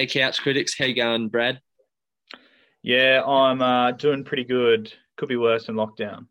G'day, 0.00 0.10
Couch 0.10 0.40
Critics. 0.40 0.78
How 0.78 0.86
you 0.86 0.94
going, 0.94 1.28
Brad? 1.28 1.60
Yeah, 2.82 3.22
I'm 3.22 3.60
uh, 3.60 3.92
doing 3.92 4.24
pretty 4.24 4.44
good. 4.44 4.90
Could 5.18 5.28
be 5.28 5.36
worse 5.36 5.68
in 5.68 5.74
lockdown. 5.74 6.26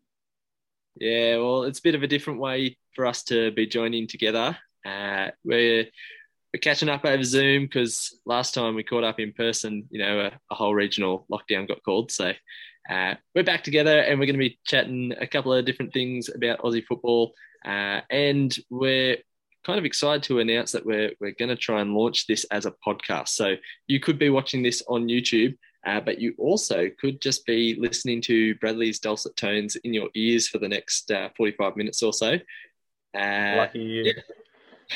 Yeah, 0.96 1.36
well, 1.36 1.62
it's 1.62 1.78
a 1.78 1.82
bit 1.82 1.94
of 1.94 2.02
a 2.02 2.08
different 2.08 2.40
way 2.40 2.78
for 2.96 3.06
us 3.06 3.22
to 3.24 3.52
be 3.52 3.68
joining 3.68 4.08
together. 4.08 4.58
Uh, 4.84 5.28
we're 5.44 5.84
we're 6.52 6.60
catching 6.60 6.88
up 6.88 7.04
over 7.04 7.22
Zoom 7.22 7.66
because 7.66 8.18
last 8.26 8.54
time 8.54 8.74
we 8.74 8.82
caught 8.82 9.04
up 9.04 9.20
in 9.20 9.32
person, 9.32 9.86
you 9.90 10.00
know, 10.00 10.18
a, 10.18 10.32
a 10.50 10.54
whole 10.56 10.74
regional 10.74 11.24
lockdown 11.30 11.68
got 11.68 11.84
called. 11.84 12.10
So 12.10 12.32
uh, 12.90 13.14
we're 13.36 13.44
back 13.44 13.62
together 13.62 14.00
and 14.00 14.18
we're 14.18 14.26
going 14.26 14.34
to 14.34 14.48
be 14.48 14.58
chatting 14.66 15.14
a 15.20 15.28
couple 15.28 15.52
of 15.52 15.64
different 15.64 15.92
things 15.92 16.28
about 16.28 16.58
Aussie 16.58 16.84
football. 16.84 17.34
Uh, 17.64 18.00
and 18.10 18.52
we're 18.68 19.18
kind 19.70 19.78
of 19.78 19.84
excited 19.84 20.24
to 20.24 20.40
announce 20.40 20.72
that 20.72 20.84
we're, 20.84 21.12
we're 21.20 21.30
going 21.38 21.48
to 21.48 21.54
try 21.54 21.80
and 21.80 21.94
launch 21.94 22.26
this 22.26 22.42
as 22.50 22.66
a 22.66 22.74
podcast. 22.84 23.28
So 23.28 23.54
you 23.86 24.00
could 24.00 24.18
be 24.18 24.28
watching 24.28 24.64
this 24.64 24.82
on 24.88 25.06
YouTube, 25.06 25.56
uh, 25.86 26.00
but 26.00 26.20
you 26.20 26.34
also 26.38 26.88
could 27.00 27.20
just 27.20 27.46
be 27.46 27.76
listening 27.78 28.20
to 28.22 28.56
Bradley's 28.56 28.98
dulcet 28.98 29.36
tones 29.36 29.76
in 29.76 29.94
your 29.94 30.08
ears 30.16 30.48
for 30.48 30.58
the 30.58 30.68
next 30.68 31.12
uh, 31.12 31.28
45 31.36 31.76
minutes 31.76 32.02
or 32.02 32.12
so. 32.12 32.34
Uh, 33.16 33.54
Lucky 33.58 33.78
you. 33.78 34.12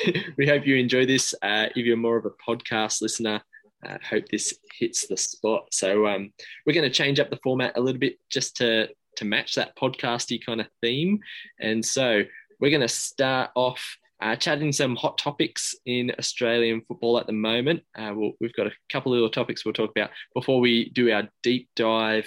Yeah. 0.05 0.23
we 0.37 0.49
hope 0.49 0.67
you 0.67 0.75
enjoy 0.75 1.07
this. 1.07 1.37
Uh, 1.41 1.67
if 1.77 1.87
you're 1.87 1.97
more 1.97 2.17
of 2.17 2.27
a 2.27 2.31
podcast 2.31 3.01
listener, 3.01 3.41
I 3.85 3.99
hope 4.03 4.29
this 4.29 4.59
hits 4.77 5.07
the 5.07 5.17
spot. 5.17 5.69
So 5.71 6.09
um, 6.09 6.33
we're 6.67 6.73
going 6.73 6.91
to 6.91 6.95
change 6.95 7.21
up 7.21 7.31
the 7.31 7.39
format 7.45 7.77
a 7.77 7.81
little 7.81 8.01
bit 8.01 8.19
just 8.29 8.57
to 8.57 8.89
to 9.19 9.25
match 9.25 9.55
that 9.55 9.77
podcasty 9.77 10.45
kind 10.45 10.61
of 10.61 10.67
theme. 10.83 11.21
And 11.61 11.85
so 11.85 12.25
we're 12.59 12.71
going 12.71 12.81
to 12.81 12.89
start 12.89 13.53
off 13.55 13.99
uh, 14.25 14.35
chatting 14.35 14.73
some 14.73 14.97
hot 14.97 15.19
topics 15.19 15.75
in 15.85 16.11
Australian 16.19 16.81
football 16.89 17.19
at 17.19 17.27
the 17.27 17.33
moment. 17.33 17.83
Uh, 17.95 18.13
we 18.17 18.35
we 18.41 18.47
have 18.47 18.57
got 18.57 18.67
a 18.67 18.73
couple 18.91 19.13
of 19.13 19.17
little 19.17 19.29
topics 19.29 19.65
we'll 19.65 19.75
talk 19.75 19.91
about 19.91 20.11
before 20.35 20.61
we 20.61 20.89
do 20.91 21.13
our 21.13 21.29
deep 21.43 21.69
dive 21.77 22.27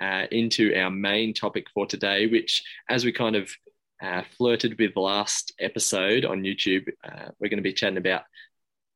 uh, 0.00 0.24
into 0.30 0.74
our 0.74 0.90
main 0.90 1.34
topic 1.34 1.66
for 1.74 1.84
today, 1.86 2.26
which, 2.26 2.62
as 2.88 3.04
we 3.04 3.12
kind 3.12 3.36
of 3.36 3.50
uh, 4.02 4.22
flirted 4.38 4.78
with 4.78 4.96
last 4.96 5.52
episode 5.60 6.24
on 6.24 6.42
YouTube, 6.42 6.88
uh, 7.04 7.28
we're 7.38 7.50
going 7.50 7.58
to 7.58 7.62
be 7.62 7.74
chatting 7.74 7.98
about 7.98 8.22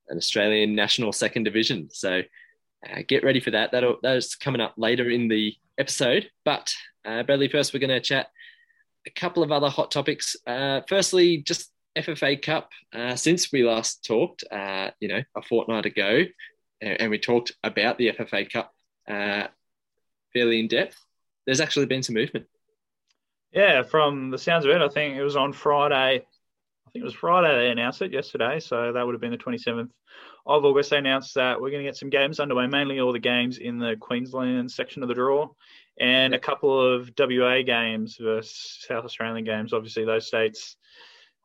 an 0.08 0.16
Australian 0.16 0.74
national 0.74 1.12
second 1.12 1.44
division. 1.44 1.90
So 1.92 2.22
uh, 2.88 3.02
get 3.06 3.24
ready 3.24 3.40
for 3.40 3.50
that. 3.50 3.72
That'll, 3.72 3.98
that's 4.02 4.36
coming 4.36 4.62
up 4.62 4.72
later 4.78 5.10
in 5.10 5.28
the 5.28 5.54
episode. 5.76 6.30
But 6.46 6.72
Bradley, 7.04 7.48
first 7.48 7.74
we're 7.74 7.80
going 7.80 7.90
to 7.90 8.00
chat 8.00 8.28
a 9.06 9.10
couple 9.10 9.42
of 9.42 9.52
other 9.52 9.68
hot 9.68 9.90
topics. 9.90 10.34
firstly, 10.88 11.42
just 11.42 11.70
FFA 11.98 12.40
Cup 12.40 12.70
uh, 12.92 13.16
since 13.16 13.52
we 13.52 13.64
last 13.64 14.04
talked, 14.04 14.44
uh, 14.50 14.90
you 15.00 15.08
know, 15.08 15.22
a 15.36 15.42
fortnight 15.42 15.86
ago, 15.86 16.24
and, 16.80 17.10
we 17.10 17.18
talked 17.18 17.52
about 17.64 17.98
the 17.98 18.12
FFA 18.12 18.50
Cup 18.50 18.72
uh, 19.08 19.48
fairly 20.32 20.60
in 20.60 20.68
depth. 20.68 20.96
There's 21.44 21.60
actually 21.60 21.86
been 21.86 22.02
some 22.02 22.14
movement. 22.14 22.46
Yeah, 23.52 23.82
from 23.82 24.30
the 24.30 24.38
sounds 24.38 24.64
of 24.64 24.70
it, 24.70 24.80
I 24.80 24.88
think 24.88 25.16
it 25.16 25.22
was 25.22 25.36
on 25.36 25.52
Friday. 25.52 26.24
I 26.86 26.90
think 26.92 27.02
it 27.02 27.04
was 27.04 27.14
Friday 27.14 27.54
they 27.56 27.70
announced 27.70 28.02
it 28.02 28.12
yesterday, 28.12 28.60
so 28.60 28.92
that 28.92 29.04
would 29.04 29.14
have 29.14 29.20
been 29.20 29.30
the 29.30 29.38
27th 29.38 29.90
of 30.46 30.64
August. 30.64 30.90
They 30.90 30.98
announced 30.98 31.34
that 31.34 31.60
we're 31.60 31.70
going 31.70 31.82
to 31.82 31.88
get 31.88 31.96
some 31.96 32.10
games 32.10 32.40
underway, 32.40 32.66
mainly 32.66 33.00
all 33.00 33.12
the 33.12 33.18
games 33.18 33.58
in 33.58 33.78
the 33.78 33.96
Queensland 33.98 34.70
section 34.70 35.02
of 35.02 35.08
the 35.08 35.14
draw, 35.14 35.48
and 35.98 36.34
a 36.34 36.38
couple 36.38 36.80
of 36.80 37.10
WA 37.18 37.62
games 37.62 38.18
versus 38.20 38.84
South 38.86 39.04
Australian 39.04 39.44
games. 39.44 39.72
Obviously, 39.72 40.04
those 40.04 40.26
states 40.26 40.76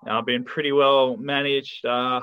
uh, 0.08 0.22
been 0.22 0.44
pretty 0.44 0.72
well 0.72 1.18
managed, 1.18 1.86
uh, 1.86 2.22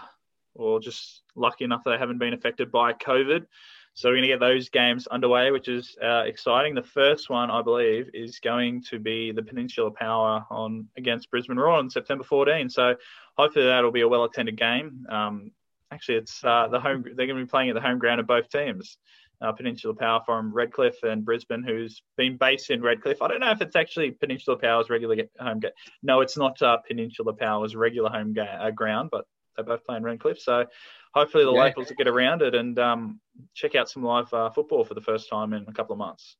or 0.54 0.80
just 0.80 1.22
lucky 1.34 1.64
enough 1.64 1.82
that 1.84 1.90
they 1.90 1.98
haven't 1.98 2.18
been 2.18 2.34
affected 2.34 2.70
by 2.70 2.92
COVID. 2.92 3.46
So 3.94 4.08
we're 4.08 4.14
going 4.14 4.22
to 4.22 4.28
get 4.28 4.40
those 4.40 4.68
games 4.68 5.06
underway, 5.08 5.50
which 5.50 5.68
is 5.68 5.96
uh, 6.02 6.22
exciting. 6.24 6.74
The 6.74 6.82
first 6.82 7.28
one, 7.28 7.50
I 7.50 7.60
believe, 7.60 8.08
is 8.14 8.38
going 8.38 8.82
to 8.84 8.98
be 8.98 9.32
the 9.32 9.42
Peninsula 9.42 9.90
Power 9.90 10.46
on 10.50 10.88
against 10.96 11.30
Brisbane 11.30 11.56
Roar 11.56 11.74
on 11.74 11.90
September 11.90 12.24
14. 12.24 12.70
So 12.70 12.94
hopefully 13.36 13.66
that'll 13.66 13.90
be 13.90 14.02
a 14.02 14.08
well-attended 14.08 14.56
game. 14.56 15.06
Um, 15.10 15.50
actually, 15.90 16.18
it's 16.18 16.42
uh, 16.44 16.68
the 16.68 16.80
home. 16.80 17.02
They're 17.02 17.26
going 17.26 17.38
to 17.38 17.44
be 17.44 17.50
playing 17.50 17.70
at 17.70 17.74
the 17.74 17.80
home 17.80 17.98
ground 17.98 18.20
of 18.20 18.26
both 18.26 18.48
teams 18.48 18.96
uh, 19.40 19.52
Peninsula 19.52 19.94
Power 19.94 20.20
from 20.24 20.52
Redcliffe 20.52 21.02
and 21.02 21.24
Brisbane, 21.24 21.62
who's 21.62 22.02
been 22.16 22.36
based 22.36 22.70
in 22.70 22.82
Redcliffe. 22.82 23.22
I 23.22 23.28
don't 23.28 23.40
know 23.40 23.50
if 23.50 23.60
it's 23.60 23.76
actually 23.76 24.10
Peninsula 24.12 24.58
Power's 24.58 24.90
regular 24.90 25.16
home 25.38 25.60
game. 25.60 25.70
No, 26.02 26.20
it's 26.20 26.36
not 26.36 26.60
uh, 26.60 26.78
Peninsula 26.86 27.32
Power's 27.32 27.74
regular 27.74 28.10
home 28.10 28.32
ga- 28.34 28.58
uh, 28.60 28.70
ground, 28.70 29.10
but 29.10 29.24
they 29.56 29.62
both 29.62 29.84
play 29.84 29.96
in 29.96 30.02
Redcliffe. 30.02 30.38
So 30.38 30.66
hopefully 31.14 31.44
the 31.44 31.52
yeah. 31.52 31.64
locals 31.64 31.88
will 31.88 31.96
get 31.96 32.08
around 32.08 32.42
it 32.42 32.54
and 32.54 32.78
um, 32.78 33.20
check 33.54 33.74
out 33.74 33.88
some 33.88 34.02
live 34.02 34.32
uh, 34.32 34.50
football 34.50 34.84
for 34.84 34.94
the 34.94 35.00
first 35.00 35.28
time 35.28 35.52
in 35.52 35.64
a 35.66 35.72
couple 35.72 35.92
of 35.92 35.98
months. 35.98 36.36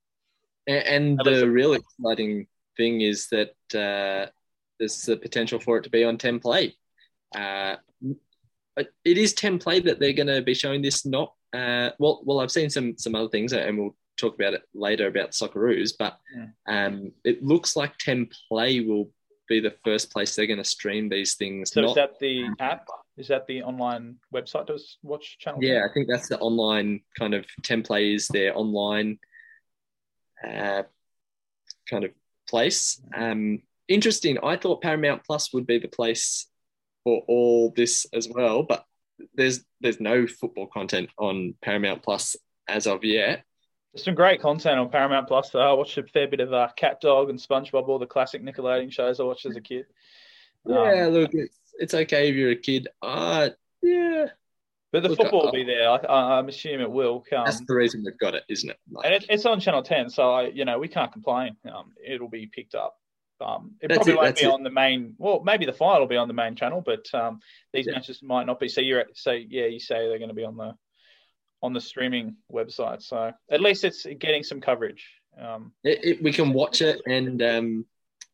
And, 0.67 1.19
and 1.19 1.21
the 1.25 1.49
real 1.49 1.73
exciting 1.73 2.47
thing 2.77 3.01
is 3.01 3.29
that 3.29 3.55
uh, 3.75 4.31
there's 4.79 5.03
the 5.03 5.17
potential 5.17 5.59
for 5.59 5.79
it 5.79 5.85
to 5.85 5.91
be 5.91 6.05
on 6.05 6.19
10 6.19 6.41
play. 6.41 6.75
Uh, 7.35 7.77
it 8.77 9.19
is 9.19 9.35
10 9.35 9.59
play 9.59 9.81
that 9.81 10.01
they're 10.01 10.13
going 10.13 10.27
to 10.27 10.43
be 10.43 10.55
showing 10.55 10.83
this, 10.83 11.05
not 11.05 11.35
uh, 11.53 11.91
well, 11.99 12.23
well, 12.25 12.41
I've 12.41 12.53
seen 12.53 12.71
some 12.71 12.97
some 12.97 13.15
other 13.15 13.29
things, 13.29 13.53
and 13.53 13.79
we'll 13.79 13.97
talk 14.17 14.35
about 14.35 14.55
it 14.55 14.63
later 14.75 15.07
about 15.07 15.31
Socceroos. 15.31 15.93
But 15.99 16.19
yeah. 16.35 16.87
um, 16.87 17.13
it 17.25 17.43
looks 17.43 17.77
like 17.77 17.97
Ten 17.99 18.29
Play 18.49 18.81
will 18.81 19.11
be 19.49 19.61
the 19.61 19.75
first 19.85 20.13
place 20.13 20.35
they're 20.35 20.47
going 20.47 20.59
to 20.59 20.65
stream 20.65 21.09
these 21.09 21.35
things. 21.35 21.73
So 21.73 21.81
Not, 21.81 21.89
is 21.91 21.95
that 21.97 22.19
the 22.21 22.49
app? 22.61 22.87
Is 23.17 23.29
that 23.29 23.47
the 23.47 23.63
online 23.63 24.17
website 24.33 24.69
to 24.69 24.79
watch 25.03 25.39
channel? 25.39 25.63
Yeah, 25.63 25.87
I 25.89 25.93
think 25.93 26.09
that's 26.09 26.29
the 26.29 26.39
online 26.39 27.01
kind 27.19 27.35
of 27.35 27.45
Ten 27.63 27.83
Play 27.83 28.15
is 28.15 28.29
their 28.29 28.57
online 28.57 29.19
uh, 30.47 30.85
kind 31.89 32.05
of 32.05 32.13
place. 32.49 33.03
Um, 33.15 33.63
interesting. 33.89 34.39
I 34.43 34.57
thought 34.57 34.83
Paramount 34.83 35.25
Plus 35.27 35.53
would 35.53 35.67
be 35.67 35.79
the 35.79 35.89
place 35.89 36.47
for 37.05 37.23
all 37.29 37.73
this 37.75 38.07
as 38.13 38.29
well, 38.29 38.63
but 38.63 38.85
there's 39.35 39.65
there's 39.81 40.01
no 40.01 40.27
football 40.27 40.67
content 40.67 41.11
on 41.19 41.55
Paramount 41.63 42.03
Plus 42.03 42.37
as 42.69 42.87
of 42.87 43.05
yet. 43.05 43.45
There's 43.93 44.05
some 44.05 44.15
great 44.15 44.41
content 44.41 44.79
on 44.79 44.89
Paramount 44.89 45.27
Plus. 45.27 45.51
Though. 45.51 45.61
I 45.61 45.73
watched 45.73 45.99
a 45.99 46.05
fair 46.05 46.29
bit 46.29 46.41
of 46.41 46.53
uh, 46.53 46.69
Cat 46.77 47.01
Dog 47.01 47.31
and 47.31 47.39
SpongeBob, 47.39 47.89
all 47.89 47.99
the 47.99 48.07
classic 48.07 48.43
Nickelodeon 48.43 48.93
shows 48.93 49.19
I 49.19 49.25
watched 49.25 49.47
as 49.47 49.57
a 49.57 49.61
kid. 49.61 49.87
Yeah, 50.67 51.07
um, 51.07 51.13
look, 51.15 51.31
it's, 51.33 51.59
it's 51.79 51.95
okay 51.95 52.29
if 52.29 52.37
you're 52.37 52.51
a 52.51 52.57
kid. 52.57 52.89
Uh, 53.03 53.51
yeah. 53.83 54.27
But 54.93 55.03
the 55.03 55.09
look, 55.09 55.19
football 55.19 55.45
will 55.45 55.53
be 55.53 55.65
there. 55.65 55.89
I, 55.89 56.39
am 56.39 56.49
assuming 56.49 56.81
it 56.81 56.91
will 56.91 57.25
come. 57.29 57.45
That's 57.45 57.65
the 57.65 57.75
reason 57.75 58.03
we've 58.05 58.19
got 58.19 58.35
it, 58.35 58.43
isn't 58.49 58.71
it? 58.71 58.79
Like, 58.91 59.07
and 59.07 59.15
it, 59.15 59.27
it's 59.29 59.47
on 59.47 59.61
Channel 59.61 59.83
10, 59.83 60.11
so 60.11 60.33
I, 60.33 60.49
you 60.49 60.65
know 60.65 60.79
we 60.79 60.89
can't 60.89 61.13
complain. 61.13 61.57
Um, 61.73 61.93
it'll 62.05 62.29
be 62.29 62.47
picked 62.47 62.75
up. 62.75 62.97
Um, 63.41 63.73
it 63.81 63.91
probably 63.91 64.13
it, 64.13 64.17
won't 64.17 64.37
be 64.37 64.45
it. 64.45 64.51
on 64.51 64.63
the 64.63 64.71
main. 64.71 65.15
Well, 65.19 65.43
maybe 65.45 65.67
the 65.67 65.73
final 65.73 66.01
will 66.01 66.07
be 66.07 66.17
on 66.17 66.29
the 66.29 66.35
main 66.35 66.57
channel, 66.57 66.83
but 66.85 67.07
um, 67.15 67.41
these 67.73 67.87
yeah. 67.87 67.95
matches 67.95 68.23
might 68.23 68.47
not 68.47 68.61
be. 68.61 68.69
So 68.69 68.81
you're 68.81 69.05
so 69.15 69.33
yeah, 69.33 69.67
you 69.67 69.81
say 69.81 70.09
they're 70.09 70.19
going 70.19 70.29
to 70.29 70.35
be 70.35 70.45
on 70.45 70.57
the 70.57 70.75
on 71.63 71.73
the 71.73 71.81
streaming 71.81 72.37
website. 72.53 73.03
So 73.03 73.33
at 73.51 73.61
least 73.61 73.85
it's 73.85 74.07
getting 74.19 74.43
some 74.43 74.61
coverage. 74.61 75.07
Um, 75.41 75.73
it, 75.85 76.23
we 76.23 76.33
can 76.33 76.53
watch 76.53 76.83
it, 76.83 77.01
and 77.07 77.41
um, 77.43 77.87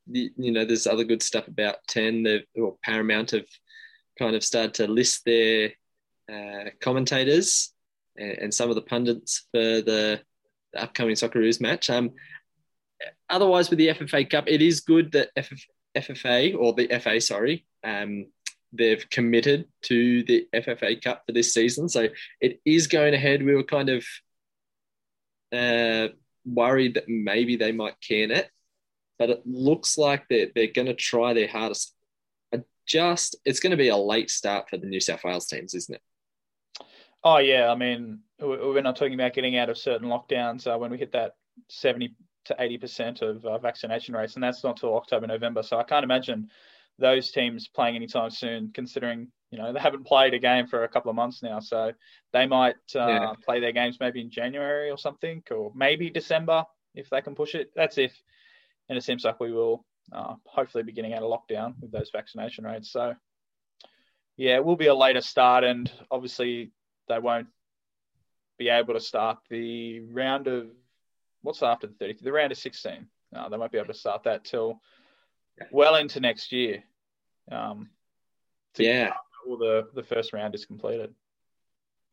the, 0.07 0.31
you 0.37 0.53
know, 0.53 0.65
there's 0.65 0.87
other 0.87 1.05
good 1.05 1.23
stuff 1.23 1.49
about 1.49 1.77
Ten. 1.87 2.23
The 2.23 2.45
or 2.55 2.77
Paramount 2.83 3.33
have 3.33 3.47
kind 4.19 4.35
of 4.35 4.43
started 4.45 4.75
to 4.75 4.87
list 4.87 5.25
their 5.25 5.73
uh, 6.33 6.71
commentators 6.81 7.73
and, 8.17 8.39
and, 8.39 8.55
some 8.55 8.71
of 8.71 8.75
the 8.75 8.83
pundits 8.83 9.47
for 9.53 9.61
the, 9.61 10.21
the 10.73 10.83
upcoming 10.83 11.15
Socceroos 11.15 11.61
match. 11.61 11.91
Um, 11.91 12.13
otherwise, 13.29 13.71
with 13.71 13.79
the 13.79 13.89
FFA 13.89 14.29
Cup, 14.29 14.45
it 14.47 14.63
is 14.63 14.81
good 14.81 15.13
that 15.13 15.31
FF, 15.37 15.61
FFA 15.97 16.57
or 16.57 16.73
the 16.73 16.89
FA, 16.99 17.21
sorry, 17.21 17.65
um, 17.85 18.27
they've 18.73 19.09
committed 19.11 19.67
to 19.83 20.23
the 20.25 20.47
FFA 20.55 21.03
Cup 21.03 21.23
for 21.27 21.33
this 21.33 21.55
season. 21.55 21.89
So 21.89 22.09
it 22.41 22.61
is 22.65 22.87
going 22.87 23.15
ahead. 23.15 23.43
We 23.43 23.55
were 23.55 23.63
kind 23.63 23.89
of 23.89 24.05
uh, 25.53 26.09
worried 26.45 26.95
that 26.95 27.09
maybe 27.09 27.57
they 27.57 27.73
might 27.73 28.01
can 28.01 28.31
it, 28.31 28.51
but 29.19 29.31
it 29.31 29.43
looks 29.47 29.99
like 29.99 30.25
they're, 30.29 30.49
they're 30.55 30.67
going 30.69 30.87
to 30.87 30.95
try 30.95 31.35
their 31.35 31.49
hardest. 31.49 31.93
Just 32.87 33.35
it's 33.45 33.59
going 33.59 33.73
to 33.73 33.77
be 33.77 33.89
a 33.89 33.97
late 33.97 34.31
start 34.31 34.71
for 34.71 34.77
the 34.77 34.87
New 34.87 35.01
South 35.01 35.25
Wales 35.25 35.49
teams, 35.49 35.75
isn't 35.75 35.97
it? 35.97 36.03
Oh 37.25 37.39
yeah, 37.39 37.69
I 37.69 37.75
mean 37.75 38.21
we're 38.41 38.81
not 38.81 38.95
talking 38.95 39.15
about 39.15 39.33
getting 39.33 39.59
out 39.59 39.69
of 39.69 39.77
certain 39.77 40.09
lockdowns 40.09 40.73
uh, 40.73 40.79
when 40.79 40.93
we 40.93 40.97
hit 40.97 41.11
that 41.11 41.35
seventy 41.69 42.15
to 42.47 42.55
80% 42.55 43.23
of 43.23 43.45
uh, 43.45 43.59
vaccination 43.59 44.15
rates, 44.15 44.35
and 44.35 44.43
that's 44.43 44.65
not 44.65 44.77
till 44.77 44.97
October, 44.97 45.27
November. 45.27 45.63
So 45.63 45.79
I 45.79 45.85
can't 45.85 46.05
imagine 46.05 46.51
those 46.99 47.31
teams 47.31 47.69
playing 47.69 47.97
anytime 47.97 48.31
soon, 48.31 48.71
considering 48.73 49.29
you 49.51 49.59
know 49.59 49.73
they 49.73 49.81
haven't 49.81 50.07
played 50.07 50.35
a 50.35 50.39
game 50.39 50.67
for 50.67 50.85
a 50.85 50.89
couple 50.89 51.11
of 51.11 51.17
months 51.17 51.43
now. 51.43 51.61
So 51.61 51.93
they 52.33 52.47
might 52.47 52.77
uh, 52.95 53.07
yeah. 53.07 53.33
play 53.45 53.61
their 53.61 53.73
games 53.73 53.99
maybe 54.01 54.21
in 54.21 54.31
January 54.31 54.91
or 54.91 54.99
something, 54.99 55.43
or 55.51 55.73
maybe 55.75 56.11
December 56.11 56.65
if 56.95 57.11
they 57.11 57.21
can 57.21 57.35
push 57.35 57.55
it. 57.55 57.71
That's 57.77 57.99
if, 57.99 58.13
and 58.89 58.97
it 58.97 59.03
seems 59.03 59.25
like 59.25 59.39
we 59.41 59.53
will 59.53 59.85
uh, 60.13 60.35
hopefully 60.47 60.85
be 60.85 60.93
getting 60.93 61.13
out 61.13 61.23
of 61.23 61.31
lockdown 61.31 61.75
with 61.81 61.93
those 61.93 62.11
vaccination 62.11 62.65
rates. 62.65 62.91
So 62.91 63.15
yeah, 64.37 64.57
it 64.57 64.65
will 64.65 64.77
be 64.77 64.87
a 64.87 64.95
later 64.95 65.21
start, 65.21 65.65
and 65.65 65.91
obviously 66.11 66.73
they 67.09 67.19
won't 67.19 67.49
be 68.59 68.69
able 68.69 68.95
to 68.95 69.01
start 69.01 69.39
the 69.51 70.01
round 70.01 70.47
of 70.47 70.69
what's 71.47 71.63
after 71.63 71.87
the 71.87 71.95
30th? 71.95 72.23
The 72.23 72.33
round 72.33 72.51
of 72.51 72.59
16. 72.59 73.07
Uh, 73.35 73.49
they 73.49 73.57
won't 73.57 73.71
be 73.71 73.79
able 73.79 73.87
to 73.87 73.95
start 73.95 74.25
that 74.25 74.45
till 74.45 74.81
well 75.71 75.95
into 75.95 76.19
next 76.19 76.51
year. 76.53 76.83
Um, 77.51 77.89
yeah, 78.77 79.13
all 79.47 79.57
the 79.57 79.89
the 79.95 80.03
first 80.03 80.33
round 80.33 80.55
is 80.55 80.67
completed. 80.67 81.15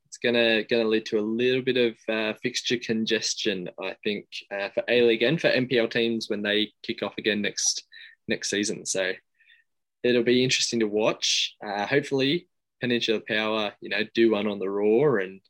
It's 0.07 0.17
gonna 0.17 0.63
gonna 0.63 0.85
lead 0.87 1.05
to 1.07 1.19
a 1.19 1.21
little 1.21 1.61
bit 1.61 1.77
of 1.77 1.95
uh, 2.07 2.37
fixture 2.41 2.77
congestion, 2.77 3.69
I 3.81 3.95
think, 4.03 4.27
uh, 4.51 4.69
for 4.69 4.83
A 4.87 5.01
League 5.01 5.23
and 5.23 5.41
for 5.41 5.49
NPL 5.49 5.89
teams 5.89 6.29
when 6.29 6.43
they 6.43 6.71
kick 6.83 7.03
off 7.03 7.17
again 7.17 7.41
next 7.41 7.83
next 8.27 8.49
season. 8.49 8.85
So 8.85 9.11
it'll 10.03 10.23
be 10.23 10.43
interesting 10.43 10.79
to 10.81 10.87
watch. 10.87 11.55
Uh, 11.65 11.85
hopefully, 11.85 12.47
Peninsula 12.79 13.21
Power, 13.27 13.73
you 13.81 13.89
know, 13.89 14.03
do 14.13 14.31
one 14.31 14.47
on 14.47 14.59
the 14.59 14.69
Roar 14.69 15.19
and 15.19 15.41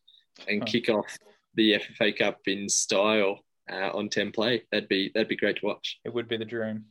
and 0.47 0.65
kick 0.65 0.89
off 0.89 1.17
the 1.55 1.73
FFA 1.73 2.17
Cup 2.17 2.39
in 2.47 2.67
style 2.69 3.39
uh, 3.71 3.89
on 3.93 4.09
10 4.09 4.31
play. 4.31 4.63
That'd 4.71 4.89
be 4.89 5.11
that'd 5.13 5.27
be 5.27 5.35
great 5.35 5.57
to 5.57 5.65
watch. 5.65 5.99
It 6.05 6.13
would 6.13 6.27
be 6.27 6.37
the 6.37 6.45
dream. 6.45 6.85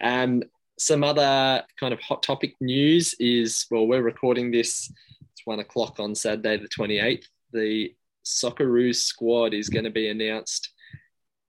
Um, 0.00 0.42
some 0.78 1.04
other 1.04 1.62
kind 1.78 1.92
of 1.92 2.00
hot 2.00 2.22
topic 2.22 2.54
news 2.60 3.14
is 3.20 3.66
well, 3.70 3.86
we're 3.86 4.02
recording 4.02 4.50
this. 4.50 4.90
It's 5.32 5.46
one 5.46 5.60
o'clock 5.60 6.00
on 6.00 6.14
Saturday, 6.14 6.56
the 6.56 6.68
28th. 6.68 7.26
The 7.52 7.94
Socceroos 8.24 8.96
squad 8.96 9.54
is 9.54 9.68
going 9.68 9.84
to 9.84 9.90
be 9.90 10.08
announced 10.08 10.70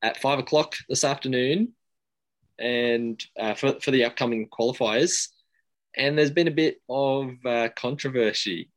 at 0.01 0.21
five 0.21 0.39
o'clock 0.39 0.75
this 0.89 1.03
afternoon, 1.03 1.73
and 2.59 3.23
uh, 3.39 3.55
for 3.55 3.79
for 3.79 3.91
the 3.91 4.05
upcoming 4.05 4.49
qualifiers. 4.49 5.29
And 5.95 6.17
there's 6.17 6.31
been 6.31 6.47
a 6.47 6.51
bit 6.51 6.81
of 6.89 7.33
uh, 7.45 7.69
controversy 7.75 8.69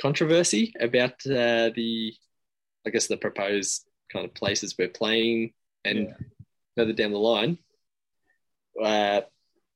controversy 0.00 0.72
about 0.80 1.12
uh, 1.26 1.70
the, 1.74 2.14
I 2.86 2.90
guess, 2.90 3.06
the 3.06 3.16
proposed 3.16 3.88
kind 4.12 4.24
of 4.24 4.34
places 4.34 4.76
we're 4.78 4.88
playing 4.88 5.52
and 5.84 5.98
yeah. 5.98 6.14
further 6.76 6.92
down 6.92 7.12
the 7.12 7.18
line. 7.18 7.58
Uh, 8.82 9.22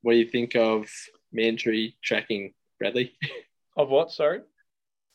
what 0.01 0.13
do 0.13 0.17
you 0.17 0.27
think 0.27 0.55
of 0.55 0.89
mandatory 1.31 1.97
tracking, 2.03 2.53
Bradley? 2.79 3.13
Of 3.75 3.89
what? 3.89 4.11
Sorry. 4.11 4.41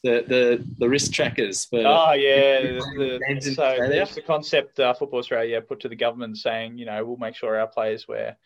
The 0.04 0.24
the 0.24 0.64
the 0.78 0.88
risk 0.88 1.10
trackers 1.10 1.64
for. 1.64 1.80
Oh 1.84 2.12
yeah, 2.12 2.60
the, 2.60 3.18
the, 3.26 3.40
so 3.56 3.76
that's 3.88 4.14
the 4.14 4.22
concept 4.22 4.78
uh, 4.78 4.94
Football 4.94 5.18
Australia 5.18 5.60
put 5.60 5.80
to 5.80 5.88
the 5.88 5.96
government, 5.96 6.38
saying 6.38 6.78
you 6.78 6.86
know 6.86 7.04
we'll 7.04 7.16
make 7.16 7.34
sure 7.34 7.58
our 7.58 7.66
players 7.66 8.06
wear 8.06 8.36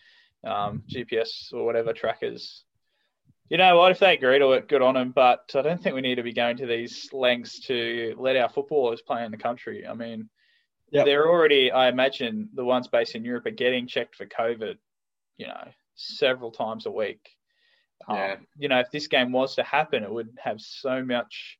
um, 0.42 0.84
GPS 0.88 1.52
or 1.52 1.66
whatever 1.66 1.92
trackers 1.92 2.64
you 3.48 3.58
know 3.58 3.76
what? 3.76 3.92
If 3.92 4.00
they 4.00 4.14
agree 4.14 4.38
to 4.38 4.52
it, 4.52 4.68
good 4.68 4.82
on 4.82 4.94
them. 4.94 5.12
But 5.12 5.50
I 5.54 5.62
don't 5.62 5.80
think 5.80 5.94
we 5.94 6.00
need 6.00 6.16
to 6.16 6.22
be 6.22 6.32
going 6.32 6.56
to 6.58 6.66
these 6.66 7.08
lengths 7.12 7.60
to 7.66 8.14
let 8.18 8.36
our 8.36 8.48
footballers 8.48 9.02
play 9.02 9.24
in 9.24 9.30
the 9.30 9.36
country. 9.36 9.86
I 9.86 9.94
mean, 9.94 10.28
yep. 10.90 11.06
they're 11.06 11.28
already, 11.28 11.70
I 11.70 11.88
imagine, 11.88 12.48
the 12.54 12.64
ones 12.64 12.88
based 12.88 13.14
in 13.14 13.24
Europe 13.24 13.46
are 13.46 13.50
getting 13.50 13.86
checked 13.86 14.16
for 14.16 14.26
COVID, 14.26 14.76
you 15.36 15.46
know, 15.46 15.68
several 15.94 16.50
times 16.50 16.86
a 16.86 16.90
week. 16.90 17.28
Yeah. 18.08 18.32
Um, 18.32 18.46
you 18.58 18.68
know, 18.68 18.78
if 18.78 18.90
this 18.90 19.06
game 19.06 19.32
was 19.32 19.54
to 19.56 19.62
happen, 19.62 20.04
it 20.04 20.12
would 20.12 20.36
have 20.42 20.60
so 20.60 21.04
much 21.04 21.58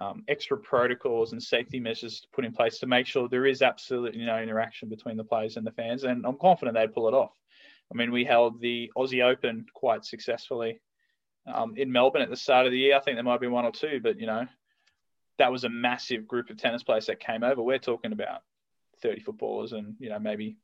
um, 0.00 0.24
extra 0.28 0.56
protocols 0.56 1.32
and 1.32 1.42
safety 1.42 1.80
measures 1.80 2.20
to 2.20 2.28
put 2.32 2.44
in 2.44 2.52
place 2.52 2.78
to 2.78 2.86
make 2.86 3.06
sure 3.06 3.28
there 3.28 3.46
is 3.46 3.62
absolutely 3.62 4.24
no 4.24 4.38
interaction 4.38 4.88
between 4.88 5.16
the 5.16 5.24
players 5.24 5.56
and 5.56 5.66
the 5.66 5.72
fans. 5.72 6.04
And 6.04 6.24
I'm 6.26 6.38
confident 6.38 6.76
they'd 6.76 6.94
pull 6.94 7.08
it 7.08 7.14
off. 7.14 7.32
I 7.92 7.96
mean, 7.96 8.12
we 8.12 8.24
held 8.24 8.60
the 8.60 8.90
Aussie 8.96 9.24
Open 9.24 9.66
quite 9.74 10.04
successfully 10.04 10.80
um, 11.52 11.74
in 11.76 11.90
Melbourne 11.90 12.22
at 12.22 12.30
the 12.30 12.36
start 12.36 12.66
of 12.66 12.72
the 12.72 12.78
year. 12.78 12.96
I 12.96 13.00
think 13.00 13.16
there 13.16 13.24
might 13.24 13.40
be 13.40 13.48
one 13.48 13.64
or 13.64 13.72
two, 13.72 14.00
but 14.02 14.18
you 14.20 14.26
know, 14.26 14.46
that 15.40 15.50
was 15.50 15.64
a 15.64 15.70
massive 15.70 16.28
group 16.28 16.50
of 16.50 16.58
tennis 16.58 16.82
players 16.82 17.06
that 17.06 17.18
came 17.18 17.42
over. 17.42 17.62
We're 17.62 17.78
talking 17.78 18.12
about 18.12 18.42
30 19.00 19.22
footballers 19.22 19.72
and 19.72 19.96
you 19.98 20.10
know 20.10 20.18
maybe 20.18 20.58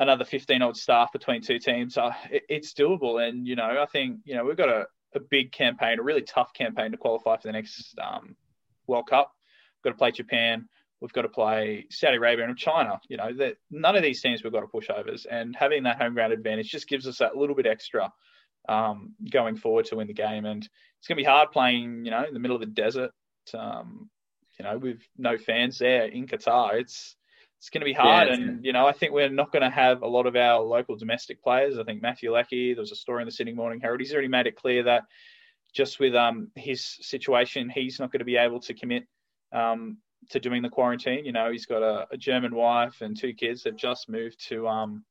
another 0.00 0.24
15 0.24 0.60
odd 0.60 0.76
staff 0.76 1.12
between 1.12 1.40
two 1.40 1.60
teams. 1.60 1.96
Uh, 1.96 2.12
it, 2.30 2.42
it's 2.48 2.74
doable, 2.74 3.26
and 3.26 3.46
you 3.46 3.54
know, 3.56 3.80
I 3.80 3.86
think 3.86 4.18
you 4.24 4.34
know 4.34 4.44
we've 4.44 4.56
got 4.56 4.68
a, 4.68 4.86
a 5.14 5.20
big 5.20 5.52
campaign, 5.52 6.00
a 6.00 6.02
really 6.02 6.22
tough 6.22 6.52
campaign 6.52 6.90
to 6.90 6.96
qualify 6.96 7.36
for 7.36 7.46
the 7.46 7.52
next 7.52 7.94
um, 8.02 8.34
World 8.88 9.08
Cup. 9.08 9.32
We've 9.76 9.90
got 9.92 9.96
to 9.96 9.98
play 9.98 10.10
Japan. 10.10 10.68
We've 11.00 11.12
got 11.12 11.22
to 11.22 11.28
play 11.28 11.86
Saudi 11.90 12.16
Arabia 12.16 12.46
and 12.46 12.58
China. 12.58 13.00
You 13.08 13.18
know, 13.18 13.32
that 13.34 13.56
none 13.70 13.94
of 13.94 14.02
these 14.02 14.20
teams 14.20 14.42
we've 14.42 14.52
got 14.52 14.60
to 14.60 14.66
push 14.66 14.90
overs, 14.90 15.26
and 15.30 15.54
having 15.54 15.84
that 15.84 16.02
home 16.02 16.14
ground 16.14 16.32
advantage 16.32 16.70
just 16.70 16.88
gives 16.88 17.06
us 17.06 17.18
that 17.18 17.36
little 17.36 17.54
bit 17.54 17.66
extra 17.66 18.12
um, 18.68 19.14
going 19.30 19.56
forward 19.56 19.84
to 19.86 19.96
win 19.96 20.08
the 20.08 20.12
game. 20.12 20.44
And 20.44 20.68
it's 20.98 21.06
going 21.06 21.16
to 21.16 21.22
be 21.22 21.28
hard 21.28 21.52
playing, 21.52 22.04
you 22.04 22.10
know, 22.10 22.24
in 22.24 22.34
the 22.34 22.40
middle 22.40 22.56
of 22.56 22.60
the 22.60 22.66
desert, 22.66 23.10
um, 23.54 24.08
you 24.58 24.64
know, 24.64 24.78
with 24.78 25.00
no 25.16 25.36
fans 25.36 25.78
there 25.78 26.06
in 26.06 26.26
Qatar. 26.26 26.80
It's 26.80 27.16
it's 27.58 27.70
going 27.70 27.80
to 27.80 27.86
be 27.86 27.94
hard, 27.94 28.28
yeah, 28.28 28.34
and 28.34 28.64
you 28.64 28.74
know, 28.74 28.86
I 28.86 28.92
think 28.92 29.12
we're 29.12 29.30
not 29.30 29.50
going 29.50 29.62
to 29.62 29.70
have 29.70 30.02
a 30.02 30.06
lot 30.06 30.26
of 30.26 30.36
our 30.36 30.60
local 30.60 30.96
domestic 30.96 31.42
players. 31.42 31.78
I 31.78 31.84
think 31.84 32.02
Matthew 32.02 32.30
Leckie, 32.30 32.74
there 32.74 32.82
was 32.82 32.92
a 32.92 32.96
story 32.96 33.22
in 33.22 33.26
the 33.26 33.32
Sydney 33.32 33.54
Morning 33.54 33.80
Herald. 33.80 34.00
He's 34.00 34.12
already 34.12 34.28
made 34.28 34.46
it 34.46 34.56
clear 34.56 34.82
that 34.82 35.04
just 35.72 35.98
with 35.98 36.14
um, 36.14 36.50
his 36.54 36.84
situation, 37.00 37.70
he's 37.70 37.98
not 37.98 38.12
going 38.12 38.20
to 38.20 38.26
be 38.26 38.36
able 38.36 38.60
to 38.60 38.74
commit 38.74 39.06
um, 39.52 39.96
to 40.30 40.40
doing 40.40 40.62
the 40.62 40.68
quarantine. 40.68 41.24
You 41.24 41.32
know, 41.32 41.50
he's 41.50 41.66
got 41.66 41.82
a, 41.82 42.06
a 42.10 42.16
German 42.16 42.54
wife 42.54 43.00
and 43.00 43.18
two 43.18 43.32
kids. 43.32 43.62
They've 43.62 43.76
just 43.76 44.08
moved 44.08 44.46
to 44.48 44.68
um, 44.68 45.04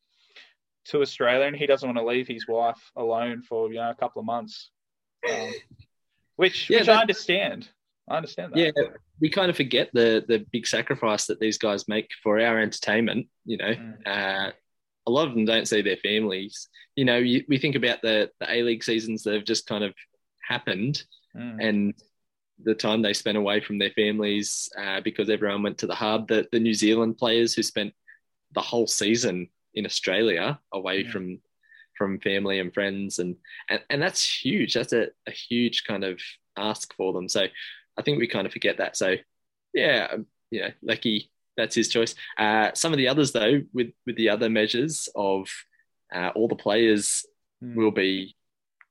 to 0.86 1.02
Australia, 1.02 1.48
and 1.48 1.56
he 1.56 1.66
doesn't 1.66 1.88
want 1.88 1.98
to 1.98 2.06
leave 2.06 2.28
his 2.28 2.48
wife 2.48 2.92
alone 2.96 3.42
for 3.42 3.70
you 3.70 3.80
know 3.80 3.90
a 3.90 3.96
couple 3.96 4.20
of 4.20 4.26
months, 4.26 4.70
um, 5.30 5.52
which 6.36 6.70
yeah, 6.70 6.80
which 6.80 6.86
that, 6.88 6.98
I 6.98 7.02
understand. 7.02 7.70
I 8.10 8.18
understand 8.18 8.54
that. 8.54 8.60
Yeah, 8.60 8.72
we 9.20 9.30
kind 9.30 9.50
of 9.50 9.56
forget 9.56 9.90
the 9.94 10.24
the 10.28 10.46
big 10.52 10.68
sacrifice 10.68 11.28
that 11.28 11.40
these 11.40 11.58
guys 11.58 11.88
make 11.88 12.10
for 12.22 12.40
our 12.40 12.60
entertainment. 12.60 13.28
You 13.46 13.58
know, 13.58 13.74
mm. 13.74 13.96
uh, 14.06 14.52
a 15.08 15.12
lot 15.12 15.28
of 15.28 15.34
them 15.34 15.46
don't 15.46 15.68
see 15.68 15.82
their 15.82 15.98
families. 15.98 16.68
You 16.96 17.06
know, 17.06 17.18
you, 17.18 17.44
we 17.48 17.58
think 17.58 17.76
about 17.76 18.02
the 18.02 18.30
the 18.40 18.54
A 18.54 18.64
League 18.64 18.84
seasons 18.84 19.24
that 19.24 19.34
have 19.34 19.46
just 19.46 19.68
kind 19.68 19.84
of 19.84 19.94
happened, 20.48 21.04
mm. 21.36 21.66
and 21.66 21.94
the 22.64 22.76
time 22.76 23.02
they 23.02 23.14
spent 23.14 23.38
away 23.38 23.60
from 23.60 23.80
their 23.80 23.92
families 23.92 24.70
uh, 24.80 25.02
because 25.02 25.30
everyone 25.30 25.64
went 25.64 25.78
to 25.80 25.88
the 25.88 25.96
hub. 25.96 26.28
The 26.28 26.48
the 26.52 26.60
New 26.60 26.74
Zealand 26.74 27.18
players 27.18 27.54
who 27.54 27.64
spent 27.64 27.94
the 28.54 28.62
whole 28.62 28.88
season 28.88 29.48
in 29.74 29.86
Australia 29.86 30.60
away 30.72 31.02
yeah. 31.02 31.12
from 31.12 31.40
from 31.98 32.20
family 32.20 32.60
and 32.60 32.74
friends 32.74 33.20
and, 33.20 33.36
and 33.70 33.80
and 33.90 34.02
that's 34.02 34.28
huge 34.44 34.74
that's 34.74 34.94
a, 34.94 35.10
a 35.28 35.32
huge 35.32 35.84
kind 35.84 36.04
of 36.04 36.20
ask 36.58 36.94
for 36.96 37.14
them 37.14 37.30
so 37.30 37.46
I 37.98 38.02
think 38.02 38.20
we 38.20 38.28
kind 38.28 38.46
of 38.46 38.54
forget 38.54 38.78
that 38.78 38.96
so 38.98 39.16
yeah 39.74 40.08
um, 40.12 40.26
you 40.52 40.62
know 40.62 40.70
Leckie 40.82 41.30
that's 41.58 41.76
his 41.76 41.90
choice 41.90 42.16
uh, 42.38 42.72
some 42.74 42.94
of 42.94 42.98
the 42.98 43.08
others 43.08 43.32
though 43.32 43.62
with 43.74 43.92
with 44.06 44.16
the 44.16 44.30
other 44.30 44.50
measures 44.50 45.10
of 45.16 45.48
uh, 46.14 46.32
all 46.36 46.48
the 46.48 46.56
players 46.56 47.26
mm. 47.64 47.76
will 47.76 47.92
be 47.92 48.36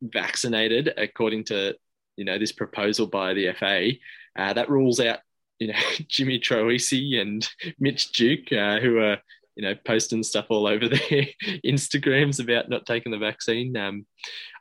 vaccinated 0.01 0.93
according 0.97 1.45
to 1.45 1.75
you 2.17 2.25
know 2.25 2.39
this 2.39 2.53
proposal 2.53 3.07
by 3.07 3.35
the 3.35 3.53
FA 3.53 3.91
uh, 4.37 4.53
that 4.53 4.71
rules 4.71 5.01
out 5.01 5.21
you 5.59 5.69
know 5.69 5.79
Jimmy 6.09 6.39
Troisi 6.39 7.21
and 7.21 7.49
Mitch 7.79 8.13
Duke 8.13 8.53
uh, 8.53 8.81
who 8.81 8.99
are 8.99 9.19
you 9.55 9.63
know, 9.63 9.75
posting 9.85 10.23
stuff 10.23 10.47
all 10.49 10.67
over 10.67 10.89
their 10.89 11.27
Instagrams 11.65 12.41
about 12.43 12.69
not 12.69 12.87
taking 12.87 13.13
the 13.13 13.19
vaccine. 13.19 13.77
Um, 13.77 14.07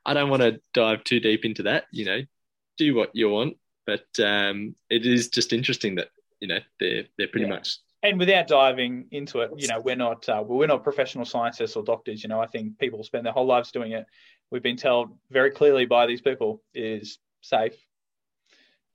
I 0.05 0.13
don't 0.13 0.29
want 0.29 0.41
to 0.41 0.59
dive 0.73 1.03
too 1.03 1.19
deep 1.19 1.45
into 1.45 1.63
that. 1.63 1.85
You 1.91 2.05
know, 2.05 2.21
do 2.77 2.95
what 2.95 3.11
you 3.13 3.29
want, 3.29 3.57
but 3.85 4.05
um, 4.23 4.75
it 4.89 5.05
is 5.05 5.29
just 5.29 5.53
interesting 5.53 5.95
that 5.95 6.09
you 6.39 6.47
know 6.47 6.59
they're 6.79 7.05
they're 7.17 7.27
pretty 7.27 7.47
yeah. 7.47 7.53
much. 7.53 7.77
And 8.03 8.17
without 8.17 8.47
diving 8.47 9.05
into 9.11 9.41
it, 9.41 9.51
you 9.57 9.67
know, 9.67 9.79
we're 9.79 9.95
not 9.95 10.27
uh, 10.27 10.43
we're 10.45 10.67
not 10.67 10.83
professional 10.83 11.25
scientists 11.25 11.75
or 11.75 11.83
doctors. 11.83 12.23
You 12.23 12.29
know, 12.29 12.41
I 12.41 12.47
think 12.47 12.79
people 12.79 13.03
spend 13.03 13.25
their 13.25 13.33
whole 13.33 13.45
lives 13.45 13.71
doing 13.71 13.91
it. 13.91 14.05
We've 14.49 14.63
been 14.63 14.77
told 14.77 15.11
very 15.29 15.51
clearly 15.51 15.85
by 15.85 16.07
these 16.07 16.21
people 16.21 16.63
is 16.73 17.19
safe, 17.41 17.75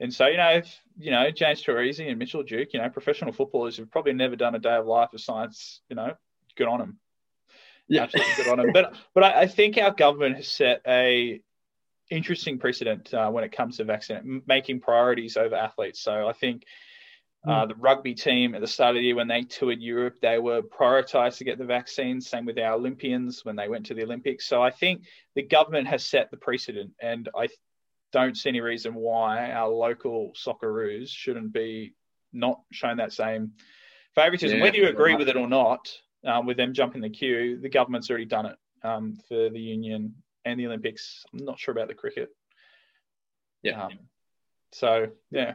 and 0.00 0.12
so, 0.12 0.26
you 0.26 0.36
know, 0.36 0.50
if, 0.50 0.82
you 0.98 1.10
know, 1.10 1.30
James 1.30 1.62
Troisi 1.62 2.08
and 2.08 2.18
Mitchell 2.18 2.42
Duke, 2.42 2.72
you 2.72 2.80
know, 2.80 2.88
professional 2.90 3.32
footballers 3.32 3.76
who've 3.76 3.90
probably 3.90 4.12
never 4.12 4.36
done 4.36 4.54
a 4.54 4.58
day 4.58 4.74
of 4.74 4.86
life 4.86 5.12
of 5.14 5.20
science, 5.20 5.80
you 5.88 5.96
know, 5.96 6.14
good 6.56 6.68
on 6.68 6.80
them. 6.80 6.98
Yeah. 7.88 8.02
Absolutely 8.02 8.34
good 8.36 8.48
on 8.48 8.58
them. 8.58 8.72
But, 8.72 8.94
but 9.14 9.24
I, 9.24 9.40
I, 9.42 9.46
think 9.46 9.78
our 9.78 9.92
government 9.92 10.36
has 10.36 10.48
set 10.48 10.82
a 10.86 11.40
interesting 12.10 12.58
precedent 12.58 13.12
uh, 13.12 13.30
when 13.30 13.44
it 13.44 13.52
comes 13.52 13.76
to 13.76 13.84
vaccine, 13.84 14.42
making 14.46 14.80
priorities 14.80 15.36
over 15.36 15.54
athletes. 15.54 16.00
So 16.00 16.28
I 16.28 16.32
think 16.32 16.64
uh, 17.46 17.62
hmm. 17.62 17.68
the 17.68 17.74
rugby 17.76 18.14
team 18.14 18.54
at 18.54 18.60
the 18.60 18.66
start 18.66 18.96
of 18.96 19.00
the 19.00 19.06
year, 19.06 19.14
when 19.14 19.28
they 19.28 19.42
toured 19.42 19.80
Europe, 19.80 20.16
they 20.20 20.38
were 20.38 20.62
prioritized 20.62 21.38
to 21.38 21.44
get 21.44 21.58
the 21.58 21.64
vaccine. 21.64 22.20
Same 22.20 22.44
with 22.44 22.58
our 22.58 22.74
Olympians 22.74 23.44
when 23.44 23.56
they 23.56 23.68
went 23.68 23.86
to 23.86 23.94
the 23.94 24.02
Olympics. 24.02 24.46
So 24.46 24.62
I 24.62 24.70
think 24.70 25.02
the 25.34 25.42
government 25.42 25.88
has 25.88 26.04
set 26.04 26.30
the 26.30 26.36
precedent, 26.36 26.92
and 27.00 27.28
I 27.36 27.48
don't 28.12 28.36
see 28.36 28.48
any 28.48 28.60
reason 28.60 28.94
why 28.94 29.50
our 29.50 29.68
local 29.68 30.32
Socceroos 30.34 31.08
shouldn't 31.08 31.52
be 31.52 31.94
not 32.32 32.60
shown 32.72 32.98
that 32.98 33.12
same 33.12 33.52
favouritism. 34.14 34.58
Yeah, 34.58 34.64
Whether 34.64 34.78
you 34.78 34.88
agree 34.88 35.14
with 35.14 35.28
it 35.28 35.36
or 35.36 35.48
not, 35.48 35.90
um, 36.24 36.46
with 36.46 36.56
them 36.56 36.72
jumping 36.72 37.02
the 37.02 37.10
queue, 37.10 37.58
the 37.60 37.68
government's 37.68 38.10
already 38.10 38.24
done 38.24 38.46
it 38.46 38.56
um, 38.82 39.18
for 39.28 39.50
the 39.50 39.60
union 39.60 40.14
and 40.46 40.58
the 40.58 40.66
Olympics. 40.66 41.24
I'm 41.32 41.44
not 41.44 41.58
sure 41.58 41.72
about 41.72 41.88
the 41.88 41.94
cricket. 41.94 42.30
Yeah. 43.62 43.84
Um, 43.84 43.98
so 44.72 45.08
yeah. 45.30 45.54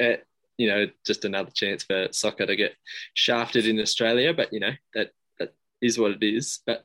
uh, 0.00 0.16
you 0.58 0.68
know, 0.68 0.86
just 1.06 1.24
another 1.24 1.50
chance 1.50 1.82
for 1.82 2.08
soccer 2.12 2.46
to 2.46 2.54
get 2.54 2.74
shafted 3.14 3.66
in 3.66 3.80
Australia. 3.80 4.34
But 4.34 4.52
you 4.52 4.60
know 4.60 4.72
that 4.94 5.10
that 5.38 5.54
is 5.80 5.98
what 5.98 6.12
it 6.12 6.22
is. 6.22 6.60
But 6.66 6.84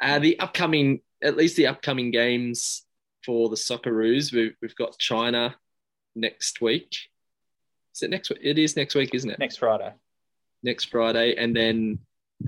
uh, 0.00 0.20
the 0.20 0.38
upcoming, 0.38 1.00
at 1.22 1.36
least 1.36 1.56
the 1.56 1.66
upcoming 1.66 2.12
games 2.12 2.86
for 3.26 3.48
the 3.48 3.56
Socceroos, 3.56 4.32
we've 4.32 4.54
we've 4.62 4.76
got 4.76 4.98
China 4.98 5.56
next 6.14 6.60
week. 6.60 6.96
Is 7.94 8.02
it 8.02 8.10
next? 8.10 8.30
week? 8.30 8.38
It 8.42 8.58
is 8.58 8.76
next 8.76 8.94
week, 8.94 9.14
isn't 9.14 9.30
it? 9.30 9.38
Next 9.40 9.58
Friday. 9.58 9.92
Next 10.62 10.84
Friday, 10.86 11.34
and 11.36 11.56
then 11.56 11.98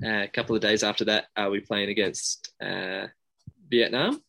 uh, 0.01 0.23
a 0.23 0.27
couple 0.27 0.55
of 0.55 0.61
days 0.61 0.83
after 0.83 1.05
that, 1.05 1.25
are 1.35 1.49
we 1.49 1.59
playing 1.59 1.89
against 1.89 2.53
uh, 2.63 3.07
Vietnam? 3.69 4.21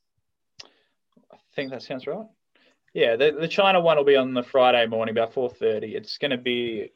I 1.33 1.37
think 1.55 1.71
that 1.71 1.83
sounds 1.83 2.07
right. 2.07 2.27
Yeah, 2.93 3.17
the, 3.17 3.37
the 3.41 3.49
China 3.49 3.81
one 3.81 3.97
will 3.97 4.05
be 4.05 4.17
on 4.17 4.35
the 4.35 4.43
Friday 4.43 4.87
morning 4.87 5.15
about 5.15 5.35
four 5.35 5.51
thirty. 5.51 5.97
It's 5.97 6.19
going 6.19 6.31
to 6.31 6.39
be 6.39 6.93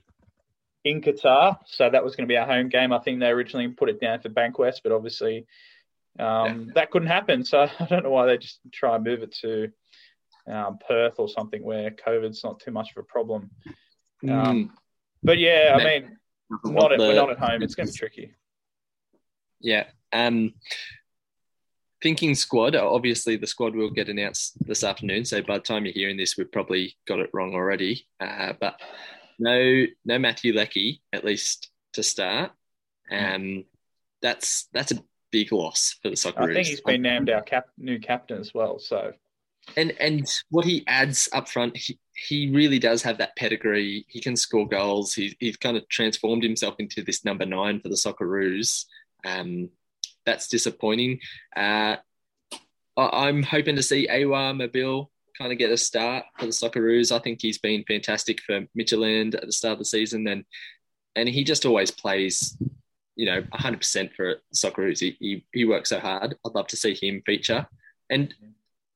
in 0.85 1.01
Qatar, 1.01 1.59
so 1.67 1.91
that 1.91 2.05
was 2.05 2.15
going 2.15 2.27
to 2.27 2.33
be 2.33 2.37
our 2.37 2.47
home 2.47 2.69
game. 2.69 2.93
I 2.93 2.99
think 3.01 3.21
they 3.21 3.27
originally 3.27 3.69
put 3.69 3.89
it 3.89 4.01
down 4.01 4.21
for 4.21 4.29
Bankwest, 4.29 4.81
but 4.85 4.93
obviously 4.93 5.47
um, 6.19 6.67
yeah. 6.67 6.73
that 6.75 6.91
couldn't 6.91 7.09
happen. 7.09 7.45
So 7.45 7.69
I 7.81 7.85
don't 7.87 8.05
know 8.05 8.11
why 8.11 8.27
they 8.27 8.39
just 8.39 8.61
try 8.73 8.95
and 8.95 9.05
move 9.05 9.23
it 9.23 9.35
to 9.43 9.73
um, 10.47 10.79
Perth 10.87 11.15
or 11.19 11.29
something 11.29 11.63
where 11.63 11.91
COVID's 11.91 12.45
not 12.45 12.61
too 12.61 12.71
much 12.71 12.91
of 12.97 13.01
a 13.01 13.05
problem. 13.05 13.51
Um, 14.23 14.31
mm. 14.31 14.71
But 15.23 15.39
yeah, 15.39 15.77
I 15.79 15.85
mean, 15.85 16.19
not 16.65 16.93
at, 16.93 16.99
the, 16.99 17.09
we're 17.09 17.15
not 17.15 17.31
at 17.31 17.39
home. 17.39 17.63
It's 17.63 17.75
going 17.75 17.87
to 17.87 17.93
be 17.93 17.99
tricky. 17.99 18.35
Yeah. 19.61 19.85
Um, 20.13 20.55
thinking 22.03 22.35
squad, 22.35 22.77
obviously 22.77 23.37
the 23.37 23.47
squad 23.47 23.75
will 23.75 23.91
get 23.91 24.09
announced 24.09 24.55
this 24.67 24.85
afternoon. 24.85 25.25
So 25.25 25.43
by 25.43 25.59
the 25.59 25.65
time 25.65 25.85
you're 25.85 25.95
hearing 25.95 26.17
this, 26.17 26.37
we've 26.37 26.51
probably 26.51 26.97
got 27.07 27.21
it 27.21 27.31
wrong 27.33 27.55
already. 27.55 28.07
Uh, 28.21 28.53
but 28.61 28.81
no, 29.39 29.85
no 30.05 30.19
Matthew 30.19 30.53
Leckie, 30.53 31.03
at 31.13 31.25
least 31.25 31.71
to 31.95 32.03
start. 32.03 32.53
Um, 33.11 33.65
that's 34.21 34.69
that's 34.73 34.93
a 34.93 35.03
big 35.31 35.53
loss 35.53 35.97
for 36.03 36.11
the 36.11 36.17
soccer. 36.17 36.43
I 36.43 36.55
think 36.55 36.67
he's 36.67 36.81
been 36.81 37.03
named 37.03 37.31
our 37.31 37.43
cap, 37.43 37.67
new 37.79 37.99
captain 37.99 38.39
as 38.39 38.53
well. 38.53 38.79
So, 38.79 39.13
and 39.77 39.93
and 40.01 40.29
what 40.51 40.65
he 40.65 40.85
adds 40.87 41.29
up 41.33 41.49
front, 41.49 41.77
he, 41.77 41.99
he 42.15 42.51
really 42.51 42.79
does 42.79 43.03
have 43.03 43.19
that 43.19 43.37
pedigree. 43.37 44.05
He 44.09 44.21
can 44.21 44.37
score 44.37 44.69
goals. 44.69 45.15
He, 45.15 45.37
he's 45.39 45.57
kind 45.57 45.77
of 45.77 45.89
transformed 45.89 46.43
himself 46.43 46.75
into 46.79 47.03
this 47.03 47.25
number 47.25 47.47
nine 47.47 47.81
for 47.81 47.89
the 47.89 47.95
Socceroos. 47.95 48.87
Um, 49.25 49.71
that's 50.29 50.49
disappointing. 50.49 51.21
Uh, 51.57 51.97
I, 52.97 53.29
am 53.29 53.43
hoping 53.43 53.77
to 53.77 53.83
see 53.83 54.07
Awer 54.09 54.53
Mabil 54.53 55.07
kind 55.37 55.53
of 55.53 55.59
get 55.59 55.71
a 55.71 55.77
start 55.77 56.25
for 56.39 56.47
the 56.47 56.53
Socceroos. 56.53 57.15
I 57.15 57.21
think 57.21 57.41
he's 57.41 57.59
been 57.59 57.85
fantastic 57.89 58.43
for 58.43 58.67
Midtjylland 58.79 59.35
at 59.35 59.47
the 59.47 59.53
start 59.53 59.73
of 59.73 59.79
the 59.79 59.85
season, 59.85 60.27
and 60.27 60.45
and 61.17 61.29
he 61.29 61.45
just 61.45 61.65
always 61.65 61.91
plays, 61.91 62.57
you 63.17 63.27
know, 63.27 63.43
100% 63.43 64.15
for 64.15 64.37
Socceroos. 64.55 65.01
He, 65.01 65.17
he, 65.19 65.45
he 65.53 65.65
works 65.65 65.89
so 65.89 65.99
hard. 65.99 66.37
I'd 66.45 66.55
love 66.55 66.69
to 66.69 66.77
see 66.77 66.95
him 66.95 67.23
feature, 67.25 67.67
and 68.11 68.35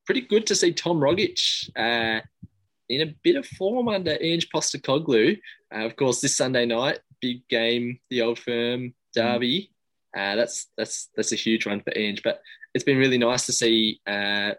pretty 0.04 0.20
good 0.20 0.46
to 0.48 0.54
see 0.54 0.72
Tom 0.72 1.00
Rogic 1.00 1.70
uh, 1.76 2.20
in 2.88 3.00
a 3.00 3.14
bit 3.22 3.36
of 3.36 3.46
form 3.46 3.88
under 3.88 4.18
Ange 4.20 4.48
Postecoglou. 4.50 5.38
Uh, 5.74 5.86
of 5.86 5.96
course, 5.96 6.20
this 6.20 6.36
Sunday 6.36 6.66
night, 6.66 7.00
big 7.20 7.48
game, 7.48 7.98
the 8.10 8.20
Old 8.22 8.38
Firm 8.38 8.94
derby. 9.14 9.71
Uh, 10.16 10.36
that's 10.36 10.66
that's 10.76 11.08
that's 11.16 11.32
a 11.32 11.36
huge 11.36 11.66
one 11.66 11.80
for 11.80 11.92
Ange. 11.96 12.22
But 12.22 12.40
it's 12.74 12.84
been 12.84 12.98
really 12.98 13.18
nice 13.18 13.46
to 13.46 13.52
see 13.52 14.00
uh, 14.06 14.52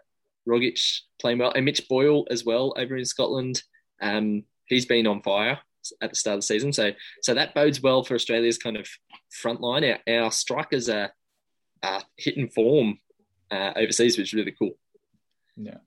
Rogic 0.48 0.80
playing 1.20 1.38
well, 1.38 1.52
and 1.54 1.64
Mitch 1.64 1.88
Boyle 1.88 2.26
as 2.30 2.44
well 2.44 2.74
over 2.76 2.96
in 2.96 3.04
Scotland. 3.04 3.62
Um, 4.00 4.44
he's 4.66 4.86
been 4.86 5.06
on 5.06 5.22
fire 5.22 5.58
at 6.00 6.10
the 6.10 6.16
start 6.16 6.34
of 6.34 6.38
the 6.40 6.46
season, 6.46 6.72
so 6.72 6.92
so 7.22 7.34
that 7.34 7.54
bodes 7.54 7.80
well 7.80 8.02
for 8.02 8.14
Australia's 8.14 8.58
kind 8.58 8.76
of 8.76 8.88
front 9.30 9.60
line. 9.60 9.84
Our, 9.84 9.98
our 10.08 10.30
strikers 10.30 10.88
are, 10.88 11.12
are 11.82 12.02
hitting 12.16 12.48
form 12.48 12.98
uh, 13.50 13.72
overseas, 13.76 14.18
which 14.18 14.28
is 14.28 14.34
really 14.34 14.54
cool. 14.58 14.72
Yeah. 15.56 15.78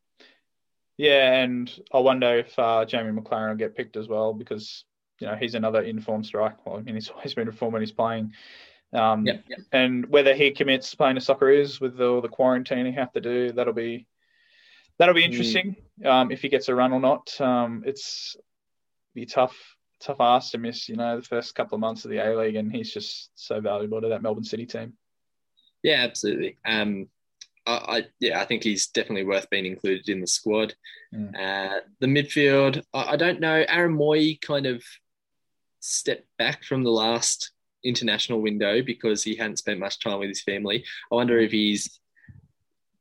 Yeah, 0.97 1.43
and 1.43 1.71
I 1.93 1.99
wonder 1.99 2.39
if 2.39 2.57
uh, 2.57 2.83
Jamie 2.85 3.11
Maclaren 3.11 3.49
will 3.49 3.55
get 3.55 3.75
picked 3.75 3.97
as 3.97 4.07
well 4.07 4.33
because 4.33 4.83
you 5.19 5.27
know 5.27 5.35
he's 5.35 5.53
another 5.53 5.81
informed 5.81 6.25
strike. 6.25 6.65
Well, 6.65 6.77
I 6.77 6.81
mean 6.81 6.95
he's 6.95 7.09
always 7.09 7.35
been 7.35 7.47
informed 7.47 7.73
when 7.73 7.83
he's 7.83 7.91
playing. 7.91 8.33
Um, 8.93 9.25
yep, 9.25 9.43
yep. 9.49 9.59
And 9.71 10.05
whether 10.07 10.33
he 10.33 10.51
commits 10.51 10.95
playing 10.95 11.17
a 11.17 11.19
Socceroos 11.19 11.81
with 11.81 11.99
all 12.01 12.21
the 12.21 12.29
quarantine 12.29 12.85
he 12.85 12.93
have 12.93 13.11
to 13.13 13.21
do, 13.21 13.51
that'll 13.51 13.73
be 13.73 14.07
that'll 14.97 15.15
be 15.15 15.23
mm. 15.23 15.31
interesting. 15.31 15.75
Mm. 16.01 16.07
Um, 16.07 16.31
if 16.31 16.41
he 16.41 16.49
gets 16.49 16.69
a 16.69 16.75
run 16.75 16.93
or 16.93 16.99
not, 16.99 17.39
um, 17.41 17.83
it's 17.85 18.35
be 19.13 19.25
tough 19.25 19.57
tough 19.99 20.17
ask 20.19 20.51
to 20.51 20.57
miss. 20.57 20.87
You 20.87 20.95
know, 20.95 21.17
the 21.17 21.25
first 21.25 21.55
couple 21.55 21.75
of 21.75 21.81
months 21.81 22.05
of 22.05 22.11
the 22.11 22.19
A 22.19 22.37
League, 22.37 22.55
and 22.55 22.71
he's 22.71 22.93
just 22.93 23.31
so 23.35 23.59
valuable 23.59 24.01
to 24.01 24.09
that 24.09 24.21
Melbourne 24.21 24.43
City 24.43 24.65
team. 24.65 24.93
Yeah, 25.83 26.03
absolutely. 26.03 26.57
Um, 26.65 27.07
I, 27.65 27.71
I, 27.71 28.03
yeah, 28.19 28.41
I 28.41 28.45
think 28.45 28.63
he's 28.63 28.87
definitely 28.87 29.25
worth 29.25 29.49
being 29.49 29.65
included 29.65 30.09
in 30.09 30.21
the 30.21 30.27
squad. 30.27 30.73
Mm. 31.13 31.35
Uh, 31.35 31.81
the 31.99 32.07
midfield, 32.07 32.83
I, 32.93 33.13
I, 33.13 33.15
don't 33.15 33.39
know. 33.39 33.63
Aaron 33.67 33.95
Mooy 33.95 34.39
kind 34.41 34.65
of 34.65 34.83
stepped 35.79 36.27
back 36.37 36.63
from 36.63 36.83
the 36.83 36.91
last 36.91 37.51
international 37.83 38.41
window 38.41 38.81
because 38.81 39.23
he 39.23 39.35
hadn't 39.35 39.57
spent 39.57 39.79
much 39.79 39.99
time 39.99 40.19
with 40.19 40.29
his 40.29 40.41
family. 40.41 40.83
I 41.11 41.15
wonder 41.15 41.39
if 41.39 41.51
he's 41.51 41.99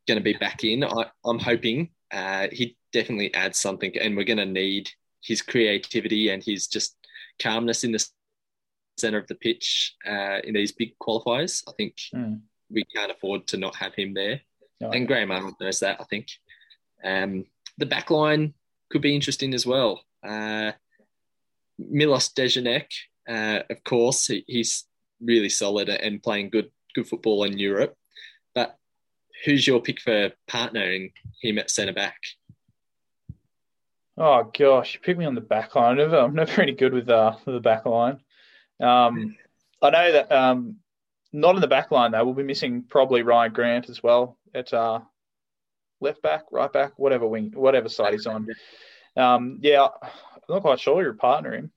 going 0.07 0.19
to 0.19 0.25
be 0.25 0.35
back 0.35 0.65
in. 0.65 0.85
I, 0.85 1.07
am 1.25 1.39
hoping 1.39 1.91
uh, 2.13 2.49
he 2.53 2.77
definitely 2.93 3.35
adds 3.35 3.59
something, 3.59 3.97
and 3.99 4.17
we're 4.17 4.25
going 4.25 4.39
to 4.39 4.47
need 4.47 4.91
his 5.23 5.43
creativity 5.43 6.29
and 6.29 6.43
his 6.43 6.67
just 6.67 6.97
calmness 7.41 7.85
in 7.85 7.93
the 7.93 8.07
center 8.99 9.19
of 9.19 9.27
the 9.27 9.35
pitch 9.35 9.95
uh, 10.07 10.39
in 10.45 10.55
these 10.55 10.73
big 10.73 10.99
qualifiers. 10.99 11.63
I 11.69 11.73
think 11.77 11.97
mm. 12.15 12.41
we 12.71 12.85
can't 12.85 13.11
afford 13.11 13.47
to 13.49 13.57
not 13.57 13.77
have 13.77 13.95
him 13.95 14.15
there. 14.15 14.41
No, 14.81 14.91
and 14.91 15.07
Graham 15.07 15.31
Arnold 15.31 15.55
knows 15.61 15.81
that, 15.81 16.01
I 16.01 16.05
think. 16.05 16.29
Um, 17.05 17.45
the 17.79 17.87
back 17.87 18.11
line 18.11 18.55
could 18.91 19.03
be 19.03 19.15
interesting 19.15 19.55
as 19.55 19.67
well. 19.67 20.03
Uh, 20.23 20.73
Milos 21.79 22.31
Degenek, 22.31 22.87
uh, 23.29 23.61
of 23.69 23.83
course, 23.85 24.27
he, 24.27 24.45
he's 24.47 24.85
really 25.21 25.49
solid 25.49 25.89
and 25.89 26.23
playing 26.23 26.51
good 26.51 26.71
good 26.95 27.09
football 27.09 27.45
in 27.45 27.59
Europe. 27.59 27.97
But 28.55 28.77
who's 29.45 29.67
your 29.67 29.81
pick 29.81 30.01
for 30.01 30.33
partnering 30.49 31.13
him 31.41 31.59
at 31.59 31.71
centre 31.71 31.93
back? 31.93 32.19
Oh 34.19 34.51
gosh, 34.59 34.95
you 34.95 35.01
pick 35.01 35.19
me 35.19 35.27
on 35.27 35.35
the 35.35 35.43
back 35.43 35.75
line. 35.75 35.93
I'm 35.93 35.97
never, 35.99 36.19
I'm 36.19 36.35
never 36.35 36.61
really 36.61 36.73
good 36.73 36.95
with 36.95 37.09
uh, 37.09 37.37
the 37.45 37.61
back 37.61 37.85
line. 37.85 38.21
Um, 38.81 39.37
I 39.83 39.91
know 39.91 40.13
that 40.13 40.33
um, 40.33 40.77
not 41.33 41.55
in 41.55 41.61
the 41.61 41.69
back 41.69 41.91
line 41.91 42.13
though. 42.13 42.25
We'll 42.25 42.35
be 42.35 42.43
missing 42.43 42.85
probably 42.89 43.23
Ryan 43.23 43.53
Grant 43.53 43.91
as 43.91 44.03
well 44.03 44.39
at 44.55 44.73
uh, 44.73 45.01
left 46.01 46.23
back, 46.23 46.45
right 46.51 46.73
back, 46.73 46.93
whatever 46.97 47.27
wing, 47.27 47.53
whatever 47.55 47.89
side 47.89 48.15
he's 48.15 48.27
on. 48.27 48.49
Um, 49.17 49.59
yeah, 49.61 49.89
I'm 50.03 50.11
not 50.49 50.63
quite 50.63 50.81
sure 50.81 51.03
you're 51.03 51.15
partnering. 51.15 51.71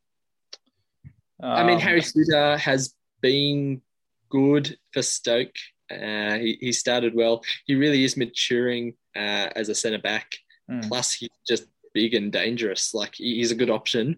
Um, 1.42 1.52
I 1.52 1.64
mean, 1.64 1.80
Harry 1.80 2.02
Souttar 2.02 2.58
has 2.60 2.94
been 3.22 3.82
good 4.30 4.78
for 4.92 5.02
Stoke. 5.02 5.56
Uh, 5.92 6.38
he, 6.38 6.58
he 6.62 6.72
started 6.72 7.16
well. 7.16 7.42
He 7.66 7.76
really 7.76 8.04
is 8.04 8.18
maturing 8.18 8.94
uh, 9.16 9.50
as 9.56 9.70
a 9.70 9.76
centre 9.76 10.00
back. 10.00 10.32
Mm. 10.70 10.88
Plus, 10.88 11.14
he's 11.14 11.30
just 11.48 11.66
big 11.94 12.14
and 12.14 12.32
dangerous. 12.32 12.94
Like 12.94 13.16
he's 13.16 13.52
a 13.52 13.56
good 13.56 13.70
option. 13.70 14.18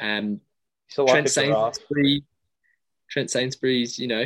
Um, 0.00 0.40
Trent 0.90 1.28
Sainsbury, 1.28 2.24
Trent 3.10 3.30
Sainsbury's, 3.30 3.98
you 3.98 4.08
know, 4.08 4.24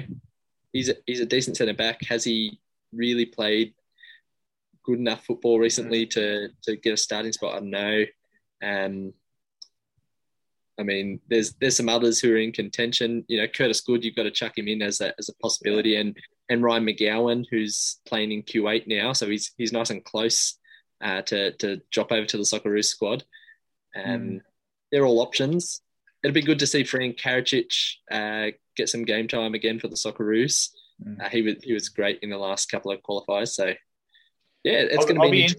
he's 0.73 0.89
a, 0.89 0.95
he's 1.07 1.21
a 1.21 1.27
decent 1.27 1.57
centre 1.57 1.75
back. 1.75 2.01
Has 2.09 2.25
he 2.25 2.61
really 2.93 3.27
played 3.27 3.75
good 4.85 4.99
enough 4.99 5.25
football 5.25 5.59
recently 5.59 6.07
to 6.07 6.49
to 6.63 6.77
get 6.77 6.95
a 6.95 6.97
starting 6.97 7.33
spot? 7.33 7.55
I 7.55 7.59
don't 7.59 7.71
know. 7.71 8.05
Um, 8.63 9.13
I 10.79 10.83
mean, 10.83 11.21
there's 11.29 11.55
there's 11.55 11.77
some 11.77 11.89
others 11.89 12.19
who 12.19 12.33
are 12.33 12.39
in 12.39 12.53
contention. 12.53 13.25
You 13.29 13.41
know, 13.41 13.49
Curtis 13.49 13.81
Good, 13.81 14.05
you've 14.05 14.17
got 14.17 14.25
to 14.25 14.31
chuck 14.31 14.59
him 14.59 14.69
in 14.69 14.83
as 14.83 15.01
a 15.01 15.15
as 15.19 15.29
a 15.29 15.35
possibility, 15.37 15.97
and 15.97 16.17
and 16.49 16.63
Ryan 16.63 16.87
McGowan, 16.87 17.45
who's 17.51 17.99
playing 18.07 18.33
in 18.33 18.43
Kuwait 18.43 18.87
now, 18.87 19.13
so 19.13 19.29
he's 19.29 19.53
he's 19.57 19.73
nice 19.73 19.91
and 19.91 20.05
close 20.05 20.59
uh, 21.03 21.23
to 21.23 21.53
to 21.53 21.81
drop 21.93 22.11
over 22.11 22.27
to 22.27 22.37
the 22.37 22.43
Socceroos 22.43 22.87
squad. 22.87 23.25
Um, 23.95 24.21
mm. 24.21 24.41
They're 24.91 25.07
all 25.07 25.21
options. 25.21 25.81
It'd 26.23 26.35
be 26.35 26.43
good 26.43 26.61
to 26.61 26.67
see 26.67 26.85
Frank 26.85 27.19
Karacic 27.19 27.97
uh, 28.11 28.57
get 28.77 28.89
some 28.89 29.05
game 29.05 29.29
time 29.29 29.55
again 29.55 29.79
for 29.79 29.89
the 29.89 29.97
Socceroos. 29.97 30.71
Mm. 31.05 31.25
Uh, 31.25 31.29
he 31.29 31.43
was 31.43 31.55
he 31.63 31.73
was 31.73 31.89
great 31.89 32.19
in 32.23 32.31
the 32.31 32.39
last 32.39 32.71
couple 32.71 32.91
of 32.91 33.01
qualifiers. 33.03 33.49
So 33.49 33.67
yeah, 34.65 34.79
it's 34.91 35.05
going 35.05 35.21
to 35.21 35.31
be. 35.31 35.45
I'll 35.45 35.49
be, 35.49 35.55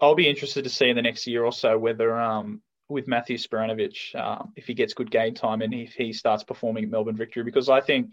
I'll 0.00 0.14
be 0.14 0.28
interested 0.28 0.64
to 0.64 0.70
see 0.70 0.88
in 0.88 0.96
the 0.96 1.02
next 1.02 1.26
year 1.26 1.44
or 1.44 1.52
so 1.52 1.76
whether 1.76 2.18
um, 2.18 2.62
with 2.88 3.06
Matthew 3.06 3.36
Spiranovic, 3.36 4.14
uh, 4.14 4.44
if 4.56 4.66
he 4.66 4.74
gets 4.74 4.94
good 4.94 5.10
game 5.10 5.34
time 5.34 5.62
and 5.62 5.74
if 5.74 5.92
he 5.92 6.12
starts 6.12 6.42
performing 6.42 6.84
at 6.84 6.90
Melbourne 6.90 7.16
Victory, 7.16 7.42
because 7.42 7.68
I 7.68 7.80
think 7.80 8.12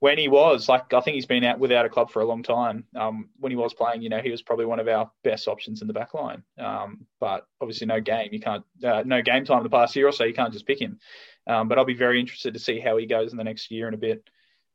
when 0.00 0.18
he 0.18 0.28
was 0.28 0.68
like, 0.68 0.92
I 0.92 1.00
think 1.00 1.14
he's 1.14 1.26
been 1.26 1.44
out 1.44 1.58
without 1.58 1.86
a 1.86 1.88
club 1.88 2.10
for 2.10 2.20
a 2.20 2.26
long 2.26 2.42
time. 2.42 2.84
Um, 2.94 3.30
when 3.38 3.50
he 3.50 3.56
was 3.56 3.72
playing, 3.72 4.02
you 4.02 4.08
know, 4.08 4.20
he 4.20 4.30
was 4.30 4.42
probably 4.42 4.66
one 4.66 4.78
of 4.78 4.88
our 4.88 5.10
best 5.24 5.48
options 5.48 5.80
in 5.80 5.88
the 5.88 5.94
back 5.94 6.12
line. 6.12 6.42
Um, 6.58 7.06
but 7.18 7.46
obviously, 7.60 7.86
no 7.86 8.00
game. 8.00 8.28
You 8.32 8.40
can't, 8.40 8.64
uh, 8.84 9.02
no 9.06 9.22
game 9.22 9.44
time 9.44 9.62
the 9.62 9.70
past 9.70 9.96
year 9.96 10.06
or 10.06 10.12
so. 10.12 10.24
You 10.24 10.34
can't 10.34 10.52
just 10.52 10.66
pick 10.66 10.80
him. 10.80 10.98
Um, 11.46 11.68
but 11.68 11.78
I'll 11.78 11.84
be 11.84 11.94
very 11.94 12.20
interested 12.20 12.52
to 12.54 12.60
see 12.60 12.78
how 12.78 12.96
he 12.98 13.06
goes 13.06 13.32
in 13.32 13.38
the 13.38 13.44
next 13.44 13.70
year 13.70 13.86
and 13.86 13.94
a 13.94 13.98
bit, 13.98 14.28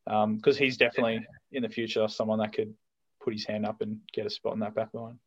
because 0.06 0.58
um, 0.58 0.64
he's 0.64 0.78
definitely 0.78 1.26
in 1.52 1.62
the 1.62 1.70
future 1.70 2.08
someone 2.08 2.40
that 2.40 2.54
could 2.54 2.74
put 3.24 3.34
his 3.34 3.46
hand 3.46 3.66
up 3.66 3.82
and 3.82 4.00
get 4.14 4.26
a 4.26 4.30
spot 4.30 4.54
in 4.54 4.60
that 4.60 4.74
back 4.74 4.90
line. 4.94 5.20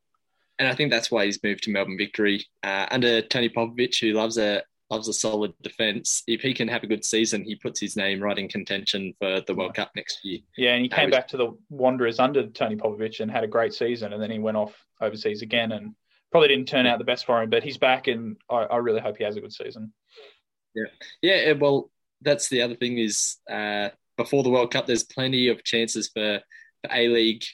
And 0.58 0.68
I 0.68 0.74
think 0.74 0.90
that's 0.90 1.10
why 1.10 1.24
he's 1.24 1.42
moved 1.42 1.64
to 1.64 1.70
Melbourne 1.70 1.98
Victory 1.98 2.46
uh, 2.62 2.86
under 2.90 3.22
Tony 3.22 3.48
Popovic, 3.48 3.98
who 4.00 4.12
loves 4.12 4.38
a 4.38 4.62
loves 4.90 5.08
a 5.08 5.12
solid 5.12 5.52
defence. 5.62 6.22
If 6.26 6.42
he 6.42 6.54
can 6.54 6.68
have 6.68 6.82
a 6.82 6.86
good 6.86 7.04
season, 7.04 7.42
he 7.42 7.56
puts 7.56 7.80
his 7.80 7.96
name 7.96 8.20
right 8.22 8.38
in 8.38 8.48
contention 8.48 9.14
for 9.18 9.40
the 9.40 9.54
World 9.54 9.74
Cup 9.74 9.90
next 9.96 10.24
year. 10.24 10.40
Yeah, 10.56 10.74
and 10.74 10.82
he 10.82 10.88
came 10.88 11.08
uh, 11.08 11.16
back 11.16 11.28
to 11.28 11.36
the 11.36 11.56
Wanderers 11.70 12.20
under 12.20 12.46
Tony 12.46 12.76
Popovic 12.76 13.20
and 13.20 13.30
had 13.30 13.44
a 13.44 13.48
great 13.48 13.74
season, 13.74 14.12
and 14.12 14.22
then 14.22 14.30
he 14.30 14.38
went 14.38 14.56
off 14.56 14.74
overseas 15.00 15.42
again 15.42 15.72
and 15.72 15.94
probably 16.30 16.48
didn't 16.48 16.68
turn 16.68 16.86
out 16.86 16.98
the 16.98 17.04
best 17.04 17.26
for 17.26 17.42
him, 17.42 17.50
but 17.50 17.62
he's 17.62 17.78
back, 17.78 18.08
and 18.08 18.36
I, 18.50 18.64
I 18.64 18.76
really 18.78 19.00
hope 19.00 19.16
he 19.16 19.24
has 19.24 19.36
a 19.36 19.40
good 19.40 19.52
season. 19.52 19.92
Yeah, 20.74 20.86
yeah. 21.22 21.52
Well, 21.52 21.90
that's 22.22 22.48
the 22.48 22.62
other 22.62 22.74
thing 22.74 22.98
is 22.98 23.36
uh, 23.50 23.90
before 24.16 24.42
the 24.42 24.50
World 24.50 24.72
Cup, 24.72 24.86
there's 24.86 25.04
plenty 25.04 25.48
of 25.48 25.62
chances 25.64 26.08
for, 26.08 26.40
for 26.82 26.90
A 26.92 27.08
League 27.08 27.44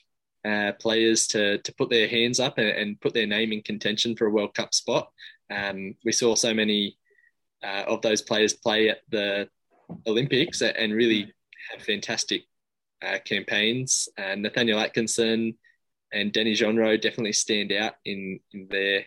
uh, 0.44 0.72
players 0.80 1.26
to 1.28 1.58
to 1.58 1.74
put 1.74 1.90
their 1.90 2.08
hands 2.08 2.40
up 2.40 2.58
and, 2.58 2.68
and, 2.68 3.00
put 3.00 3.12
their 3.12 3.26
name 3.26 3.52
in 3.52 3.62
contention 3.62 4.16
for 4.16 4.26
a 4.26 4.30
World 4.30 4.54
Cup 4.54 4.72
spot. 4.72 5.10
Um, 5.50 5.94
we 6.04 6.12
saw 6.12 6.34
so 6.34 6.54
many 6.54 6.96
uh, 7.62 7.84
of 7.86 8.00
those 8.02 8.22
players 8.22 8.54
play 8.54 8.88
at 8.88 9.00
the 9.10 9.48
Olympics 10.06 10.62
and 10.62 10.92
really 10.92 11.32
have 11.70 11.82
fantastic 11.82 12.44
uh, 13.02 13.18
campaigns. 13.24 14.08
And 14.16 14.42
Nathaniel 14.42 14.80
Atkinson 14.80 15.56
and 16.12 16.32
Danny 16.32 16.54
Genreau 16.54 17.00
definitely 17.00 17.32
stand 17.32 17.72
out 17.72 17.94
in, 18.04 18.40
in 18.52 18.68
there 18.70 19.04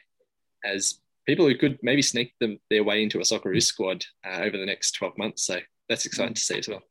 as 0.64 1.00
people 1.26 1.48
who 1.48 1.56
could 1.56 1.80
maybe 1.82 2.02
sneak 2.02 2.34
them 2.40 2.60
their 2.70 2.84
way 2.84 3.04
into 3.04 3.20
a 3.20 3.24
Socceroos 3.24 3.64
squad 3.64 4.06
uh, 4.26 4.42
over 4.42 4.58
the 4.58 4.66
next 4.66 4.92
12 4.94 5.18
months. 5.18 5.44
So 5.44 5.60
that's 5.90 6.06
exciting 6.06 6.34
to 6.34 6.42
see 6.42 6.60
as 6.60 6.68
well. 6.68 6.82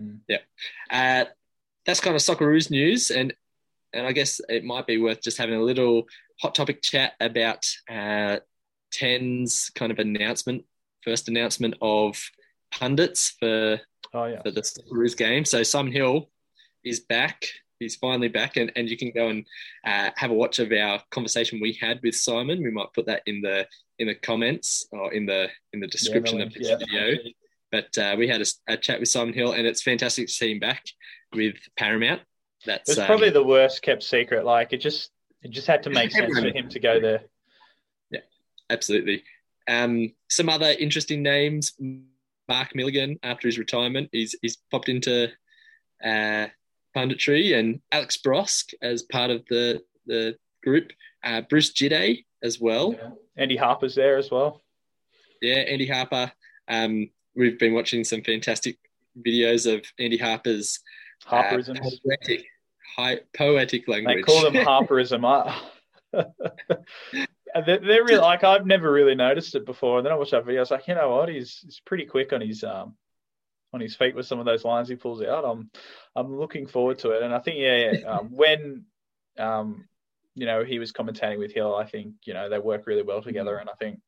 Mm. 0.00 0.20
Yeah. 0.28 0.38
Uh, 0.90 1.24
that's 1.86 2.00
kind 2.00 2.16
of 2.16 2.22
Socceroos 2.22 2.70
news. 2.70 3.10
And 3.10 3.34
and 3.94 4.06
I 4.06 4.12
guess 4.12 4.40
it 4.48 4.64
might 4.64 4.86
be 4.86 4.98
worth 4.98 5.22
just 5.22 5.38
having 5.38 5.54
a 5.54 5.62
little 5.62 6.04
hot 6.40 6.54
topic 6.54 6.82
chat 6.82 7.12
about 7.20 7.64
uh, 7.90 8.38
Ten's 8.92 9.70
kind 9.74 9.90
of 9.92 9.98
announcement 9.98 10.64
first 11.04 11.28
announcement 11.28 11.74
of 11.82 12.18
pundits 12.72 13.34
for 13.38 13.80
oh, 14.14 14.24
yeah. 14.24 14.42
for 14.42 14.50
the 14.50 14.62
Socceroos 14.62 15.16
game. 15.16 15.44
So 15.44 15.62
Simon 15.62 15.92
Hill 15.92 16.30
is 16.84 17.00
back. 17.00 17.44
He's 17.80 17.96
finally 17.96 18.28
back, 18.28 18.56
and, 18.56 18.72
and 18.76 18.88
you 18.88 18.96
can 18.96 19.10
go 19.10 19.28
and 19.28 19.44
uh, 19.84 20.10
have 20.16 20.30
a 20.30 20.34
watch 20.34 20.58
of 20.58 20.72
our 20.72 21.02
conversation 21.10 21.60
we 21.60 21.76
had 21.80 22.00
with 22.02 22.14
Simon. 22.14 22.62
We 22.62 22.70
might 22.70 22.92
put 22.94 23.06
that 23.06 23.22
in 23.26 23.42
the 23.42 23.66
in 23.98 24.08
the 24.08 24.14
comments 24.14 24.86
or 24.92 25.12
in 25.12 25.26
the 25.26 25.48
in 25.72 25.80
the 25.80 25.86
description 25.86 26.38
yeah, 26.38 26.44
of 26.44 26.54
this 26.54 26.68
yeah. 26.68 26.76
video. 26.76 27.16
But 27.70 27.98
uh, 27.98 28.14
we 28.16 28.28
had 28.28 28.40
a, 28.40 28.46
a, 28.68 28.76
chat 28.76 29.00
with 29.00 29.08
Simon 29.08 29.34
Hill, 29.34 29.52
and 29.52 29.66
it's 29.66 29.82
fantastic 29.82 30.28
to 30.28 30.32
see 30.32 30.52
him 30.52 30.60
back 30.60 30.84
with 31.34 31.56
Paramount. 31.76 32.22
That's 32.64 32.90
it's 32.90 32.98
um, 32.98 33.06
probably 33.06 33.30
the 33.30 33.44
worst 33.44 33.82
kept 33.82 34.02
secret. 34.02 34.44
Like 34.44 34.72
it 34.72 34.78
just 34.78 35.10
it 35.42 35.50
just 35.50 35.66
had 35.66 35.82
to 35.84 35.90
make 35.90 36.10
sense 36.12 36.38
for 36.38 36.46
him 36.46 36.68
to 36.68 36.80
go 36.80 37.00
there. 37.00 37.22
Yeah, 38.10 38.20
absolutely. 38.70 39.22
Um, 39.68 40.12
some 40.28 40.48
other 40.48 40.74
interesting 40.78 41.22
names: 41.22 41.72
Mark 42.48 42.74
Milligan 42.74 43.18
after 43.22 43.48
his 43.48 43.58
retirement, 43.58 44.08
he's 44.12 44.34
he's 44.42 44.56
popped 44.70 44.88
into 44.88 45.28
uh, 46.04 46.46
punditry, 46.96 47.58
and 47.58 47.80
Alex 47.92 48.18
Brosque 48.18 48.74
as 48.82 49.02
part 49.02 49.30
of 49.30 49.44
the 49.48 49.82
the 50.06 50.36
group. 50.62 50.92
Uh, 51.22 51.42
Bruce 51.42 51.72
Djite 51.72 52.24
as 52.42 52.60
well. 52.60 52.92
Yeah. 52.92 53.10
Andy 53.36 53.56
Harper's 53.56 53.94
there 53.94 54.18
as 54.18 54.30
well. 54.30 54.62
Yeah, 55.40 55.56
Andy 55.56 55.86
Harper. 55.86 56.32
Um, 56.68 57.10
we've 57.34 57.58
been 57.58 57.74
watching 57.74 58.04
some 58.04 58.22
fantastic 58.22 58.78
videos 59.26 59.72
of 59.72 59.84
Andy 59.98 60.18
Harper's 60.18 60.80
uh, 61.26 61.42
Harperisms. 61.42 61.80
Uh, 61.80 62.34
high, 62.96 63.20
poetic 63.36 63.88
language. 63.88 64.16
They 64.16 64.22
call 64.22 64.42
them 64.42 64.54
Harperism. 64.64 65.22
they're, 67.66 67.78
they're 67.78 68.04
really 68.04 68.16
like 68.16 68.44
I've 68.44 68.66
never 68.66 68.90
really 68.90 69.14
noticed 69.14 69.54
it 69.54 69.66
before. 69.66 69.98
And 69.98 70.06
then 70.06 70.12
I 70.12 70.16
watched 70.16 70.32
that 70.32 70.44
video. 70.44 70.60
I 70.60 70.62
was 70.62 70.70
like, 70.70 70.88
you 70.88 70.94
know 70.94 71.10
what? 71.10 71.28
He's 71.28 71.60
he's 71.64 71.80
pretty 71.84 72.04
quick 72.04 72.32
on 72.32 72.40
his 72.40 72.64
um 72.64 72.94
on 73.72 73.80
his 73.80 73.96
feet 73.96 74.14
with 74.14 74.26
some 74.26 74.38
of 74.38 74.46
those 74.46 74.64
lines 74.64 74.88
he 74.88 74.96
pulls 74.96 75.22
out. 75.22 75.44
I'm 75.44 75.70
I'm 76.16 76.38
looking 76.38 76.66
forward 76.66 76.98
to 77.00 77.10
it. 77.10 77.22
And 77.22 77.34
I 77.34 77.38
think 77.38 77.58
yeah, 77.58 77.92
yeah 77.92 78.08
um, 78.08 78.28
when 78.30 78.84
um 79.38 79.88
you 80.34 80.46
know 80.46 80.64
he 80.64 80.78
was 80.78 80.92
commentating 80.92 81.38
with 81.38 81.52
Hill, 81.52 81.74
I 81.74 81.84
think 81.84 82.14
you 82.24 82.34
know 82.34 82.48
they 82.48 82.58
work 82.58 82.86
really 82.86 83.02
well 83.02 83.22
together. 83.22 83.56
And 83.56 83.68
I 83.68 83.74
think 83.74 84.00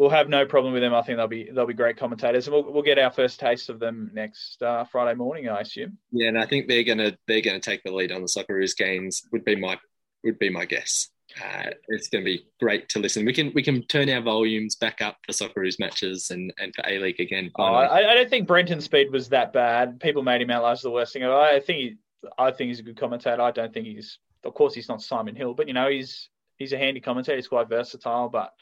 we'll 0.00 0.10
have 0.10 0.28
no 0.28 0.46
problem 0.46 0.72
with 0.72 0.82
them. 0.82 0.94
I 0.94 1.02
think 1.02 1.18
they'll 1.18 1.28
be 1.28 1.50
they'll 1.52 1.66
be 1.66 1.74
great 1.74 1.96
commentators, 1.96 2.46
and 2.46 2.54
we'll, 2.54 2.72
we'll 2.72 2.82
get 2.82 2.98
our 2.98 3.10
first 3.10 3.38
taste 3.38 3.68
of 3.68 3.78
them 3.78 4.10
next 4.14 4.62
uh, 4.62 4.84
Friday 4.84 5.16
morning, 5.16 5.48
I 5.48 5.60
assume. 5.60 5.98
Yeah, 6.10 6.28
and 6.28 6.38
I 6.38 6.46
think 6.46 6.66
they're 6.66 6.84
gonna 6.84 7.16
they're 7.28 7.42
gonna 7.42 7.60
take 7.60 7.82
the 7.84 7.92
lead 7.92 8.10
on 8.10 8.22
the 8.22 8.28
Socceroos 8.28 8.76
games. 8.76 9.22
Would 9.32 9.44
be 9.44 9.56
my 9.56 9.78
would 10.24 10.38
be 10.38 10.50
my 10.50 10.64
guess 10.64 11.10
uh, 11.42 11.70
it's 11.88 12.08
going 12.08 12.24
to 12.24 12.30
be 12.30 12.44
great 12.58 12.88
to 12.88 12.98
listen. 12.98 13.24
We 13.24 13.32
can 13.32 13.52
we 13.54 13.62
can 13.62 13.82
turn 13.86 14.08
our 14.10 14.20
volumes 14.20 14.74
back 14.74 15.00
up 15.00 15.16
for 15.24 15.32
Socceroos 15.32 15.78
matches 15.78 16.30
and, 16.30 16.52
and 16.58 16.74
for 16.74 16.82
A 16.86 16.98
League 16.98 17.20
again. 17.20 17.50
Oh, 17.56 17.62
I, 17.62 18.10
I, 18.10 18.14
don't 18.14 18.28
think 18.28 18.46
Brenton 18.46 18.80
Speed 18.80 19.12
was 19.12 19.28
that 19.28 19.52
bad. 19.52 20.00
People 20.00 20.22
made 20.22 20.42
him 20.42 20.50
out 20.50 20.64
as 20.64 20.82
the 20.82 20.90
worst 20.90 21.12
thing. 21.12 21.24
I 21.24 21.60
think 21.60 21.78
he, 21.78 21.96
I 22.38 22.50
think 22.50 22.68
he's 22.68 22.80
a 22.80 22.84
good 22.84 22.98
commentator. 22.98 23.40
I 23.40 23.50
don't 23.50 23.72
think 23.72 23.86
he's, 23.86 24.18
of 24.44 24.54
course, 24.54 24.74
he's 24.74 24.88
not 24.88 25.02
Simon 25.02 25.36
Hill, 25.36 25.54
but 25.54 25.68
you 25.68 25.74
know 25.74 25.88
he's 25.88 26.30
he's 26.56 26.72
a 26.72 26.78
handy 26.78 27.00
commentator. 27.00 27.36
He's 27.36 27.48
quite 27.48 27.68
versatile, 27.68 28.28
but 28.28 28.52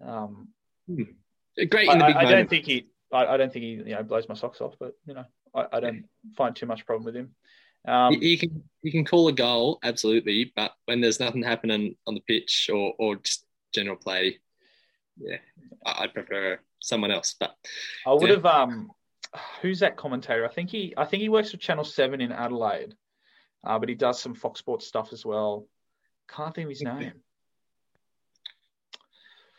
um, 0.00 0.48
hmm. 0.86 1.02
great 1.70 1.88
in 1.88 1.98
the 1.98 2.04
big 2.04 2.16
I, 2.16 2.20
I 2.20 2.30
don't 2.30 2.50
think 2.50 2.64
he. 2.64 2.86
I, 3.12 3.26
I, 3.26 3.36
don't 3.36 3.52
think 3.52 3.64
he 3.64 3.70
you 3.70 3.94
know 3.94 4.02
blows 4.02 4.28
my 4.28 4.34
socks 4.34 4.60
off, 4.60 4.74
but 4.78 4.94
you 5.06 5.14
know 5.14 5.24
I, 5.54 5.66
I 5.72 5.80
don't 5.80 6.04
find 6.36 6.54
too 6.54 6.66
much 6.66 6.86
problem 6.86 7.04
with 7.04 7.16
him. 7.16 7.34
Um, 7.86 8.14
you, 8.14 8.38
can 8.38 8.62
you 8.82 8.90
can 8.90 9.04
call 9.04 9.28
a 9.28 9.32
goal 9.32 9.78
absolutely, 9.82 10.52
but 10.56 10.72
when 10.86 11.00
there's 11.00 11.20
nothing 11.20 11.42
happening 11.42 11.96
on 12.06 12.14
the 12.14 12.20
pitch 12.20 12.70
or 12.72 12.94
or 12.98 13.16
just 13.16 13.44
general 13.74 13.96
play, 13.96 14.38
yeah, 15.18 15.36
I, 15.84 16.02
would 16.02 16.14
prefer 16.14 16.58
someone 16.80 17.10
else. 17.10 17.34
But 17.38 17.54
I 18.06 18.12
would 18.14 18.28
yeah. 18.28 18.36
have 18.36 18.46
um, 18.46 18.90
who's 19.60 19.80
that 19.80 19.96
commentator? 19.96 20.46
I 20.46 20.52
think 20.52 20.70
he 20.70 20.94
I 20.96 21.04
think 21.04 21.20
he 21.20 21.28
works 21.28 21.50
for 21.50 21.58
Channel 21.58 21.84
Seven 21.84 22.20
in 22.20 22.32
Adelaide, 22.32 22.94
uh, 23.64 23.78
but 23.78 23.88
he 23.88 23.94
does 23.94 24.20
some 24.20 24.34
Fox 24.34 24.60
Sports 24.60 24.86
stuff 24.86 25.12
as 25.12 25.24
well. 25.24 25.68
Can't 26.28 26.54
think 26.54 26.64
of 26.64 26.70
his 26.70 26.82
name. 26.82 27.12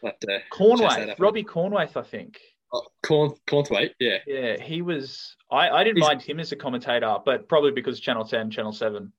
But, 0.05 0.23
uh, 0.29 0.37
Cornwaith, 0.51 1.15
Robbie 1.17 1.43
Cornwaith, 1.43 1.97
I 1.97 2.03
think. 2.03 2.39
Oh, 2.71 2.83
Corn, 3.01 3.31
Cornthwaite, 3.47 3.93
yeah. 3.99 4.19
Yeah, 4.27 4.61
he 4.61 4.83
was. 4.83 5.35
I, 5.51 5.69
I 5.69 5.83
didn't 5.83 5.97
he's, 5.97 6.05
mind 6.05 6.21
him 6.21 6.39
as 6.39 6.51
a 6.51 6.55
commentator, 6.55 7.17
but 7.25 7.49
probably 7.49 7.71
because 7.71 7.99
Channel 7.99 8.23
10, 8.23 8.51
Channel 8.51 8.71
7, 8.71 9.11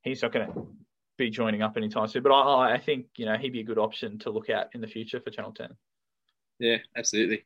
he's 0.00 0.22
not 0.22 0.32
going 0.32 0.46
to 0.46 0.66
be 1.18 1.28
joining 1.28 1.60
up 1.60 1.76
anytime 1.76 2.08
soon. 2.08 2.22
But 2.22 2.32
I, 2.32 2.76
I 2.76 2.78
think, 2.78 3.08
you 3.16 3.26
know, 3.26 3.36
he'd 3.36 3.52
be 3.52 3.60
a 3.60 3.64
good 3.64 3.76
option 3.76 4.18
to 4.20 4.30
look 4.30 4.48
at 4.48 4.70
in 4.72 4.80
the 4.80 4.86
future 4.86 5.20
for 5.20 5.28
Channel 5.28 5.52
10. 5.52 5.68
Yeah, 6.58 6.78
absolutely. 6.96 7.44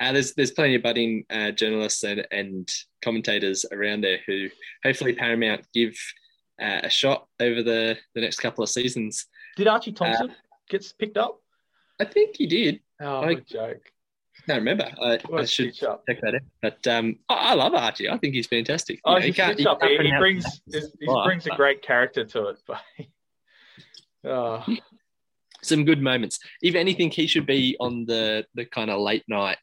Uh, 0.00 0.12
there's 0.12 0.34
there's 0.34 0.52
plenty 0.52 0.76
of 0.76 0.82
budding 0.82 1.24
uh, 1.30 1.50
journalists 1.50 2.04
and, 2.04 2.24
and 2.30 2.70
commentators 3.02 3.64
around 3.72 4.02
there 4.02 4.18
who 4.26 4.48
hopefully 4.84 5.14
Paramount 5.14 5.66
give 5.74 5.96
uh, 6.60 6.80
a 6.84 6.90
shot 6.90 7.26
over 7.40 7.64
the, 7.64 7.96
the 8.14 8.20
next 8.20 8.38
couple 8.38 8.62
of 8.62 8.70
seasons. 8.70 9.26
Did 9.56 9.66
Archie 9.66 9.92
Thompson 9.92 10.30
uh, 10.30 10.34
gets 10.68 10.92
picked 10.92 11.16
up? 11.16 11.40
I 12.00 12.04
think 12.04 12.36
he 12.36 12.46
did. 12.46 12.80
Oh, 13.00 13.20
I, 13.20 13.34
joke 13.34 13.92
I 14.38 14.52
don't 14.52 14.58
remember. 14.58 14.90
I, 15.00 15.18
I 15.34 15.44
should 15.44 15.74
check 15.74 16.20
that 16.22 16.34
out. 16.34 16.40
But 16.62 16.86
um, 16.86 17.18
I, 17.28 17.34
I, 17.34 17.54
love 17.54 17.74
Archie. 17.74 18.08
I 18.08 18.16
think 18.18 18.34
he's 18.34 18.46
fantastic. 18.46 19.00
Oh, 19.04 19.14
you 19.14 19.20
know, 19.20 19.26
he, 19.26 19.32
can't, 19.32 19.58
he, 19.58 19.64
can't 19.64 19.82
he, 19.82 19.98
he 19.98 20.16
brings 20.18 20.60
he, 20.70 21.06
brings 21.24 21.46
a 21.46 21.50
great 21.50 21.82
character 21.82 22.24
to 22.24 22.48
it. 22.48 22.58
But, 24.24 24.32
oh. 24.32 24.64
Some 25.62 25.84
good 25.84 26.02
moments. 26.02 26.38
If 26.62 26.74
anything, 26.74 27.10
he 27.10 27.26
should 27.26 27.46
be 27.46 27.76
on 27.78 28.04
the 28.04 28.46
the 28.54 28.64
kind 28.64 28.90
of 28.90 29.00
late 29.00 29.24
night 29.28 29.58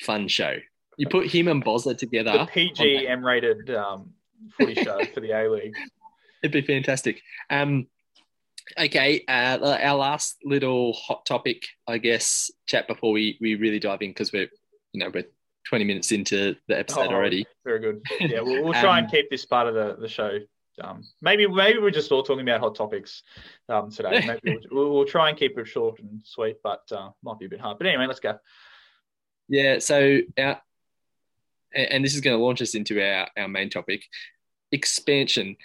fun 0.00 0.26
show. 0.28 0.56
You 0.96 1.08
put 1.08 1.26
him 1.26 1.48
and 1.48 1.64
Bosler 1.64 1.96
together. 1.96 2.32
The 2.32 2.46
PG 2.46 3.06
M 3.06 3.24
rated 3.24 3.70
um, 3.70 4.10
footy 4.56 4.74
show 4.74 5.04
for 5.12 5.20
the 5.20 5.32
A 5.32 5.50
League. 5.50 5.74
It'd 6.42 6.52
be 6.52 6.62
fantastic. 6.62 7.22
Um, 7.50 7.86
Okay, 8.78 9.24
uh, 9.28 9.58
our 9.82 9.96
last 9.96 10.36
little 10.44 10.94
hot 10.94 11.26
topic, 11.26 11.66
I 11.86 11.98
guess, 11.98 12.50
chat 12.66 12.88
before 12.88 13.12
we, 13.12 13.36
we 13.40 13.56
really 13.56 13.78
dive 13.78 14.02
in 14.02 14.10
because 14.10 14.32
we're 14.32 14.48
you 14.92 15.00
know 15.00 15.10
we're 15.12 15.26
twenty 15.68 15.84
minutes 15.84 16.12
into 16.12 16.56
the 16.68 16.78
episode 16.78 17.08
oh, 17.10 17.14
already. 17.14 17.46
Very 17.64 17.80
good. 17.80 18.02
Yeah, 18.20 18.40
we'll, 18.40 18.64
we'll 18.64 18.72
try 18.72 18.98
um, 18.98 19.04
and 19.04 19.10
keep 19.10 19.30
this 19.30 19.44
part 19.44 19.68
of 19.68 19.74
the, 19.74 19.96
the 20.00 20.08
show. 20.08 20.38
Um, 20.80 21.02
maybe 21.20 21.46
maybe 21.46 21.78
we're 21.78 21.90
just 21.90 22.10
all 22.10 22.22
talking 22.22 22.48
about 22.48 22.60
hot 22.60 22.74
topics 22.74 23.22
um, 23.68 23.90
today. 23.90 24.24
Maybe 24.44 24.58
we'll, 24.72 24.92
we'll, 24.92 25.04
try 25.04 25.28
and 25.28 25.38
keep 25.38 25.56
it 25.56 25.68
short 25.68 26.00
and 26.00 26.20
sweet, 26.24 26.56
but 26.64 26.82
uh, 26.90 27.10
might 27.22 27.38
be 27.38 27.46
a 27.46 27.48
bit 27.48 27.60
hard. 27.60 27.78
But 27.78 27.86
anyway, 27.86 28.06
let's 28.06 28.18
go. 28.18 28.38
Yeah. 29.48 29.78
So 29.78 30.20
our 30.36 30.60
and 31.74 32.04
this 32.04 32.14
is 32.14 32.20
going 32.20 32.36
to 32.36 32.42
launch 32.42 32.62
us 32.62 32.74
into 32.74 33.00
our, 33.00 33.28
our 33.36 33.48
main 33.48 33.70
topic 33.70 34.04
expansion. 34.72 35.56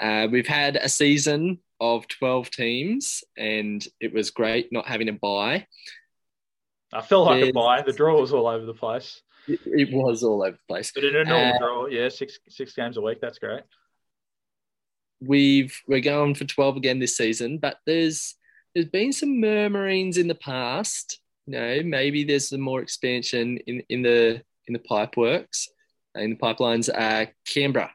Uh, 0.00 0.26
we've 0.30 0.46
had 0.46 0.76
a 0.76 0.88
season 0.88 1.58
of 1.82 2.06
12 2.06 2.48
teams, 2.50 3.24
and 3.36 3.84
it 4.00 4.14
was 4.14 4.30
great 4.30 4.72
not 4.72 4.86
having 4.86 5.08
a 5.08 5.12
bye. 5.12 5.66
I 6.92 7.00
felt 7.00 7.26
like 7.26 7.40
There's, 7.40 7.50
a 7.50 7.52
bye. 7.52 7.82
The 7.82 7.92
draw 7.92 8.20
was 8.20 8.32
all 8.32 8.46
over 8.46 8.64
the 8.64 8.72
place. 8.72 9.20
It, 9.48 9.60
it 9.64 9.92
was 9.92 10.22
all 10.22 10.44
over 10.44 10.52
the 10.52 10.72
place. 10.72 10.92
But 10.94 11.02
in 11.02 11.16
a 11.16 11.24
normal 11.24 11.54
uh, 11.54 11.58
draw, 11.58 11.86
yeah, 11.86 12.08
six 12.08 12.38
six 12.48 12.72
games 12.74 12.96
a 12.96 13.00
week. 13.00 13.18
That's 13.20 13.38
great. 13.38 13.62
We've 15.20 15.76
we're 15.88 16.00
going 16.00 16.36
for 16.36 16.44
12 16.44 16.76
again 16.76 17.00
this 17.00 17.16
season, 17.16 17.58
but 17.58 17.78
there's 17.84 18.36
there's 18.74 18.86
been 18.86 19.12
some 19.12 19.40
murmurings 19.40 20.18
in 20.18 20.28
the 20.28 20.36
past. 20.36 21.18
You 21.46 21.54
know, 21.54 21.82
maybe 21.84 22.22
there's 22.22 22.50
some 22.50 22.60
more 22.60 22.80
expansion 22.80 23.58
in, 23.66 23.82
in 23.88 24.02
the 24.02 24.42
in 24.68 24.72
the 24.72 24.78
pipe 24.78 25.16
works, 25.16 25.68
in 26.14 26.30
the 26.30 26.36
pipelines. 26.36 26.88
Uh, 26.88 27.26
Canberra, 27.44 27.90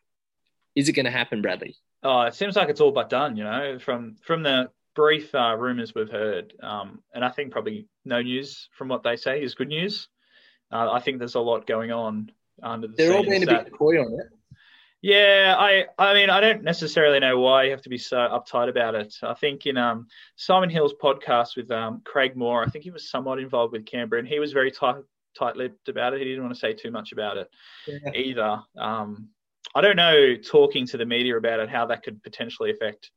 is 0.75 0.89
it 0.89 0.93
going 0.93 1.05
to 1.05 1.11
happen, 1.11 1.41
Bradley? 1.41 1.77
Oh, 2.07 2.21
it 2.21 2.35
seems 2.35 2.55
like 2.55 2.69
it's 2.69 2.79
all 2.79 2.93
but 2.93 3.09
done. 3.09 3.35
You 3.35 3.43
know, 3.43 3.79
from 3.79 4.15
from 4.23 4.41
the 4.41 4.69
brief 4.95 5.35
uh, 5.35 5.57
rumors 5.57 5.93
we've 5.93 6.09
heard, 6.09 6.53
um, 6.63 7.01
and 7.13 7.25
I 7.25 7.29
think 7.29 7.51
probably 7.51 7.89
no 8.05 8.21
news 8.21 8.69
from 8.77 8.87
what 8.87 9.03
they 9.03 9.17
say 9.17 9.43
is 9.43 9.55
good 9.55 9.67
news. 9.67 10.07
Uh, 10.71 10.89
I 10.89 11.01
think 11.01 11.19
there's 11.19 11.35
a 11.35 11.41
lot 11.41 11.67
going 11.67 11.91
on 11.91 12.31
under 12.63 12.87
the. 12.87 12.93
They're 12.95 13.13
all 13.13 13.23
being 13.23 13.43
a 13.43 13.47
bit 13.47 13.73
coy 13.77 13.99
on 13.99 14.13
it. 14.21 14.27
Yeah, 15.01 15.55
I 15.59 15.85
I 15.99 16.13
mean 16.13 16.29
I 16.29 16.39
don't 16.39 16.63
necessarily 16.63 17.19
know 17.19 17.39
why 17.39 17.63
you 17.63 17.71
have 17.71 17.81
to 17.81 17.89
be 17.89 17.97
so 17.97 18.15
uptight 18.15 18.69
about 18.69 18.95
it. 18.95 19.13
I 19.21 19.33
think 19.33 19.65
in 19.65 19.77
um, 19.77 20.07
Simon 20.37 20.69
Hill's 20.69 20.93
podcast 20.93 21.57
with 21.57 21.69
um, 21.71 22.01
Craig 22.05 22.37
Moore, 22.37 22.63
I 22.63 22.69
think 22.69 22.85
he 22.85 22.91
was 22.91 23.09
somewhat 23.09 23.39
involved 23.39 23.73
with 23.73 23.85
Canberra, 23.85 24.19
and 24.19 24.27
he 24.27 24.39
was 24.39 24.53
very 24.53 24.71
tight 24.71 25.03
tight-lipped 25.37 25.89
about 25.89 26.13
it. 26.13 26.19
He 26.19 26.25
didn't 26.25 26.43
want 26.43 26.55
to 26.55 26.59
say 26.59 26.73
too 26.73 26.89
much 26.89 27.11
about 27.11 27.37
it 27.37 27.49
yeah. 27.85 28.11
either. 28.15 28.59
Um, 28.77 29.27
I 29.75 29.81
don't 29.81 29.95
know, 29.95 30.35
talking 30.35 30.87
to 30.87 30.97
the 30.97 31.05
media 31.05 31.37
about 31.37 31.59
it, 31.59 31.69
how 31.69 31.87
that 31.87 32.03
could 32.03 32.23
potentially 32.23 32.71
affect 32.71 33.11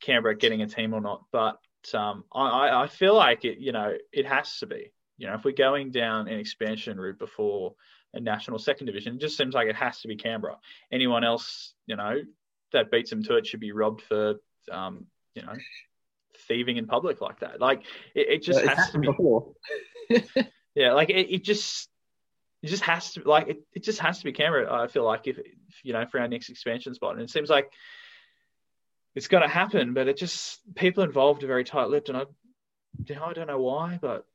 Canberra 0.00 0.36
getting 0.36 0.62
a 0.62 0.66
team 0.66 0.94
or 0.94 1.00
not. 1.00 1.24
But 1.32 1.58
um, 1.94 2.24
I, 2.32 2.82
I 2.82 2.86
feel 2.86 3.14
like 3.14 3.44
it, 3.44 3.58
you 3.58 3.72
know, 3.72 3.94
it 4.12 4.26
has 4.26 4.58
to 4.58 4.66
be. 4.66 4.92
You 5.18 5.26
know, 5.26 5.34
if 5.34 5.44
we're 5.44 5.52
going 5.52 5.90
down 5.90 6.28
an 6.28 6.38
expansion 6.38 6.98
route 6.98 7.18
before 7.18 7.74
a 8.14 8.20
national 8.20 8.58
second 8.58 8.86
division, 8.86 9.16
it 9.16 9.20
just 9.20 9.36
seems 9.36 9.54
like 9.54 9.68
it 9.68 9.76
has 9.76 10.00
to 10.00 10.08
be 10.08 10.16
Canberra. 10.16 10.56
Anyone 10.90 11.24
else, 11.24 11.74
you 11.86 11.96
know, 11.96 12.16
that 12.72 12.90
beats 12.90 13.10
them 13.10 13.22
to 13.24 13.36
it 13.36 13.46
should 13.46 13.60
be 13.60 13.72
robbed 13.72 14.00
for, 14.00 14.36
um, 14.72 15.06
you 15.34 15.42
know, 15.42 15.52
thieving 16.48 16.78
in 16.78 16.86
public 16.86 17.20
like 17.20 17.40
that. 17.40 17.60
Like 17.60 17.82
it, 18.14 18.28
it 18.30 18.42
just 18.42 18.64
yeah, 18.64 18.74
has 18.74 18.90
to 18.92 18.98
be. 18.98 20.46
yeah, 20.74 20.92
like 20.92 21.10
it, 21.10 21.30
it 21.30 21.44
just 21.44 21.89
it 22.62 22.68
just 22.68 22.82
has 22.82 23.12
to 23.14 23.22
like 23.24 23.48
it, 23.48 23.62
it 23.72 23.82
just 23.82 24.00
has 24.00 24.18
to 24.18 24.24
be 24.24 24.32
Canberra. 24.32 24.72
I 24.72 24.86
feel 24.86 25.04
like 25.04 25.26
if, 25.26 25.38
if 25.38 25.54
you 25.82 25.92
know 25.92 26.04
for 26.06 26.20
our 26.20 26.28
next 26.28 26.50
expansion 26.50 26.94
spot, 26.94 27.14
and 27.14 27.22
it 27.22 27.30
seems 27.30 27.48
like 27.48 27.70
it's 29.14 29.28
going 29.28 29.42
to 29.42 29.48
happen, 29.48 29.94
but 29.94 30.08
it 30.08 30.16
just 30.16 30.60
people 30.74 31.02
involved 31.02 31.42
are 31.42 31.48
very 31.48 31.64
tight-lipped, 31.64 32.08
and 32.08 32.18
I, 32.18 32.24
I 33.10 33.32
don't 33.32 33.46
know 33.46 33.60
why, 33.60 33.98
but 34.00 34.26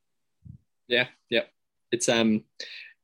yeah, 0.88 1.06
yeah, 1.30 1.44
it's 1.92 2.08
um 2.08 2.42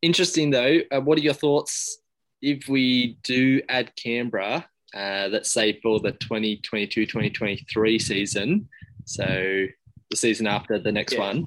interesting 0.00 0.50
though. 0.50 0.80
Uh, 0.90 1.00
what 1.00 1.18
are 1.18 1.22
your 1.22 1.34
thoughts 1.34 1.98
if 2.40 2.68
we 2.68 3.18
do 3.22 3.62
add 3.68 3.94
Canberra? 3.96 4.66
Uh, 4.94 5.28
let's 5.30 5.50
say 5.50 5.80
for 5.80 6.00
the 6.00 6.12
2022-2023 6.12 8.02
season, 8.02 8.68
so 9.06 9.66
the 10.10 10.16
season 10.16 10.46
after 10.46 10.78
the 10.78 10.92
next 10.92 11.14
yeah. 11.14 11.20
one. 11.20 11.46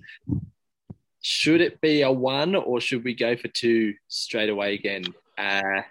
Should 1.28 1.62
it 1.62 1.82
be 1.82 2.04
a 2.04 2.12
one 2.12 2.54
or 2.54 2.80
should 2.80 3.04
we 3.04 3.16
go 3.16 3.36
for 3.36 3.48
two 3.48 3.96
straight 4.08 4.48
away 4.48 4.76
again? 4.76 5.06
Uh, 5.36 5.82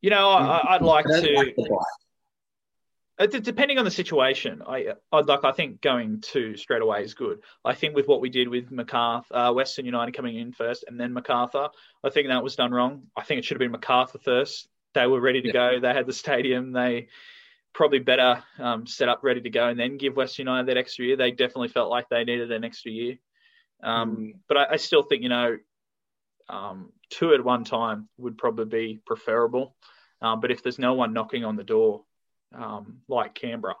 you 0.00 0.10
know, 0.10 0.30
I, 0.30 0.76
would 0.76 0.86
like 0.86 1.06
to. 1.06 1.54
Like 1.56 1.56
uh, 3.18 3.26
depending 3.26 3.78
on 3.78 3.84
the 3.84 3.90
situation, 3.90 4.62
I, 4.64 4.92
I'd 5.10 5.26
like. 5.26 5.42
I 5.42 5.50
think 5.50 5.80
going 5.80 6.20
to 6.32 6.56
straight 6.56 6.82
away 6.82 7.02
is 7.02 7.14
good. 7.14 7.40
I 7.64 7.74
think 7.74 7.96
with 7.96 8.06
what 8.06 8.20
we 8.20 8.28
did 8.28 8.48
with 8.48 8.70
Macarthur, 8.70 9.34
uh, 9.34 9.52
Western 9.52 9.86
United 9.86 10.12
coming 10.12 10.38
in 10.38 10.52
first, 10.52 10.84
and 10.86 11.00
then 11.00 11.12
Macarthur, 11.12 11.70
I 12.04 12.10
think 12.10 12.28
that 12.28 12.44
was 12.44 12.54
done 12.54 12.70
wrong. 12.70 13.08
I 13.16 13.24
think 13.24 13.40
it 13.40 13.44
should 13.44 13.56
have 13.56 13.58
been 13.58 13.72
Macarthur 13.72 14.20
first. 14.20 14.68
They 14.94 15.08
were 15.08 15.20
ready 15.20 15.42
to 15.42 15.48
yeah. 15.48 15.52
go. 15.52 15.80
They 15.80 15.92
had 15.92 16.06
the 16.06 16.12
stadium. 16.12 16.70
They 16.70 17.08
probably 17.72 17.98
better 17.98 18.40
um, 18.60 18.86
set 18.86 19.08
up, 19.08 19.24
ready 19.24 19.40
to 19.40 19.50
go, 19.50 19.66
and 19.66 19.80
then 19.80 19.98
give 19.98 20.14
Western 20.14 20.46
United 20.46 20.68
that 20.68 20.76
extra 20.76 21.06
year. 21.06 21.16
They 21.16 21.32
definitely 21.32 21.70
felt 21.70 21.90
like 21.90 22.08
they 22.08 22.22
needed 22.22 22.52
an 22.52 22.62
extra 22.62 22.92
year. 22.92 23.16
Um, 23.84 24.16
mm. 24.16 24.32
But 24.48 24.56
I, 24.56 24.66
I, 24.72 24.76
still 24.76 25.02
think 25.02 25.22
you 25.22 25.28
know, 25.28 25.58
um, 26.48 26.90
two 27.10 27.34
at 27.34 27.44
one 27.44 27.64
time 27.64 28.08
would 28.16 28.38
probably 28.38 28.64
be 28.64 29.00
preferable. 29.04 29.76
Um, 30.20 30.40
but 30.40 30.50
if 30.50 30.62
there's 30.62 30.78
no 30.78 30.94
one 30.94 31.12
knocking 31.12 31.44
on 31.44 31.56
the 31.56 31.64
door, 31.64 32.04
um, 32.54 33.00
like 33.08 33.34
Canberra. 33.34 33.74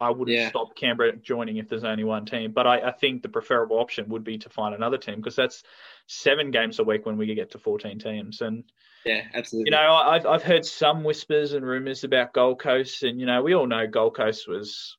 I 0.00 0.10
wouldn't 0.10 0.36
yeah. 0.36 0.48
stop 0.48 0.74
Canberra 0.76 1.16
joining 1.16 1.58
if 1.58 1.68
there's 1.68 1.84
only 1.84 2.04
one 2.04 2.26
team. 2.26 2.52
But 2.52 2.66
I, 2.66 2.88
I, 2.88 2.90
think 2.90 3.22
the 3.22 3.28
preferable 3.28 3.78
option 3.78 4.08
would 4.08 4.24
be 4.24 4.38
to 4.38 4.48
find 4.48 4.74
another 4.74 4.98
team 4.98 5.16
because 5.16 5.36
that's 5.36 5.62
seven 6.08 6.50
games 6.50 6.78
a 6.78 6.84
week 6.84 7.06
when 7.06 7.16
we 7.16 7.32
get 7.34 7.52
to 7.52 7.58
14 7.58 8.00
teams. 8.00 8.40
And 8.40 8.64
yeah, 9.04 9.22
absolutely. 9.32 9.70
You 9.70 9.76
know, 9.76 9.94
I've 9.94 10.26
I've 10.26 10.42
heard 10.42 10.64
some 10.64 11.04
whispers 11.04 11.52
and 11.52 11.64
rumors 11.64 12.04
about 12.04 12.32
Gold 12.32 12.58
Coast, 12.58 13.02
and 13.02 13.20
you 13.20 13.26
know, 13.26 13.42
we 13.42 13.54
all 13.54 13.66
know 13.66 13.86
Gold 13.86 14.16
Coast 14.16 14.48
was. 14.48 14.96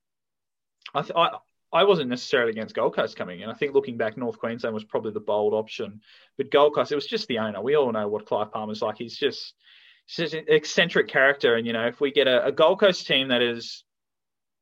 I 0.94 1.02
th- 1.02 1.16
I, 1.16 1.38
I 1.76 1.84
wasn't 1.84 2.10
necessarily 2.10 2.52
against 2.52 2.74
Gold 2.74 2.96
Coast 2.96 3.18
coming 3.18 3.42
in. 3.42 3.50
I 3.50 3.54
think 3.54 3.74
looking 3.74 3.98
back, 3.98 4.18
North 4.18 4.40
Queensland 4.40 4.74
was 4.74 4.84
probably 4.84 5.12
the 5.12 5.20
bold 5.20 5.54
option, 5.54 6.02
but 6.38 6.50
Gold 6.50 6.74
Coast, 6.74 6.92
it 6.92 6.96
was 6.96 7.06
just 7.06 7.28
the 7.28 7.40
owner. 7.40 7.62
We 7.62 7.76
all 7.76 7.92
know 7.92 8.08
what 8.08 8.26
Clive 8.26 8.52
Palmer's 8.52 8.82
like. 8.82 8.98
He's 8.98 9.18
just 9.18 9.54
He's 10.08 10.34
an 10.34 10.46
eccentric 10.48 11.08
character, 11.08 11.56
and 11.56 11.66
you 11.66 11.74
know, 11.74 11.88
if 11.88 12.00
we 12.00 12.12
get 12.12 12.28
a, 12.28 12.46
a 12.46 12.52
Gold 12.52 12.80
Coast 12.80 13.08
team 13.08 13.30
that 13.30 13.42
is 13.42 13.84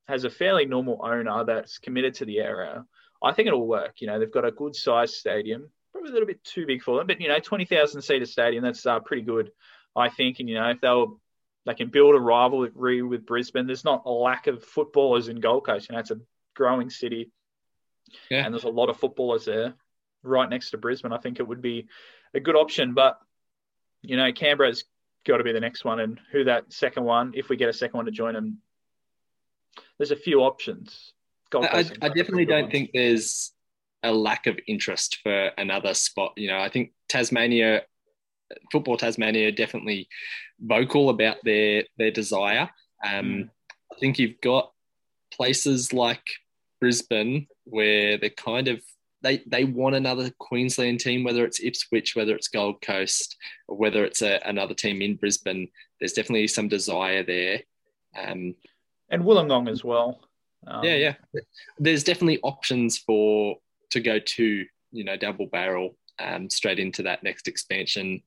has 0.08 0.24
a 0.24 0.30
fairly 0.30 0.66
normal 0.66 1.00
owner 1.04 1.44
that's 1.46 1.80
committed 1.80 2.16
to 2.16 2.26
the 2.26 2.40
area, 2.40 2.86
I 3.22 3.34
think 3.34 3.48
it'll 3.48 3.68
work. 3.68 3.96
You 4.00 4.08
know, 4.08 4.20
they've 4.20 4.32
got 4.32 4.46
a 4.46 4.52
good 4.52 4.76
sized 4.76 5.16
stadium, 5.16 5.70
probably 5.92 6.12
a 6.12 6.14
little 6.14 6.28
bit 6.28 6.44
too 6.44 6.66
big 6.66 6.82
for 6.82 6.98
them, 6.98 7.08
but 7.08 7.20
you 7.20 7.28
know, 7.28 7.40
twenty 7.40 7.66
thousand 7.66 8.02
seater 8.02 8.26
stadium, 8.26 8.64
that's 8.64 8.86
uh, 8.86 9.00
pretty 9.02 9.24
good, 9.24 9.52
I 9.96 10.10
think. 10.10 10.40
And 10.40 10.48
you 10.48 10.56
know, 10.56 10.70
if 10.70 10.80
they'll 10.80 11.20
they 11.66 11.74
can 11.74 11.90
build 11.90 12.16
a 12.16 12.20
rivalry 12.20 13.02
with 13.02 13.26
Brisbane, 13.26 13.68
there's 13.68 13.86
not 13.86 14.04
a 14.06 14.12
lack 14.12 14.48
of 14.48 14.64
footballers 14.64 15.28
in 15.28 15.42
Gold 15.42 15.66
Coast. 15.66 15.90
You 15.90 15.94
know, 15.94 16.00
it's 16.00 16.12
a 16.12 16.20
growing 16.56 16.90
city, 16.90 17.32
yeah. 18.30 18.46
and 18.46 18.54
there's 18.54 18.64
a 18.64 18.70
lot 18.70 18.90
of 18.90 18.98
footballers 18.98 19.46
there, 19.46 19.74
right 20.24 20.50
next 20.50 20.72
to 20.72 20.78
Brisbane. 20.78 21.14
I 21.14 21.18
think 21.18 21.40
it 21.40 21.48
would 21.48 21.62
be 21.62 21.88
a 22.34 22.40
good 22.40 22.56
option, 22.56 22.94
but 22.94 23.20
you 24.02 24.18
know, 24.18 24.32
Canberra's 24.32 24.84
got 25.26 25.38
to 25.38 25.44
be 25.44 25.54
the 25.54 25.60
next 25.60 25.86
one. 25.86 26.00
And 26.00 26.20
who 26.32 26.44
that 26.44 26.72
second 26.72 27.06
one, 27.06 27.34
if 27.36 27.50
we 27.50 27.56
get 27.56 27.70
a 27.70 27.74
second 27.74 27.98
one 27.98 28.06
to 28.06 28.12
join 28.12 28.34
them, 28.34 28.60
there's 29.98 30.12
a 30.12 30.16
few 30.16 30.42
options. 30.42 31.14
I, 31.54 31.86
I, 32.02 32.10
definitely 32.10 32.46
don't 32.46 32.64
ones. 32.64 32.72
think 32.72 32.90
there's 32.94 33.52
a 34.02 34.12
lack 34.12 34.48
of 34.48 34.60
interest 34.68 35.20
for 35.22 35.52
another 35.58 35.94
spot. 35.94 36.34
You 36.36 36.50
know, 36.50 36.58
I 36.58 36.70
think 36.70 36.94
Tasmania, 37.10 37.84
football 38.72 38.98
Tasmania, 38.98 39.52
definitely 39.52 40.10
vocal 40.60 41.10
about 41.10 41.38
their 41.44 41.84
their 41.98 42.10
desire. 42.10 42.70
Um, 43.06 43.26
mm. 43.26 43.50
I 43.92 44.00
think 44.00 44.18
you've 44.18 44.42
got 44.42 44.72
places 45.32 45.94
like 45.94 46.24
Brisbane 46.84 47.48
where 47.64 48.18
they're 48.18 48.30
kind 48.30 48.68
of 48.68 48.82
they 49.22 49.42
they 49.48 49.64
want 49.64 49.96
another 49.96 50.30
Queensland 50.38 51.00
team, 51.00 51.24
whether 51.24 51.46
it's 51.46 51.64
Ipswich, 51.64 52.14
whether 52.14 52.36
it's 52.36 52.50
Gold 52.50 52.82
Coast, 52.82 53.38
or 53.70 53.78
whether 53.78 54.04
it's 54.04 54.22
a, 54.22 54.42
another 54.46 54.74
team 54.74 55.02
in 55.02 55.16
Brisbane. 55.16 55.70
There's 55.98 56.12
definitely 56.12 56.50
some 56.50 56.68
desire 56.68 57.24
there. 57.24 57.62
Um, 58.22 58.56
and 59.10 59.24
Wollongong 59.24 59.70
as 59.70 59.82
well. 59.82 60.20
Um, 60.68 60.84
yeah, 60.84 60.96
yeah. 60.96 61.14
There's 61.80 62.04
definitely 62.04 62.42
options 62.42 62.98
for 62.98 63.56
to 63.92 64.02
go 64.02 64.20
to 64.20 64.66
you 64.92 65.04
know 65.06 65.16
double 65.16 65.46
barrel 65.46 65.96
um, 66.20 66.50
straight 66.50 66.80
into 66.80 67.04
that 67.04 67.24
next 67.24 67.48
expansion 67.48 68.24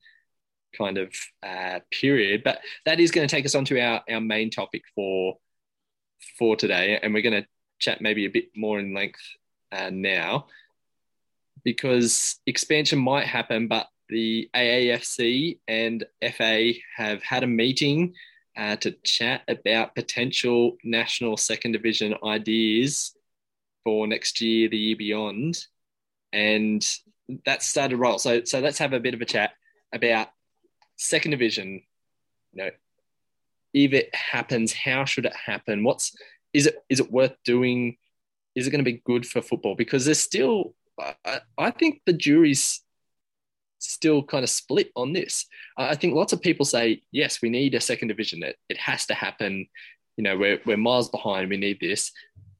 kind 0.75 0.97
of 0.97 1.15
uh, 1.43 1.81
period. 1.91 2.43
But 2.43 2.61
that 2.87 3.01
is 3.01 3.11
going 3.11 3.29
to 3.29 3.37
take 3.37 3.45
us 3.45 3.55
on 3.55 3.67
to 3.67 3.79
our 3.79 4.03
our 4.09 4.23
main 4.23 4.49
topic 4.49 4.85
for 4.95 5.37
for 6.39 6.57
today, 6.57 6.99
and 7.03 7.13
we're 7.13 7.21
going 7.21 7.43
to 7.43 7.49
chat 7.79 8.01
maybe 8.01 8.27
a 8.27 8.31
bit 8.31 8.49
more 8.57 8.79
in 8.79 8.95
length 8.95 9.21
uh, 9.73 9.91
now 9.91 10.47
because 11.67 12.39
expansion 12.47 12.97
might 12.99 13.27
happen, 13.27 13.67
but 13.67 13.89
the 14.09 14.49
AAFC 14.55 15.59
and 15.67 16.05
FA 16.33 16.73
have 16.97 17.23
had 17.25 17.43
a 17.43 17.49
meeting 17.49 18.15
uh, 18.57 18.77
to 18.77 18.93
chat 19.03 19.43
about 19.49 19.97
potential 19.97 20.77
national 20.85 21.37
second 21.37 21.73
division 21.73 22.15
ideas 22.25 23.17
for 23.83 24.07
next 24.07 24.41
year, 24.41 24.69
the 24.69 24.79
year 24.79 24.97
beyond, 24.97 25.59
and 26.33 26.87
that 27.45 27.65
started 27.65 27.97
roll. 27.97 28.19
So, 28.19 28.45
so 28.45 28.61
let's 28.61 28.79
have 28.79 28.93
a 28.93 29.01
bit 29.01 29.15
of 29.15 29.21
a 29.21 29.27
chat 29.27 29.51
about 29.93 30.29
second 30.95 31.33
division. 31.33 31.83
You 32.53 32.63
know, 32.63 32.71
if 33.75 33.93
it 33.93 34.15
happens, 34.15 34.73
how 34.73 35.05
should 35.05 35.27
it 35.27 35.35
happen? 35.35 35.83
What's 35.83 36.17
is 36.57 36.67
it 36.67 36.77
is 36.89 37.01
it 37.01 37.13
worth 37.13 37.37
doing? 37.45 37.97
Is 38.55 38.67
it 38.67 38.71
going 38.71 38.85
to 38.85 38.91
be 38.91 39.03
good 39.05 39.27
for 39.27 39.43
football? 39.43 39.75
Because 39.75 40.05
there's 40.07 40.21
still 40.21 40.75
I, 40.99 41.41
I 41.59 41.71
think 41.71 42.01
the 42.07 42.13
jury's 42.13 42.83
still 43.79 44.23
kind 44.23 44.43
of 44.43 44.51
split 44.51 44.91
on 44.97 45.13
this. 45.13 45.47
I 45.77 45.95
think 45.95 46.15
lots 46.15 46.33
of 46.33 46.41
people 46.41 46.65
say, 46.65 47.03
yes, 47.13 47.43
we 47.43 47.51
need 47.51 47.75
a 47.75 47.81
second 47.81 48.09
division. 48.09 48.43
It, 48.43 48.57
it 48.69 48.79
has 48.79 49.07
to 49.07 49.15
happen. 49.15 49.67
You 50.17 50.25
know, 50.25 50.37
we're, 50.37 50.61
we're 50.65 50.79
miles 50.79 51.11
behind. 51.11 51.51
We 51.51 51.59
need 51.59 51.79
this. 51.81 52.13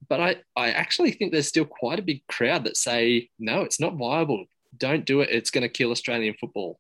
But 0.09 0.21
I, 0.21 0.37
I 0.55 0.71
actually 0.71 1.13
think 1.13 1.33
there's 1.33 1.49
still 1.49 1.65
quite 1.65 1.99
a 1.99 2.03
big 2.03 2.27
crowd 2.27 2.65
that 2.65 2.77
say, 2.77 3.31
no, 3.39 3.63
it's 3.63 3.81
not 3.81 3.97
viable. 3.97 4.45
Don't 4.77 5.07
do 5.07 5.23
it. 5.23 5.31
It's 5.31 5.51
going 5.51 5.63
to 5.63 5.69
kill 5.69 5.91
Australian 5.91 6.35
football. 6.39 6.79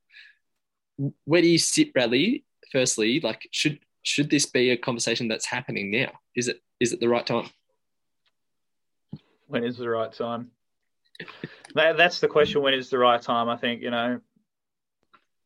Where 1.24 1.42
do 1.42 1.48
you 1.48 1.58
sit, 1.58 1.92
Bradley? 1.92 2.44
Firstly, 2.70 3.20
like, 3.20 3.48
should 3.52 3.80
should 4.02 4.30
this 4.30 4.46
be 4.46 4.70
a 4.70 4.76
conversation 4.76 5.28
that's 5.28 5.46
happening 5.46 5.90
now? 5.90 6.12
Is 6.36 6.46
it 6.46 6.60
is 6.80 6.92
it 6.92 7.00
the 7.00 7.08
right 7.08 7.26
time? 7.26 7.48
When 9.48 9.64
is 9.64 9.76
the 9.76 9.88
right 9.88 10.12
time? 10.12 10.50
that, 11.74 11.96
that's 11.96 12.20
the 12.20 12.28
question. 12.28 12.62
When 12.62 12.74
is 12.74 12.90
the 12.90 12.98
right 12.98 13.20
time? 13.20 13.48
I 13.48 13.56
think 13.56 13.82
you 13.82 13.90
know, 13.90 14.20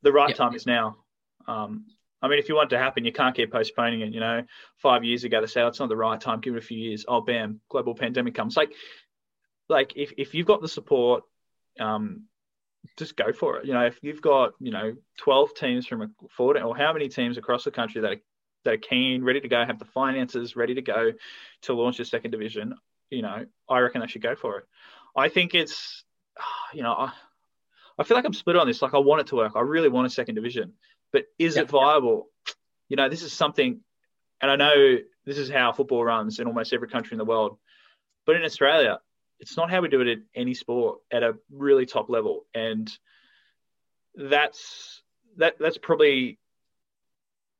the 0.02 0.12
right 0.12 0.30
yep. 0.30 0.36
time 0.36 0.54
is 0.54 0.66
now. 0.66 0.96
Um, 1.46 1.86
I 2.22 2.28
mean, 2.28 2.38
if 2.38 2.48
you 2.48 2.54
want 2.54 2.72
it 2.72 2.76
to 2.76 2.82
happen, 2.82 3.04
you 3.04 3.12
can't 3.12 3.34
keep 3.34 3.52
postponing 3.52 4.00
it. 4.00 4.12
You 4.12 4.20
know, 4.20 4.42
five 4.76 5.04
years 5.04 5.24
ago 5.24 5.40
they 5.40 5.46
say 5.46 5.62
oh, 5.62 5.68
it's 5.68 5.80
not 5.80 5.88
the 5.88 5.96
right 5.96 6.20
time. 6.20 6.40
Give 6.40 6.54
it 6.54 6.58
a 6.58 6.66
few 6.66 6.78
years. 6.78 7.04
Oh, 7.06 7.20
bam, 7.20 7.60
global 7.68 7.94
pandemic 7.94 8.34
comes. 8.34 8.56
Like, 8.56 8.72
like 9.68 9.92
if 9.96 10.12
if 10.18 10.34
you've 10.34 10.46
got 10.46 10.60
the 10.60 10.68
support, 10.68 11.24
um, 11.78 12.24
just 12.96 13.16
go 13.16 13.32
for 13.32 13.58
it. 13.58 13.66
You 13.66 13.74
know, 13.74 13.86
if 13.86 13.98
you've 14.02 14.22
got 14.22 14.52
you 14.60 14.70
know 14.70 14.94
twelve 15.18 15.54
teams 15.54 15.86
from 15.86 16.02
a 16.02 16.08
fourteen 16.36 16.62
or 16.62 16.76
how 16.76 16.92
many 16.92 17.08
teams 17.08 17.38
across 17.38 17.64
the 17.64 17.70
country 17.70 18.00
that 18.00 18.12
are 18.12 18.20
that 18.64 18.74
are 18.74 18.78
keen, 18.78 19.24
ready 19.24 19.40
to 19.40 19.48
go, 19.48 19.64
have 19.64 19.78
the 19.78 19.84
finances 19.84 20.56
ready 20.56 20.74
to 20.74 20.82
go 20.82 21.12
to 21.62 21.74
launch 21.74 22.00
a 22.00 22.04
second 22.04 22.30
division, 22.30 22.74
you 23.10 23.22
know, 23.22 23.46
I 23.68 23.78
reckon 23.78 24.00
they 24.00 24.06
should 24.06 24.22
go 24.22 24.36
for 24.36 24.58
it. 24.58 24.64
I 25.16 25.28
think 25.28 25.54
it's, 25.54 26.04
you 26.74 26.82
know, 26.82 26.92
I, 26.92 27.12
I 27.98 28.04
feel 28.04 28.16
like 28.16 28.24
I'm 28.24 28.32
split 28.32 28.56
on 28.56 28.66
this. 28.66 28.82
Like 28.82 28.94
I 28.94 28.98
want 28.98 29.20
it 29.20 29.26
to 29.28 29.36
work. 29.36 29.52
I 29.56 29.60
really 29.60 29.88
want 29.88 30.06
a 30.06 30.10
second 30.10 30.34
division, 30.34 30.72
but 31.12 31.24
is 31.38 31.56
yep. 31.56 31.64
it 31.64 31.70
viable? 31.70 32.28
You 32.88 32.96
know, 32.96 33.08
this 33.08 33.22
is 33.22 33.32
something, 33.32 33.80
and 34.40 34.50
I 34.50 34.56
know 34.56 34.96
this 35.26 35.38
is 35.38 35.50
how 35.50 35.72
football 35.72 36.04
runs 36.04 36.38
in 36.38 36.46
almost 36.46 36.72
every 36.72 36.88
country 36.88 37.14
in 37.14 37.18
the 37.18 37.24
world, 37.24 37.58
but 38.26 38.36
in 38.36 38.42
Australia, 38.42 39.00
it's 39.38 39.56
not 39.56 39.70
how 39.70 39.80
we 39.80 39.88
do 39.88 40.00
it 40.00 40.08
in 40.08 40.24
any 40.34 40.54
sport 40.54 41.00
at 41.10 41.22
a 41.22 41.36
really 41.50 41.86
top 41.86 42.08
level, 42.08 42.46
and 42.54 42.90
that's 44.14 45.02
that 45.36 45.56
that's 45.58 45.78
probably 45.78 46.38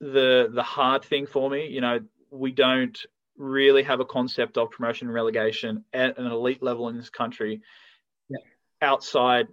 the 0.00 0.50
the 0.52 0.62
hard 0.62 1.04
thing 1.04 1.26
for 1.26 1.48
me. 1.48 1.68
You 1.68 1.80
know, 1.80 2.00
we 2.30 2.52
don't 2.52 2.98
really 3.36 3.82
have 3.82 4.00
a 4.00 4.04
concept 4.04 4.58
of 4.58 4.70
promotion 4.70 5.08
and 5.08 5.14
relegation 5.14 5.84
at 5.92 6.18
an 6.18 6.26
elite 6.26 6.62
level 6.62 6.88
in 6.88 6.96
this 6.96 7.10
country. 7.10 7.62
Yeah. 8.28 8.38
Outside, 8.82 9.48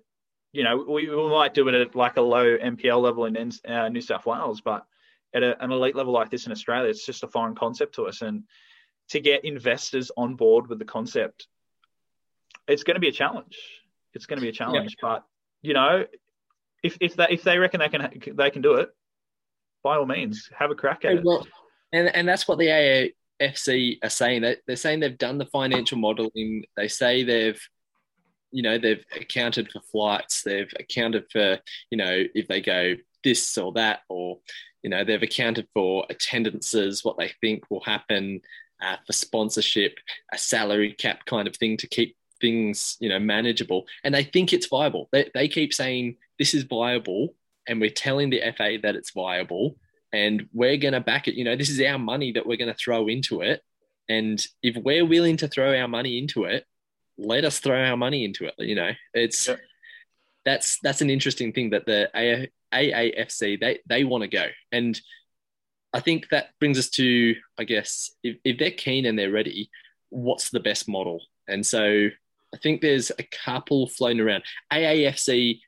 you 0.51 0.63
know, 0.63 0.85
we, 0.87 1.09
we 1.09 1.29
might 1.29 1.53
do 1.53 1.67
it 1.67 1.73
at 1.73 1.95
like 1.95 2.17
a 2.17 2.21
low 2.21 2.57
NPL 2.57 3.01
level 3.01 3.25
in 3.25 3.51
uh, 3.67 3.89
New 3.89 4.01
South 4.01 4.25
Wales, 4.25 4.61
but 4.61 4.85
at 5.33 5.43
a, 5.43 5.61
an 5.63 5.71
elite 5.71 5.95
level 5.95 6.13
like 6.13 6.29
this 6.29 6.45
in 6.45 6.51
Australia, 6.51 6.89
it's 6.89 7.05
just 7.05 7.23
a 7.23 7.27
foreign 7.27 7.55
concept 7.55 7.95
to 7.95 8.07
us. 8.07 8.21
And 8.21 8.43
to 9.09 9.19
get 9.19 9.45
investors 9.45 10.11
on 10.17 10.35
board 10.35 10.67
with 10.67 10.79
the 10.79 10.85
concept, 10.85 11.47
it's 12.67 12.83
going 12.83 12.95
to 12.95 13.01
be 13.01 13.09
a 13.09 13.13
challenge. 13.13 13.57
It's 14.13 14.25
going 14.25 14.37
to 14.37 14.41
be 14.41 14.49
a 14.49 14.53
challenge, 14.53 14.95
yeah. 15.01 15.09
but 15.09 15.23
you 15.61 15.73
know, 15.73 16.05
if 16.83 16.97
if 16.99 17.15
they 17.15 17.27
if 17.29 17.43
they 17.43 17.57
reckon 17.57 17.79
they 17.79 17.89
can 17.89 18.35
they 18.35 18.49
can 18.49 18.61
do 18.61 18.75
it, 18.75 18.89
by 19.87 19.95
all 19.95 20.05
means, 20.05 20.49
have 20.57 20.69
a 20.69 20.75
crack 20.75 21.05
at 21.05 21.23
well, 21.23 21.41
it. 21.41 21.47
And 21.93 22.13
and 22.13 22.27
that's 22.27 22.45
what 22.45 22.57
the 22.57 23.09
AFC 23.41 23.99
are 24.03 24.09
saying. 24.09 24.41
They're 24.41 24.75
saying 24.75 24.99
they've 24.99 25.17
done 25.17 25.37
the 25.37 25.45
financial 25.45 25.97
modelling. 25.97 26.65
They 26.75 26.89
say 26.89 27.23
they've 27.23 27.61
you 28.51 28.63
know 28.63 28.77
they've 28.77 29.03
accounted 29.13 29.69
for 29.69 29.81
flights 29.81 30.41
they've 30.41 30.71
accounted 30.79 31.25
for 31.29 31.59
you 31.91 31.97
know 31.97 32.23
if 32.33 32.47
they 32.47 32.61
go 32.61 32.95
this 33.21 33.57
or 33.57 33.73
that 33.73 33.99
or 34.07 34.37
you 34.83 34.89
know 34.89 35.03
they've 35.03 35.21
accounted 35.21 35.67
for 35.73 36.05
attendances 36.09 37.03
what 37.03 37.17
they 37.17 37.29
think 37.41 37.69
will 37.69 37.83
happen 37.83 38.39
uh, 38.81 38.95
for 39.05 39.11
sponsorship 39.11 39.97
a 40.33 40.37
salary 40.37 40.93
cap 40.93 41.25
kind 41.25 41.45
of 41.45 41.57
thing 41.57 41.75
to 41.75 41.87
keep 41.87 42.15
things 42.39 42.95
you 43.01 43.09
know 43.09 43.19
manageable 43.19 43.85
and 44.05 44.15
they 44.15 44.23
think 44.23 44.53
it's 44.53 44.67
viable 44.67 45.09
they, 45.11 45.29
they 45.33 45.49
keep 45.49 45.73
saying 45.73 46.15
this 46.39 46.53
is 46.53 46.63
viable 46.63 47.35
and 47.67 47.81
we're 47.81 47.89
telling 47.89 48.29
the 48.29 48.41
FA 48.55 48.77
that 48.81 48.95
it's 48.95 49.11
viable 49.11 49.75
and 50.13 50.47
we're 50.53 50.77
going 50.77 50.93
to 50.93 51.01
back 51.01 51.27
it. 51.27 51.35
You 51.35 51.43
know, 51.43 51.55
this 51.55 51.69
is 51.69 51.81
our 51.81 51.99
money 51.99 52.31
that 52.33 52.45
we're 52.45 52.57
going 52.57 52.71
to 52.71 52.77
throw 52.77 53.07
into 53.07 53.41
it. 53.41 53.61
And 54.09 54.45
if 54.63 54.75
we're 54.77 55.05
willing 55.05 55.37
to 55.37 55.47
throw 55.47 55.77
our 55.77 55.87
money 55.87 56.17
into 56.17 56.45
it, 56.45 56.65
let 57.17 57.43
us 57.43 57.59
throw 57.59 57.83
our 57.83 57.97
money 57.97 58.23
into 58.23 58.45
it. 58.45 58.53
You 58.57 58.75
know, 58.75 58.91
it's 59.13 59.49
that's 60.45 60.79
that's 60.79 61.01
an 61.01 61.09
interesting 61.09 61.51
thing 61.51 61.71
that 61.71 61.85
the 61.85 62.09
AAFC 62.73 63.59
they 63.59 63.79
they 63.87 64.03
want 64.03 64.21
to 64.21 64.29
go, 64.29 64.45
and 64.71 64.99
I 65.93 65.99
think 65.99 66.29
that 66.29 66.51
brings 66.59 66.77
us 66.79 66.89
to 66.91 67.35
I 67.59 67.63
guess 67.63 68.11
if, 68.23 68.37
if 68.45 68.57
they're 68.57 68.71
keen 68.71 69.05
and 69.05 69.19
they're 69.19 69.31
ready, 69.31 69.69
what's 70.09 70.49
the 70.49 70.59
best 70.59 70.87
model? 70.87 71.21
And 71.47 71.65
so 71.65 72.07
I 72.53 72.57
think 72.57 72.81
there's 72.81 73.11
a 73.11 73.23
couple 73.23 73.87
floating 73.87 74.21
around. 74.21 74.43
AAFC 74.71 75.59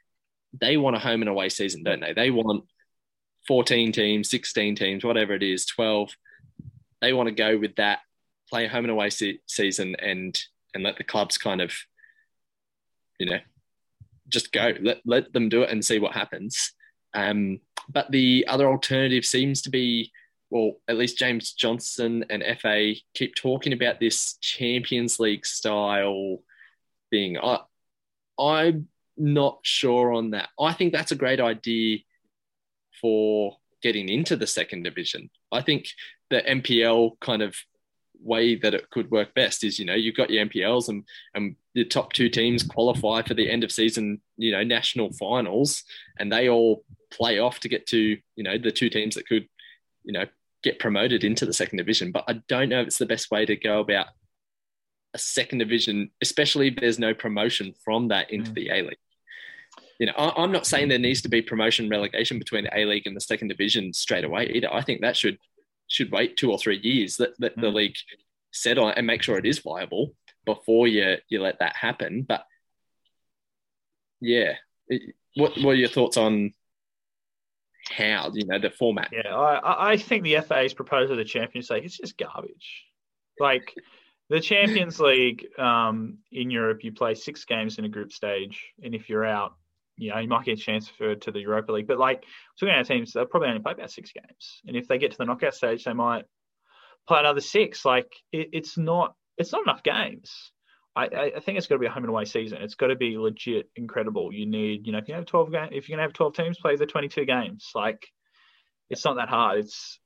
they 0.54 0.78
want 0.78 0.96
a 0.96 1.00
home 1.00 1.22
and 1.22 1.30
away 1.30 1.50
season, 1.50 1.84
don't 1.84 2.00
they? 2.00 2.14
They 2.14 2.32
want 2.32 2.66
14 3.48 3.92
teams, 3.92 4.30
16 4.30 4.76
teams, 4.76 5.04
whatever 5.04 5.34
it 5.34 5.44
is, 5.44 5.66
12. 5.66 6.12
They 7.02 7.14
want 7.14 7.28
to 7.28 7.36
go 7.36 7.58
with 7.58 7.76
that, 7.76 8.00
play 8.50 8.68
home 8.68 8.86
and 8.86 8.92
away 8.92 9.10
se- 9.10 9.42
season, 9.48 9.96
and 10.00 10.40
and 10.74 10.84
let 10.84 10.98
the 10.98 11.04
clubs 11.04 11.38
kind 11.38 11.62
of, 11.62 11.74
you 13.20 13.26
know, 13.28 13.40
just 14.28 14.52
go. 14.52 14.74
Let 14.82 15.02
let 15.06 15.34
them 15.34 15.50
do 15.50 15.64
it 15.64 15.70
and 15.70 15.84
see 15.84 16.00
what 16.00 16.14
happens. 16.14 16.74
Um, 17.14 17.60
but 17.88 18.12
the 18.12 18.46
other 18.48 18.68
alternative 18.68 19.26
seems 19.26 19.62
to 19.64 19.70
be, 19.70 20.12
well, 20.50 20.74
at 20.88 20.98
least 20.98 21.18
James 21.18 21.54
Johnson 21.54 22.26
and 22.30 22.44
FA 22.60 22.94
keep 23.14 23.36
talking 23.36 23.74
about 23.74 24.00
this 24.00 24.38
Champions 24.42 25.20
League 25.20 25.46
style 25.46 26.44
thing. 27.10 27.38
I 27.38 27.60
I'm 28.38 28.88
not 29.20 29.60
sure 29.64 30.14
on 30.14 30.32
that. 30.32 30.50
I 30.60 30.74
think 30.74 30.94
that's 30.94 31.12
a 31.12 31.16
great 31.16 31.40
idea 31.40 32.00
for 33.02 33.58
getting 33.82 34.10
into 34.10 34.36
the 34.36 34.48
second 34.48 34.84
division. 34.84 35.30
I 35.52 35.62
think 35.62 35.88
the 36.30 36.42
NPL 36.42 37.20
kind 37.20 37.42
of 37.42 37.56
way 38.22 38.56
that 38.56 38.74
it 38.74 38.90
could 38.90 39.10
work 39.12 39.34
best 39.34 39.64
is 39.64 39.80
you 39.80 39.86
know 39.86 39.94
you've 39.94 40.16
got 40.16 40.30
your 40.30 40.46
NPLs 40.46 40.90
and 40.90 41.06
and 41.34 41.56
the 41.74 41.86
top 41.86 42.12
two 42.12 42.30
teams 42.30 42.64
qualify 42.64 43.22
for 43.22 43.34
the 43.34 43.50
end 43.50 43.64
of 43.64 43.72
season 43.72 44.20
you 44.36 44.52
know 44.52 44.62
national 44.64 45.12
finals 45.14 45.84
and 46.18 46.32
they 46.32 46.50
all 46.50 46.84
play 47.12 47.40
off 47.40 47.62
to 47.62 47.70
get 47.70 47.88
to 47.88 48.18
you 48.36 48.44
know 48.44 48.58
the 48.58 48.72
two 48.72 48.90
teams 48.90 49.16
that 49.16 49.26
could 49.26 49.48
you 50.04 50.12
know 50.12 50.26
get 50.64 50.80
promoted 50.80 51.24
into 51.24 51.46
the 51.46 51.54
second 51.54 51.78
division 51.78 52.12
but 52.12 52.26
I 52.28 52.34
don't 52.50 52.68
know 52.68 52.82
if 52.82 52.88
it's 52.88 52.98
the 52.98 53.06
best 53.06 53.32
way 53.32 53.46
to 53.46 53.56
go 53.56 53.80
about 53.80 54.08
a 55.14 55.18
second 55.18 55.60
division 55.60 56.12
especially 56.22 56.68
if 56.68 56.76
there's 56.76 57.00
no 57.00 57.14
promotion 57.14 57.74
from 57.86 58.10
that 58.10 58.32
into 58.32 58.52
mm. 58.52 58.56
the 58.56 58.70
A 58.70 58.82
League 58.82 58.98
you 60.00 60.06
know, 60.06 60.14
I, 60.14 60.44
am 60.44 60.52
not 60.52 60.66
saying 60.66 60.88
there 60.88 60.98
needs 60.98 61.22
to 61.24 61.30
be 61.30 61.42
promotion 61.42 61.90
relegation 61.90 62.40
between 62.40 62.64
the 62.64 62.78
A 62.78 62.86
League 62.86 63.06
and 63.06 63.16
the 63.16 63.22
second 63.22 63.50
division 63.50 63.92
straight 63.94 64.24
away 64.24 64.50
either. 64.56 64.74
I 64.74 64.82
think 64.82 65.02
that 65.02 65.18
should 65.18 65.38
should 65.88 66.12
wait 66.12 66.38
two 66.38 66.52
or 66.52 66.58
three 66.58 66.80
years 66.80 67.18
that, 67.18 67.32
that 67.40 67.58
mm. 67.58 67.62
the 67.62 67.70
league 67.70 67.96
settle 68.52 68.88
and 68.88 69.06
make 69.06 69.22
sure 69.22 69.38
it 69.38 69.46
is 69.46 69.60
viable 69.60 70.14
before 70.46 70.88
you 70.88 71.18
you 71.28 71.42
let 71.42 71.60
that 71.60 71.76
happen. 71.76 72.26
But 72.28 72.46
yeah, 74.22 74.54
it, 74.88 75.16
what 75.36 75.58
what 75.58 75.72
are 75.72 75.76
your 75.76 75.90
thoughts 75.90 76.16
on 76.16 76.54
how 77.90 78.32
you 78.34 78.46
know 78.46 78.60
the 78.60 78.70
format? 78.70 79.10
Yeah, 79.12 79.36
I 79.36 79.92
I 79.92 79.98
think 79.98 80.24
the 80.24 80.40
FA's 80.40 80.74
proposal 80.74 81.16
to 81.18 81.24
the 81.24 81.26
Champions 81.26 81.70
League 81.70 81.86
is 81.86 81.98
just 81.98 82.18
garbage. 82.18 82.86
Like 83.38 83.76
the 84.30 84.40
Champions 84.40 85.00
League 85.00 85.48
um, 85.58 86.20
in 86.32 86.52
Europe, 86.52 86.84
you 86.84 86.94
play 86.94 87.16
six 87.16 87.44
games 87.44 87.80
in 87.80 87.86
a 87.86 87.90
group 87.90 88.14
stage, 88.14 88.64
and 88.82 88.96
if 88.96 89.10
you're 89.10 89.26
out, 89.26 89.56
you 90.00 90.12
know, 90.12 90.20
you 90.20 90.28
might 90.28 90.46
get 90.46 90.60
a 90.60 90.62
chance 90.62 90.88
for 90.88 91.16
to 91.16 91.32
the 91.32 91.40
Europa 91.40 91.72
League. 91.72 91.88
But 91.88 92.00
like 92.00 92.24
talking 92.60 92.74
about 92.74 92.88
teams, 92.88 93.14
they'll 93.14 93.26
probably 93.26 93.50
only 93.50 93.62
play 93.62 93.74
about 93.74 93.92
six 93.92 94.12
games, 94.12 94.62
and 94.66 94.76
if 94.76 94.88
they 94.88 94.98
get 94.98 95.12
to 95.12 95.18
the 95.18 95.26
knockout 95.26 95.54
stage, 95.54 95.84
they 95.84 95.94
might 95.94 96.26
play 97.08 97.20
another 97.20 97.42
six. 97.42 97.86
Like 97.86 98.12
it, 98.32 98.50
it's 98.54 98.78
not 98.78 99.16
it's 99.38 99.52
not 99.52 99.64
enough 99.64 99.84
games. 99.84 100.52
I, 100.96 101.32
I 101.38 101.40
think 101.40 101.58
it's 101.58 101.68
got 101.68 101.76
to 101.76 101.80
be 101.80 101.86
a 101.86 101.92
home 101.92 102.04
and 102.04 102.10
away 102.10 102.26
season. 102.26 102.62
It's 102.62 102.76
got 102.76 102.88
to 102.88 102.96
be 102.96 103.18
legit 103.18 103.70
incredible. 103.76 104.34
You 104.34 104.46
need, 104.46 104.86
you 104.86 104.92
know, 104.92 104.98
if 104.98 105.08
you 105.08 105.14
have 105.14 105.26
12 105.26 105.52
games, 105.52 105.70
if 105.72 105.88
you're 105.88 105.98
to 105.98 106.02
have 106.02 106.14
12 106.14 106.34
teams, 106.34 106.58
play 106.58 106.76
the 106.76 106.88
22 106.88 107.26
games. 107.26 107.70
Like, 107.74 108.08
it's 108.90 109.06
not 109.06 109.16
that 109.16 109.30
hard. 109.30 109.60
It's 109.60 110.00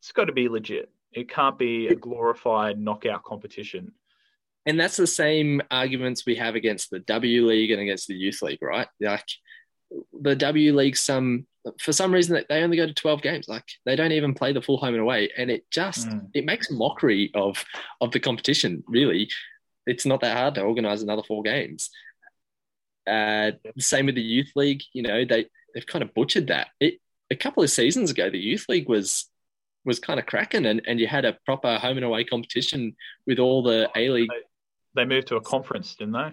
it's 0.00 0.12
got 0.12 0.26
to 0.26 0.32
be 0.32 0.48
legit. 0.48 0.90
It 1.12 1.30
can't 1.30 1.58
be 1.58 1.88
a 1.88 1.94
glorified 1.94 2.78
knockout 2.78 3.24
competition. 3.24 3.92
And 4.66 4.78
that's 4.78 4.96
the 4.96 5.06
same 5.06 5.62
arguments 5.70 6.26
we 6.26 6.36
have 6.36 6.54
against 6.54 6.90
the 6.90 6.98
W 7.00 7.46
League 7.46 7.70
and 7.70 7.80
against 7.80 8.06
the 8.06 8.14
Youth 8.14 8.42
League, 8.42 8.62
right? 8.62 8.88
Like 9.00 9.24
the 10.20 10.36
W 10.36 10.76
League, 10.76 10.96
some 10.96 11.46
for 11.80 11.92
some 11.92 12.12
reason 12.12 12.42
they 12.48 12.62
only 12.62 12.76
go 12.76 12.86
to 12.86 12.94
12 12.94 13.22
games. 13.22 13.48
Like 13.48 13.64
they 13.84 13.96
don't 13.96 14.12
even 14.12 14.34
play 14.34 14.52
the 14.52 14.62
full 14.62 14.78
home 14.78 14.94
and 14.94 15.02
away. 15.02 15.30
And 15.36 15.50
it 15.50 15.70
just 15.70 16.08
mm. 16.08 16.28
it 16.34 16.44
makes 16.44 16.70
mockery 16.70 17.30
of 17.34 17.64
of 18.00 18.12
the 18.12 18.20
competition, 18.20 18.84
really. 18.86 19.28
It's 19.86 20.06
not 20.06 20.20
that 20.20 20.36
hard 20.36 20.54
to 20.56 20.62
organize 20.62 21.02
another 21.02 21.22
four 21.22 21.42
games. 21.42 21.90
Uh, 23.06 23.52
same 23.78 24.06
with 24.06 24.16
the 24.16 24.22
youth 24.22 24.52
league. 24.54 24.82
You 24.92 25.02
know, 25.02 25.24
they 25.24 25.46
they've 25.74 25.86
kind 25.86 26.02
of 26.02 26.14
butchered 26.14 26.48
that. 26.48 26.68
It, 26.80 27.00
a 27.30 27.36
couple 27.36 27.62
of 27.62 27.70
seasons 27.70 28.10
ago, 28.10 28.30
the 28.30 28.38
youth 28.38 28.66
league 28.68 28.88
was 28.88 29.26
was 29.84 29.98
kind 29.98 30.20
of 30.20 30.26
cracking, 30.26 30.66
and, 30.66 30.82
and 30.86 31.00
you 31.00 31.06
had 31.06 31.24
a 31.24 31.38
proper 31.46 31.78
home 31.78 31.96
and 31.96 32.04
away 32.04 32.24
competition 32.24 32.94
with 33.26 33.38
all 33.38 33.62
the 33.62 33.88
A 33.96 34.10
league. 34.10 34.30
They 34.94 35.04
moved 35.04 35.28
to 35.28 35.36
a 35.36 35.40
conference, 35.40 35.94
didn't 35.94 36.14
they? 36.14 36.32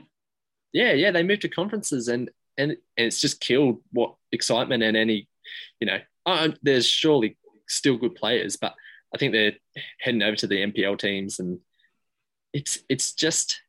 Yeah, 0.74 0.94
yeah, 0.94 1.12
they 1.12 1.24
moved 1.24 1.44
to 1.44 1.50
conferences, 1.50 2.08
and 2.08 2.30
and 2.58 2.72
and 2.72 3.08
it's 3.08 3.22
just 3.22 3.40
killed 3.40 3.82
what 3.92 4.16
excitement 4.32 4.84
and 4.84 4.98
any, 4.98 5.28
you 5.80 5.88
know, 5.88 6.00
uh, 6.26 6.50
there's 6.64 6.86
surely 6.86 7.38
still 7.68 7.98
good 7.98 8.16
players, 8.16 8.58
but 8.58 8.74
I 9.14 9.18
think 9.18 9.32
they're 9.32 9.54
heading 10.00 10.24
over 10.24 10.36
to 10.38 10.48
the 10.48 10.62
NPL 10.62 11.00
teams, 11.00 11.40
and 11.40 11.60
it's 12.54 12.80
it's 12.90 13.14
just 13.14 13.62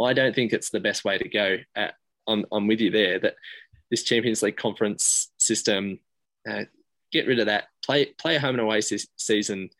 I 0.00 0.12
don't 0.12 0.34
think 0.34 0.52
it's 0.52 0.70
the 0.70 0.80
best 0.80 1.04
way 1.04 1.18
to 1.18 1.28
go. 1.28 1.58
At, 1.74 1.94
I'm 2.26 2.44
I'm 2.52 2.66
with 2.66 2.80
you 2.80 2.90
there 2.90 3.18
that 3.20 3.36
this 3.90 4.02
Champions 4.02 4.42
League 4.42 4.56
conference 4.56 5.30
system, 5.38 6.00
uh, 6.48 6.64
get 7.10 7.26
rid 7.26 7.38
of 7.40 7.46
that. 7.46 7.68
Play 7.84 8.06
play 8.06 8.36
a 8.36 8.40
home 8.40 8.56
and 8.56 8.60
away 8.60 8.80
season. 8.80 9.70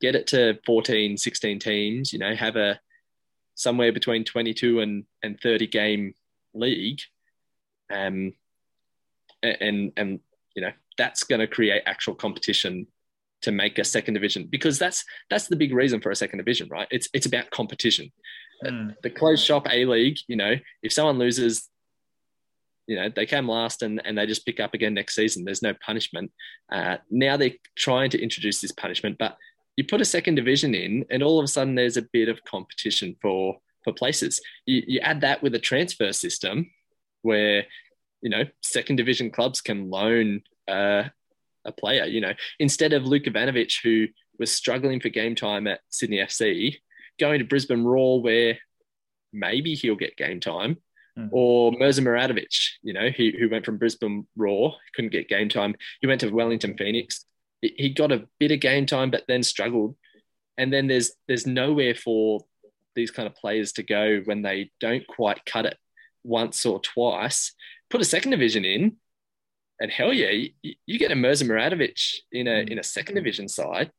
Get 0.00 0.14
it 0.14 0.28
to 0.28 0.58
14, 0.64 1.18
16 1.18 1.58
teams. 1.58 2.12
You 2.12 2.18
know, 2.18 2.34
have 2.34 2.56
a 2.56 2.80
somewhere 3.60 3.92
between 3.92 4.24
22 4.24 4.80
and 4.80 5.04
and 5.22 5.38
30 5.40 5.66
game 5.66 6.14
league. 6.54 7.00
Um, 7.92 8.32
and 9.42 9.92
and 9.96 10.20
you 10.54 10.62
know 10.62 10.72
that's 10.96 11.24
going 11.24 11.40
to 11.40 11.46
create 11.46 11.82
actual 11.86 12.14
competition 12.14 12.86
to 13.42 13.52
make 13.52 13.78
a 13.78 13.84
second 13.84 14.14
division 14.14 14.46
because 14.50 14.78
that's 14.78 15.04
that's 15.28 15.48
the 15.48 15.56
big 15.56 15.74
reason 15.74 16.00
for 16.00 16.10
a 16.10 16.16
second 16.16 16.38
division, 16.38 16.68
right? 16.68 16.88
It's 16.90 17.08
it's 17.12 17.26
about 17.26 17.50
competition. 17.50 18.12
Mm. 18.64 18.94
The 19.02 19.10
closed 19.10 19.44
shop 19.44 19.66
A 19.70 19.84
League, 19.84 20.18
you 20.28 20.36
know, 20.36 20.54
if 20.82 20.92
someone 20.92 21.18
loses, 21.18 21.68
you 22.86 22.96
know, 22.96 23.08
they 23.08 23.24
came 23.24 23.48
last 23.48 23.82
and, 23.82 24.02
and 24.04 24.18
they 24.18 24.26
just 24.26 24.44
pick 24.44 24.60
up 24.60 24.74
again 24.74 24.92
next 24.92 25.14
season. 25.14 25.44
There's 25.44 25.62
no 25.62 25.72
punishment. 25.84 26.30
Uh, 26.70 26.98
now 27.10 27.38
they're 27.38 27.54
trying 27.76 28.10
to 28.10 28.22
introduce 28.22 28.60
this 28.60 28.72
punishment, 28.72 29.16
but 29.18 29.36
you 29.76 29.84
put 29.84 30.00
a 30.00 30.04
second 30.04 30.34
division 30.34 30.74
in, 30.74 31.04
and 31.10 31.22
all 31.22 31.38
of 31.38 31.44
a 31.44 31.48
sudden 31.48 31.74
there's 31.74 31.96
a 31.96 32.06
bit 32.12 32.28
of 32.28 32.44
competition 32.44 33.16
for 33.20 33.56
for 33.84 33.92
places. 33.92 34.40
You, 34.66 34.82
you 34.86 35.00
add 35.00 35.22
that 35.22 35.42
with 35.42 35.54
a 35.54 35.58
transfer 35.58 36.12
system 36.12 36.70
where 37.22 37.64
you 38.22 38.30
know 38.30 38.44
second 38.62 38.96
division 38.96 39.30
clubs 39.30 39.60
can 39.60 39.90
loan 39.90 40.42
uh, 40.68 41.04
a 41.64 41.72
player. 41.72 42.04
You 42.04 42.20
know, 42.20 42.32
instead 42.58 42.92
of 42.92 43.04
Luka 43.04 43.30
Ivanovic, 43.30 43.74
who 43.82 44.06
was 44.38 44.52
struggling 44.52 45.00
for 45.00 45.08
game 45.08 45.34
time 45.34 45.66
at 45.66 45.80
Sydney 45.90 46.18
FC, 46.18 46.76
going 47.18 47.38
to 47.38 47.44
Brisbane 47.44 47.84
Roar, 47.84 48.20
where 48.20 48.58
maybe 49.32 49.74
he'll 49.74 49.96
get 49.96 50.16
game 50.16 50.40
time, 50.40 50.78
mm. 51.18 51.28
or 51.32 51.72
Mirza 51.72 52.02
Muratovic, 52.02 52.54
you 52.82 52.92
know, 52.92 53.10
he, 53.14 53.34
who 53.38 53.48
went 53.48 53.64
from 53.64 53.78
Brisbane 53.78 54.26
Roar, 54.36 54.74
couldn't 54.94 55.12
get 55.12 55.28
game 55.28 55.48
time. 55.48 55.74
He 56.00 56.06
went 56.06 56.20
to 56.22 56.30
Wellington 56.30 56.76
Phoenix. 56.76 57.24
He 57.62 57.90
got 57.90 58.12
a 58.12 58.26
bit 58.38 58.52
of 58.52 58.60
game 58.60 58.86
time, 58.86 59.10
but 59.10 59.24
then 59.28 59.42
struggled. 59.42 59.96
And 60.56 60.72
then 60.72 60.86
there's 60.86 61.12
there's 61.28 61.46
nowhere 61.46 61.94
for 61.94 62.40
these 62.94 63.10
kind 63.10 63.26
of 63.26 63.34
players 63.34 63.72
to 63.72 63.82
go 63.82 64.20
when 64.24 64.42
they 64.42 64.70
don't 64.80 65.06
quite 65.06 65.44
cut 65.44 65.66
it 65.66 65.78
once 66.24 66.66
or 66.66 66.80
twice. 66.80 67.52
Put 67.88 68.00
a 68.00 68.04
second 68.04 68.30
division 68.30 68.64
in, 68.64 68.96
and 69.80 69.90
hell 69.90 70.12
yeah, 70.12 70.30
you, 70.30 70.74
you 70.86 70.98
get 70.98 71.12
a 71.12 71.16
Mirza 71.16 71.44
Muratovic 71.44 72.16
in 72.32 72.46
a 72.46 72.60
in 72.60 72.78
a 72.78 72.82
second 72.82 73.16
division 73.16 73.48
side, 73.48 73.90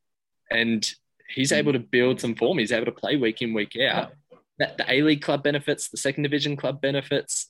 and 0.50 0.90
he's 1.28 1.52
mm. 1.52 1.58
able 1.58 1.74
to 1.74 1.80
build 1.80 2.22
some 2.22 2.36
form. 2.36 2.58
He's 2.58 2.72
able 2.72 2.86
to 2.86 2.92
play 2.92 3.18
week 3.18 3.42
in 3.42 3.54
week 3.54 3.76
out. 3.78 4.14
That 4.60 4.78
the 4.78 4.92
A 4.92 5.02
League 5.02 5.22
club 5.22 5.44
benefits, 5.44 5.90
the 5.90 5.98
second 5.98 6.24
division 6.24 6.56
club 6.56 6.82
benefits. 6.82 7.48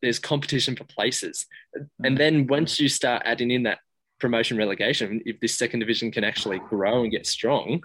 There's 0.00 0.20
competition 0.20 0.76
for 0.76 0.84
places, 0.84 1.46
mm. 1.76 1.88
and 2.04 2.16
then 2.16 2.46
once 2.46 2.78
you 2.78 2.88
start 2.88 3.22
adding 3.24 3.50
in 3.50 3.64
that 3.64 3.80
promotion 4.22 4.56
relegation, 4.56 5.20
if 5.26 5.38
this 5.40 5.54
second 5.54 5.80
division 5.80 6.10
can 6.10 6.24
actually 6.24 6.60
grow 6.60 7.02
and 7.02 7.10
get 7.10 7.26
strong, 7.26 7.82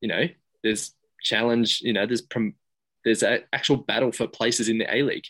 you 0.00 0.08
know, 0.08 0.26
there's 0.64 0.92
challenge. 1.22 1.80
You 1.82 1.92
know, 1.92 2.06
there's 2.06 2.22
prom- 2.22 2.56
there's 3.04 3.22
an 3.22 3.40
actual 3.52 3.76
battle 3.76 4.10
for 4.10 4.26
places 4.26 4.68
in 4.68 4.78
the 4.78 4.92
A 4.92 5.02
League. 5.02 5.26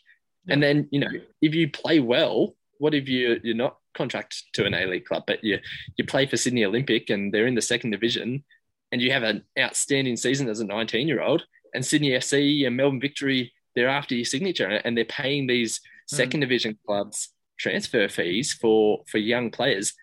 And 0.48 0.62
then, 0.62 0.88
you 0.92 1.00
know, 1.00 1.08
if 1.40 1.54
you 1.54 1.70
play 1.70 2.00
well, 2.00 2.54
what 2.78 2.94
if 2.94 3.08
you 3.08 3.40
you're 3.42 3.54
not 3.54 3.78
contracted 3.94 4.42
to 4.54 4.64
an 4.64 4.74
A 4.74 4.86
League 4.86 5.06
club, 5.06 5.24
but 5.26 5.42
you 5.42 5.58
you 5.96 6.04
play 6.04 6.26
for 6.26 6.36
Sydney 6.36 6.64
Olympic 6.64 7.10
and 7.10 7.32
they're 7.32 7.46
in 7.46 7.54
the 7.54 7.62
second 7.62 7.90
division, 7.90 8.44
and 8.92 9.02
you 9.02 9.10
have 9.10 9.22
an 9.22 9.44
outstanding 9.58 10.16
season 10.16 10.48
as 10.48 10.60
a 10.60 10.64
19 10.64 11.08
year 11.08 11.22
old, 11.22 11.44
and 11.74 11.84
Sydney 11.84 12.10
FC 12.10 12.66
and 12.66 12.76
Melbourne 12.76 13.00
Victory 13.00 13.52
they're 13.74 13.88
after 13.88 14.14
your 14.14 14.24
signature, 14.24 14.68
and 14.68 14.96
they're 14.96 15.04
paying 15.04 15.46
these 15.46 15.80
hmm. 16.10 16.16
second 16.16 16.40
division 16.40 16.78
clubs 16.86 17.30
transfer 17.58 18.08
fees 18.08 18.52
for 18.52 19.02
for 19.08 19.18
young 19.18 19.50
players. 19.50 19.94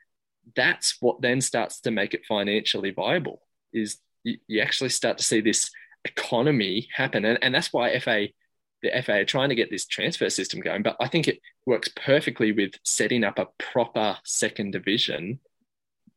That's 0.55 0.97
what 0.99 1.21
then 1.21 1.41
starts 1.41 1.81
to 1.81 1.91
make 1.91 2.13
it 2.13 2.25
financially 2.27 2.91
viable. 2.91 3.41
Is 3.73 3.97
you, 4.23 4.37
you 4.47 4.61
actually 4.61 4.89
start 4.89 5.17
to 5.17 5.23
see 5.23 5.41
this 5.41 5.69
economy 6.05 6.87
happen, 6.93 7.25
and, 7.25 7.39
and 7.41 7.53
that's 7.53 7.71
why 7.71 7.97
FA 7.99 8.27
the 8.81 8.89
FA 9.03 9.19
are 9.19 9.25
trying 9.25 9.49
to 9.49 9.55
get 9.55 9.69
this 9.69 9.85
transfer 9.85 10.29
system 10.29 10.59
going, 10.59 10.83
but 10.83 10.97
I 10.99 11.07
think 11.07 11.27
it 11.27 11.39
works 11.65 11.89
perfectly 11.95 12.51
with 12.51 12.71
setting 12.83 13.23
up 13.23 13.37
a 13.37 13.47
proper 13.59 14.17
second 14.23 14.71
division 14.71 15.39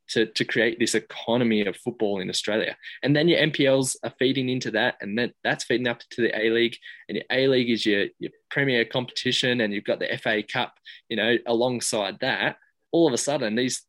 to, 0.08 0.26
to 0.26 0.44
create 0.44 0.78
this 0.78 0.94
economy 0.94 1.66
of 1.66 1.76
football 1.76 2.20
in 2.20 2.28
Australia. 2.28 2.76
And 3.02 3.16
then 3.16 3.28
your 3.28 3.40
NPLs 3.40 3.96
are 4.04 4.12
feeding 4.18 4.48
into 4.48 4.70
that, 4.72 4.96
and 5.00 5.18
then 5.18 5.32
that's 5.42 5.64
feeding 5.64 5.88
up 5.88 6.00
to 6.10 6.22
the 6.22 6.38
A 6.38 6.50
League. 6.50 6.76
And 7.08 7.16
your 7.16 7.24
A 7.30 7.48
League 7.48 7.70
is 7.70 7.86
your, 7.86 8.06
your 8.18 8.32
premier 8.50 8.84
competition, 8.84 9.60
and 9.60 9.72
you've 9.72 9.84
got 9.84 10.00
the 10.00 10.18
FA 10.22 10.42
Cup, 10.42 10.74
you 11.08 11.16
know, 11.16 11.36
alongside 11.46 12.18
that. 12.20 12.56
All 12.92 13.06
of 13.06 13.14
a 13.14 13.18
sudden, 13.18 13.56
these 13.56 13.82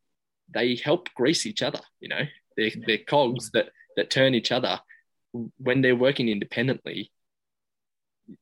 they 0.52 0.76
help 0.76 1.08
grease 1.14 1.46
each 1.46 1.62
other, 1.62 1.80
you 2.00 2.08
know, 2.08 2.22
they're, 2.56 2.70
they're 2.86 2.98
cogs 2.98 3.50
that, 3.52 3.70
that 3.96 4.10
turn 4.10 4.34
each 4.34 4.52
other 4.52 4.80
when 5.58 5.82
they're 5.82 5.96
working 5.96 6.28
independently 6.28 7.10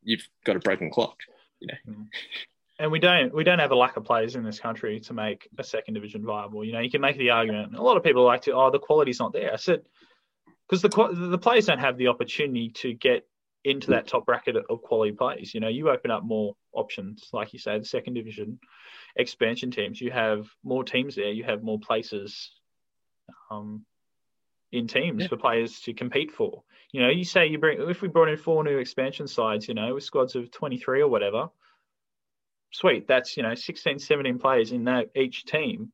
you've 0.02 0.26
got 0.44 0.56
a 0.56 0.60
broken 0.60 0.90
clock. 0.90 1.16
You 1.60 1.68
know. 1.68 1.94
Mm. 1.94 2.06
And 2.78 2.90
we 2.90 2.98
don't 2.98 3.32
we 3.32 3.44
don't 3.44 3.60
have 3.60 3.70
a 3.70 3.76
lack 3.76 3.96
of 3.96 4.04
players 4.04 4.34
in 4.34 4.42
this 4.42 4.58
country 4.58 4.98
to 5.00 5.12
make 5.12 5.48
a 5.58 5.64
second 5.64 5.94
division 5.94 6.24
viable. 6.24 6.64
You 6.64 6.72
know, 6.72 6.80
you 6.80 6.90
can 6.90 7.00
make 7.00 7.16
the 7.16 7.30
argument. 7.30 7.76
A 7.76 7.82
lot 7.82 7.96
of 7.96 8.02
people 8.02 8.24
like 8.24 8.42
to, 8.42 8.52
oh, 8.52 8.70
the 8.70 8.80
quality's 8.80 9.20
not 9.20 9.32
there. 9.32 9.52
I 9.52 9.56
said 9.56 9.82
because 10.68 10.82
the 10.82 10.88
the 11.28 11.38
players 11.38 11.66
don't 11.66 11.78
have 11.78 11.96
the 11.96 12.08
opportunity 12.08 12.70
to 12.70 12.92
get 12.92 13.26
into 13.64 13.90
that 13.90 14.06
top 14.06 14.26
bracket 14.26 14.56
of 14.56 14.82
quality 14.82 15.12
players. 15.12 15.54
You 15.54 15.60
know, 15.60 15.68
you 15.68 15.90
open 15.90 16.10
up 16.10 16.22
more 16.22 16.54
options, 16.72 17.30
like 17.32 17.52
you 17.52 17.58
say, 17.58 17.78
the 17.78 17.84
second 17.84 18.14
division 18.14 18.58
expansion 19.16 19.70
teams. 19.70 20.00
You 20.00 20.10
have 20.10 20.46
more 20.62 20.84
teams 20.84 21.16
there. 21.16 21.30
You 21.30 21.44
have 21.44 21.62
more 21.62 21.78
places 21.78 22.50
um, 23.50 23.84
in 24.70 24.86
teams 24.86 25.22
yeah. 25.22 25.28
for 25.28 25.36
players 25.36 25.80
to 25.80 25.94
compete 25.94 26.30
for. 26.32 26.62
You 26.92 27.00
know, 27.00 27.08
you 27.08 27.24
say 27.24 27.46
you 27.46 27.58
bring 27.58 27.80
if 27.88 28.02
we 28.02 28.08
brought 28.08 28.28
in 28.28 28.36
four 28.36 28.62
new 28.62 28.78
expansion 28.78 29.26
sides, 29.26 29.66
you 29.66 29.74
know, 29.74 29.94
with 29.94 30.04
squads 30.04 30.36
of 30.36 30.50
23 30.50 31.00
or 31.00 31.08
whatever, 31.08 31.48
sweet. 32.70 33.08
That's, 33.08 33.36
you 33.36 33.42
know, 33.42 33.54
16, 33.54 33.98
17 33.98 34.38
players 34.38 34.72
in 34.72 34.84
that 34.84 35.10
each 35.16 35.44
team. 35.46 35.90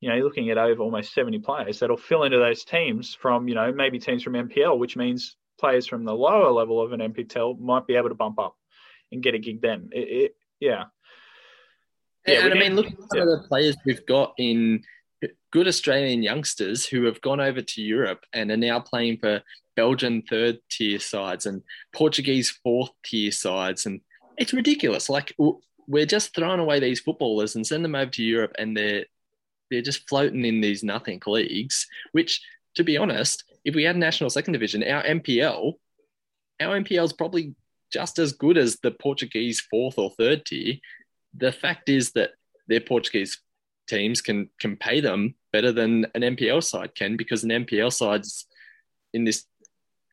You 0.00 0.08
know, 0.08 0.16
you're 0.16 0.24
looking 0.24 0.50
at 0.50 0.58
over 0.58 0.82
almost 0.82 1.14
70 1.14 1.38
players 1.40 1.78
that'll 1.78 1.96
fill 1.96 2.24
into 2.24 2.38
those 2.38 2.64
teams 2.64 3.14
from, 3.14 3.46
you 3.48 3.54
know, 3.54 3.72
maybe 3.72 4.00
teams 4.00 4.22
from 4.22 4.32
NPL, 4.32 4.78
which 4.78 4.96
means 4.96 5.36
players 5.62 5.86
from 5.86 6.04
the 6.04 6.14
lower 6.14 6.50
level 6.50 6.80
of 6.80 6.92
an 6.92 7.00
NPL 7.00 7.58
might 7.60 7.86
be 7.86 7.94
able 7.94 8.08
to 8.08 8.14
bump 8.16 8.38
up 8.38 8.56
and 9.12 9.22
get 9.22 9.34
a 9.34 9.38
gig 9.38 9.62
then. 9.62 9.90
It, 9.92 9.98
it, 9.98 10.36
yeah. 10.58 10.84
Yeah, 12.26 12.46
and, 12.46 12.54
I 12.54 12.58
mean, 12.58 12.74
look 12.74 12.86
at 12.86 12.98
some 12.98 13.08
yeah. 13.14 13.22
of 13.22 13.28
the 13.28 13.48
players 13.48 13.76
we've 13.86 14.04
got 14.04 14.34
in 14.38 14.82
good 15.52 15.68
Australian 15.68 16.22
youngsters 16.22 16.84
who 16.84 17.04
have 17.04 17.20
gone 17.20 17.40
over 17.40 17.60
to 17.60 17.82
Europe 17.82 18.24
and 18.32 18.50
are 18.50 18.56
now 18.56 18.80
playing 18.80 19.18
for 19.18 19.42
Belgian 19.76 20.22
third 20.22 20.58
tier 20.68 20.98
sides 20.98 21.46
and 21.46 21.62
Portuguese 21.94 22.50
fourth 22.50 22.90
tier 23.04 23.30
sides. 23.30 23.86
And 23.86 24.00
it's 24.36 24.52
ridiculous. 24.52 25.08
Like 25.08 25.34
we're 25.86 26.06
just 26.06 26.34
throwing 26.34 26.60
away 26.60 26.80
these 26.80 27.00
footballers 27.00 27.54
and 27.54 27.66
send 27.66 27.84
them 27.84 27.94
over 27.94 28.10
to 28.10 28.22
Europe 28.22 28.52
and 28.58 28.76
they're 28.76 29.04
they're 29.70 29.80
just 29.80 30.06
floating 30.06 30.44
in 30.44 30.60
these 30.60 30.84
nothing 30.84 31.22
leagues, 31.26 31.86
which 32.12 32.42
to 32.74 32.84
be 32.84 32.96
honest, 32.96 33.44
if 33.64 33.74
we 33.74 33.84
had 33.84 33.96
national 33.96 34.30
second 34.30 34.52
division, 34.52 34.82
our 34.82 35.02
NPL, 35.02 35.74
our 36.60 36.80
NPL 36.80 37.04
is 37.04 37.12
probably 37.12 37.54
just 37.92 38.18
as 38.18 38.32
good 38.32 38.56
as 38.56 38.78
the 38.82 38.90
Portuguese 38.90 39.60
fourth 39.60 39.98
or 39.98 40.10
third 40.10 40.44
tier. 40.44 40.76
The 41.36 41.52
fact 41.52 41.88
is 41.88 42.12
that 42.12 42.30
their 42.68 42.80
Portuguese 42.80 43.40
teams 43.88 44.20
can 44.20 44.48
can 44.60 44.76
pay 44.76 45.00
them 45.00 45.34
better 45.52 45.72
than 45.72 46.06
an 46.14 46.22
NPL 46.22 46.62
side 46.62 46.94
can 46.94 47.16
because 47.16 47.44
an 47.44 47.50
NPL 47.50 47.92
side's 47.92 48.46
in 49.12 49.24
this 49.24 49.44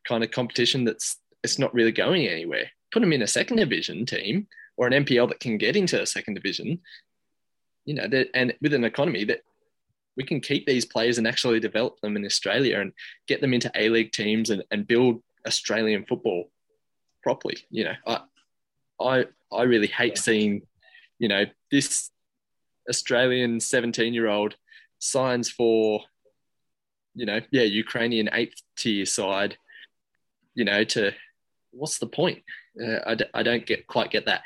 kind 0.06 0.22
of 0.22 0.30
competition 0.30 0.84
that's 0.84 1.16
it's 1.42 1.58
not 1.58 1.72
really 1.74 1.92
going 1.92 2.26
anywhere. 2.26 2.70
Put 2.92 3.00
them 3.00 3.12
in 3.12 3.22
a 3.22 3.26
second 3.26 3.56
division 3.56 4.04
team 4.04 4.46
or 4.76 4.86
an 4.86 5.04
NPL 5.04 5.28
that 5.28 5.40
can 5.40 5.58
get 5.58 5.76
into 5.76 6.00
a 6.00 6.06
second 6.06 6.34
division, 6.34 6.80
you 7.84 7.94
know, 7.94 8.08
and 8.34 8.54
with 8.60 8.74
an 8.74 8.84
economy 8.84 9.24
that 9.24 9.42
we 10.20 10.24
can 10.24 10.40
keep 10.40 10.66
these 10.66 10.84
players 10.84 11.16
and 11.18 11.26
actually 11.26 11.60
develop 11.60 11.98
them 12.00 12.16
in 12.16 12.26
Australia 12.26 12.80
and 12.80 12.92
get 13.26 13.40
them 13.40 13.54
into 13.54 13.72
A 13.74 13.88
League 13.88 14.12
teams 14.12 14.50
and, 14.50 14.62
and 14.70 14.86
build 14.86 15.22
Australian 15.46 16.04
football 16.04 16.50
properly. 17.22 17.56
You 17.70 17.84
know, 17.84 17.94
I 18.06 18.20
I 19.00 19.24
I 19.50 19.62
really 19.62 19.86
hate 19.86 20.18
seeing 20.18 20.62
you 21.20 21.28
know, 21.28 21.44
this 21.70 22.10
Australian 22.88 23.60
17 23.60 24.12
year 24.12 24.26
old 24.26 24.56
signs 24.98 25.48
for, 25.48 26.00
you 27.14 27.26
know, 27.26 27.40
yeah, 27.52 27.62
Ukrainian 27.62 28.30
eighth 28.32 28.60
tier 28.76 29.06
side, 29.06 29.56
you 30.54 30.64
know, 30.64 30.82
to 30.82 31.12
what's 31.70 31.98
the 31.98 32.06
point? 32.06 32.42
Uh, 32.82 32.98
I 33.06 33.14
d- 33.14 33.32
I 33.34 33.42
don't 33.42 33.66
get 33.66 33.86
quite 33.86 34.10
get 34.10 34.26
that. 34.26 34.42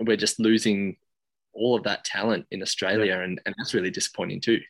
We're 0.00 0.16
just 0.16 0.40
losing 0.40 0.96
all 1.52 1.76
of 1.76 1.84
that 1.84 2.04
talent 2.04 2.46
in 2.50 2.62
Australia, 2.62 3.20
and, 3.20 3.40
and 3.44 3.54
that's 3.58 3.74
really 3.74 3.90
disappointing 3.90 4.40
too, 4.40 4.60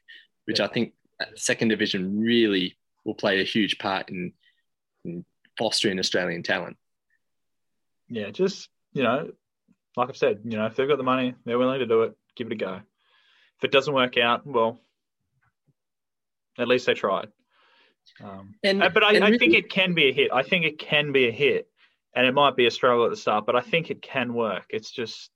which. 0.46 0.60
I 0.60 0.66
think 0.66 0.94
second 1.34 1.68
division 1.68 2.20
really 2.20 2.76
will 3.04 3.14
play 3.14 3.40
a 3.40 3.44
huge 3.44 3.78
part 3.78 4.08
in, 4.10 4.32
in 5.04 5.24
fostering 5.58 5.98
Australian 5.98 6.42
talent. 6.42 6.76
Yeah, 8.08 8.30
just 8.30 8.68
you 8.92 9.02
know, 9.02 9.30
like 9.96 10.08
I've 10.08 10.16
said, 10.16 10.40
you 10.44 10.56
know, 10.56 10.66
if 10.66 10.76
they've 10.76 10.88
got 10.88 10.98
the 10.98 11.04
money, 11.04 11.34
they're 11.44 11.58
willing 11.58 11.80
to 11.80 11.86
do 11.86 12.02
it. 12.02 12.16
Give 12.36 12.46
it 12.48 12.52
a 12.52 12.56
go. 12.56 12.80
If 13.58 13.64
it 13.64 13.72
doesn't 13.72 13.94
work 13.94 14.18
out, 14.18 14.46
well, 14.46 14.78
at 16.58 16.68
least 16.68 16.86
they 16.86 16.94
tried. 16.94 17.28
Um, 18.22 18.54
and, 18.62 18.82
uh, 18.82 18.90
but 18.90 19.02
I, 19.02 19.14
and 19.14 19.24
I 19.24 19.36
think 19.36 19.54
it 19.54 19.70
can 19.70 19.94
be 19.94 20.10
a 20.10 20.12
hit. 20.12 20.30
I 20.32 20.42
think 20.42 20.64
it 20.64 20.78
can 20.78 21.12
be 21.12 21.28
a 21.28 21.32
hit, 21.32 21.68
and 22.14 22.26
it 22.26 22.34
might 22.34 22.56
be 22.56 22.66
a 22.66 22.70
struggle 22.70 23.04
at 23.04 23.10
the 23.10 23.16
start, 23.16 23.46
but 23.46 23.56
I 23.56 23.60
think 23.60 23.90
it 23.90 24.02
can 24.02 24.34
work. 24.34 24.66
It's 24.70 24.90
just, 24.90 25.30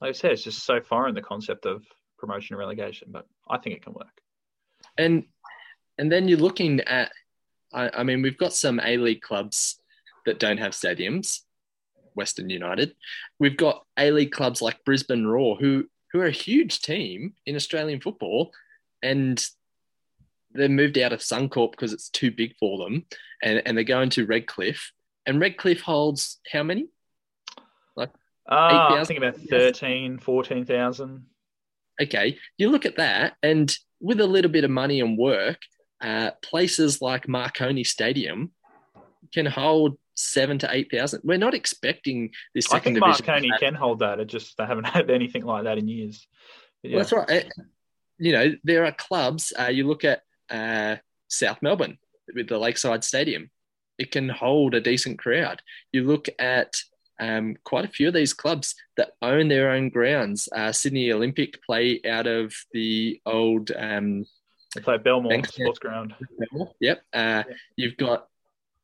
like 0.00 0.10
I 0.10 0.12
said, 0.12 0.32
it's 0.32 0.44
just 0.44 0.64
so 0.64 0.80
foreign 0.80 1.14
the 1.14 1.22
concept 1.22 1.64
of 1.64 1.84
promotion 2.18 2.54
and 2.54 2.60
relegation, 2.60 3.08
but 3.10 3.26
I 3.48 3.58
think 3.58 3.76
it 3.76 3.82
can 3.82 3.94
work. 3.94 4.21
And 4.98 5.24
and 5.98 6.10
then 6.10 6.28
you're 6.28 6.38
looking 6.38 6.80
at, 6.80 7.12
I, 7.72 7.90
I 7.98 8.02
mean, 8.02 8.22
we've 8.22 8.38
got 8.38 8.52
some 8.52 8.80
A 8.80 8.96
League 8.96 9.20
clubs 9.20 9.80
that 10.26 10.38
don't 10.38 10.58
have 10.58 10.72
stadiums. 10.72 11.40
Western 12.14 12.50
United. 12.50 12.94
We've 13.38 13.56
got 13.56 13.84
A 13.98 14.10
League 14.10 14.32
clubs 14.32 14.62
like 14.62 14.84
Brisbane 14.84 15.26
Roar, 15.26 15.56
who 15.56 15.86
who 16.12 16.20
are 16.20 16.26
a 16.26 16.30
huge 16.30 16.82
team 16.82 17.34
in 17.46 17.56
Australian 17.56 18.00
football, 18.00 18.52
and 19.02 19.42
they 20.54 20.68
moved 20.68 20.98
out 20.98 21.12
of 21.12 21.20
Suncorp 21.20 21.70
because 21.70 21.92
it's 21.92 22.10
too 22.10 22.30
big 22.30 22.54
for 22.58 22.78
them, 22.78 23.06
and, 23.42 23.62
and 23.64 23.76
they're 23.76 23.84
going 23.84 24.10
to 24.10 24.26
Redcliffe. 24.26 24.92
And 25.24 25.40
Redcliffe 25.40 25.80
holds 25.80 26.38
how 26.50 26.62
many? 26.62 26.88
Like 27.96 28.10
uh, 28.48 28.96
I 28.98 29.04
think 29.04 29.18
about 29.18 29.36
13, 29.36 30.18
14,000. 30.18 31.24
Okay, 32.02 32.38
you 32.58 32.70
look 32.70 32.86
at 32.86 32.96
that, 32.96 33.34
and 33.42 33.74
with 34.02 34.20
a 34.20 34.26
little 34.26 34.50
bit 34.50 34.64
of 34.64 34.70
money 34.70 35.00
and 35.00 35.16
work, 35.16 35.58
uh, 36.02 36.32
places 36.42 37.00
like 37.00 37.28
Marconi 37.28 37.84
Stadium 37.84 38.50
can 39.32 39.46
hold 39.46 39.96
seven 40.14 40.58
to 40.58 40.68
eight 40.70 40.90
thousand. 40.90 41.22
We're 41.24 41.38
not 41.38 41.54
expecting 41.54 42.30
this. 42.54 42.70
I 42.72 42.80
think 42.80 42.98
Marconi 42.98 43.50
can 43.58 43.74
hold 43.74 44.00
that. 44.00 44.20
It 44.20 44.26
just 44.26 44.58
they 44.58 44.66
haven't 44.66 44.84
had 44.88 45.10
anything 45.10 45.44
like 45.44 45.64
that 45.64 45.78
in 45.78 45.88
years. 45.88 46.26
Yeah. 46.82 46.96
Well, 46.96 46.98
that's 46.98 47.12
right. 47.12 47.30
It, 47.30 47.52
you 48.18 48.32
know, 48.32 48.52
there 48.64 48.84
are 48.84 48.92
clubs. 48.92 49.52
Uh, 49.58 49.68
you 49.68 49.86
look 49.86 50.04
at 50.04 50.22
uh, 50.50 50.96
South 51.28 51.62
Melbourne 51.62 51.98
with 52.34 52.48
the 52.48 52.58
Lakeside 52.58 53.04
Stadium. 53.04 53.50
It 53.98 54.10
can 54.10 54.28
hold 54.28 54.74
a 54.74 54.80
decent 54.80 55.18
crowd. 55.18 55.62
You 55.92 56.04
look 56.04 56.28
at 56.38 56.74
um, 57.22 57.56
quite 57.62 57.84
a 57.84 57.88
few 57.88 58.08
of 58.08 58.14
these 58.14 58.34
clubs 58.34 58.74
that 58.96 59.12
own 59.22 59.46
their 59.46 59.70
own 59.70 59.90
grounds. 59.90 60.48
Uh, 60.54 60.72
Sydney 60.72 61.12
Olympic 61.12 61.62
play 61.62 62.00
out 62.08 62.26
of 62.26 62.52
the 62.72 63.20
old. 63.24 63.70
Um, 63.70 64.26
they 64.74 64.80
play 64.80 64.98
Belmore 64.98 65.44
Sports 65.44 65.78
Ground. 65.78 66.14
Yep. 66.80 66.98
Uh, 67.14 67.18
yeah. 67.18 67.42
You've 67.76 67.96
got 67.96 68.26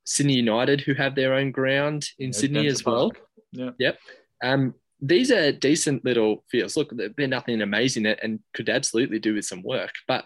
Sydney 0.04 0.34
United, 0.34 0.82
who 0.82 0.94
have 0.94 1.16
their 1.16 1.34
own 1.34 1.50
ground 1.50 2.08
in 2.18 2.28
yeah, 2.28 2.38
Sydney 2.38 2.66
as 2.68 2.84
well. 2.84 3.10
Yeah. 3.50 3.70
Yep. 3.78 3.98
Um, 4.44 4.74
these 5.00 5.32
are 5.32 5.50
decent 5.50 6.04
little 6.04 6.44
fields. 6.48 6.76
Look, 6.76 6.92
they're 6.94 7.26
nothing 7.26 7.60
amazing 7.60 8.06
and 8.06 8.38
could 8.52 8.68
absolutely 8.68 9.18
do 9.18 9.34
with 9.34 9.46
some 9.46 9.62
work, 9.62 9.92
but 10.06 10.24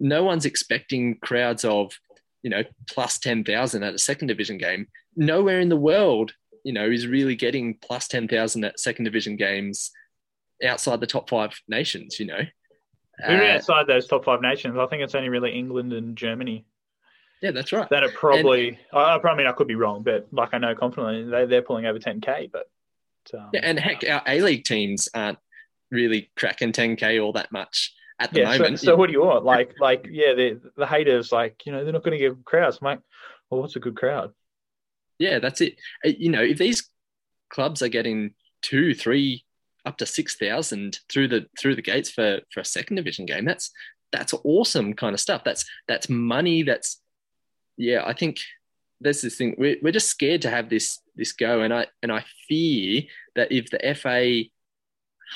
no 0.00 0.24
one's 0.24 0.46
expecting 0.46 1.18
crowds 1.18 1.64
of, 1.64 1.92
you 2.42 2.50
know, 2.50 2.62
plus 2.88 3.18
10,000 3.18 3.82
at 3.82 3.94
a 3.94 3.98
second 3.98 4.28
division 4.28 4.58
game. 4.58 4.86
Nowhere 5.16 5.60
in 5.60 5.68
the 5.68 5.76
world, 5.76 6.32
you 6.64 6.72
know, 6.72 6.88
is 6.88 7.06
really 7.06 7.36
getting 7.36 7.74
plus 7.74 8.08
10,000 8.08 8.64
at 8.64 8.80
second 8.80 9.04
division 9.04 9.36
games 9.36 9.90
outside 10.64 11.00
the 11.00 11.06
top 11.06 11.28
five 11.28 11.58
nations, 11.68 12.20
you 12.20 12.26
know. 12.26 12.40
Who 13.26 13.32
are 13.32 13.42
uh, 13.42 13.54
outside 13.54 13.86
those 13.86 14.06
top 14.06 14.24
five 14.24 14.40
nations? 14.40 14.76
I 14.78 14.86
think 14.86 15.02
it's 15.02 15.14
only 15.14 15.28
really 15.28 15.52
England 15.52 15.92
and 15.92 16.16
Germany. 16.16 16.64
Yeah, 17.42 17.50
that's 17.50 17.72
right. 17.72 17.88
That 17.90 18.04
are 18.04 18.10
probably. 18.10 18.68
And, 18.68 18.78
I, 18.92 19.18
I 19.18 19.36
mean, 19.36 19.46
I 19.46 19.52
could 19.52 19.66
be 19.66 19.74
wrong, 19.74 20.02
but 20.02 20.28
like 20.30 20.54
I 20.54 20.58
know 20.58 20.74
confidently 20.74 21.24
they 21.24 21.44
they're 21.46 21.62
pulling 21.62 21.86
over 21.86 21.98
10k. 21.98 22.50
But 22.52 22.68
um, 23.34 23.50
yeah, 23.52 23.60
and 23.64 23.78
heck, 23.78 24.04
our 24.08 24.22
A 24.26 24.40
League 24.40 24.64
teams 24.64 25.08
aren't 25.12 25.38
really 25.90 26.30
cracking 26.36 26.72
10k 26.72 27.22
all 27.22 27.32
that 27.32 27.52
much 27.52 27.94
at 28.18 28.32
the 28.32 28.40
yeah, 28.40 28.56
moment. 28.56 28.78
So, 28.78 28.86
so 28.86 28.96
what 28.96 29.08
do 29.08 29.12
you 29.12 29.22
want? 29.22 29.44
Like, 29.44 29.74
like 29.80 30.06
yeah, 30.10 30.34
the 30.34 30.60
the 30.76 30.86
haters 30.86 31.32
like 31.32 31.66
you 31.66 31.72
know 31.72 31.82
they're 31.82 31.92
not 31.92 32.04
going 32.04 32.18
to 32.18 32.24
get 32.24 32.44
crowds. 32.44 32.78
I'm 32.80 32.86
like, 32.86 33.00
well, 33.50 33.60
what's 33.60 33.76
a 33.76 33.80
good 33.80 33.96
crowd? 33.96 34.32
Yeah, 35.22 35.38
that's 35.38 35.60
it. 35.60 35.76
Uh, 36.04 36.10
you 36.18 36.30
know, 36.30 36.42
if 36.42 36.58
these 36.58 36.88
clubs 37.48 37.80
are 37.80 37.88
getting 37.88 38.34
two, 38.60 38.92
three, 38.92 39.44
up 39.84 39.96
to 39.98 40.06
six 40.06 40.36
thousand 40.36 40.98
through 41.08 41.28
the 41.28 41.46
through 41.60 41.76
the 41.76 41.82
gates 41.82 42.10
for 42.10 42.40
for 42.52 42.60
a 42.60 42.64
second 42.64 42.96
division 42.96 43.24
game, 43.24 43.44
that's 43.44 43.70
that's 44.10 44.34
awesome 44.44 44.94
kind 44.94 45.14
of 45.14 45.20
stuff. 45.20 45.42
That's 45.44 45.64
that's 45.86 46.08
money. 46.08 46.64
That's 46.64 47.00
yeah, 47.76 48.02
I 48.04 48.14
think 48.14 48.40
there's 49.00 49.22
this 49.22 49.36
thing. 49.36 49.54
We're, 49.58 49.76
we're 49.82 49.92
just 49.92 50.08
scared 50.08 50.42
to 50.42 50.50
have 50.50 50.68
this 50.68 50.98
this 51.14 51.32
go, 51.32 51.60
and 51.60 51.72
I 51.72 51.86
and 52.02 52.10
I 52.10 52.24
fear 52.48 53.02
that 53.36 53.52
if 53.52 53.70
the 53.70 53.94
FA 53.94 54.44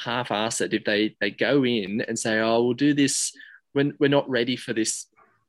half-ass 0.04 0.60
it, 0.60 0.74
if 0.74 0.84
they 0.84 1.16
they 1.20 1.30
go 1.30 1.64
in 1.64 2.00
and 2.02 2.18
say, 2.18 2.40
"Oh, 2.40 2.64
we'll 2.64 2.74
do 2.74 2.92
this," 2.92 3.32
when 3.72 3.94
we're 4.00 4.08
not 4.08 4.28
ready 4.28 4.56
for 4.56 4.72
this 4.72 5.06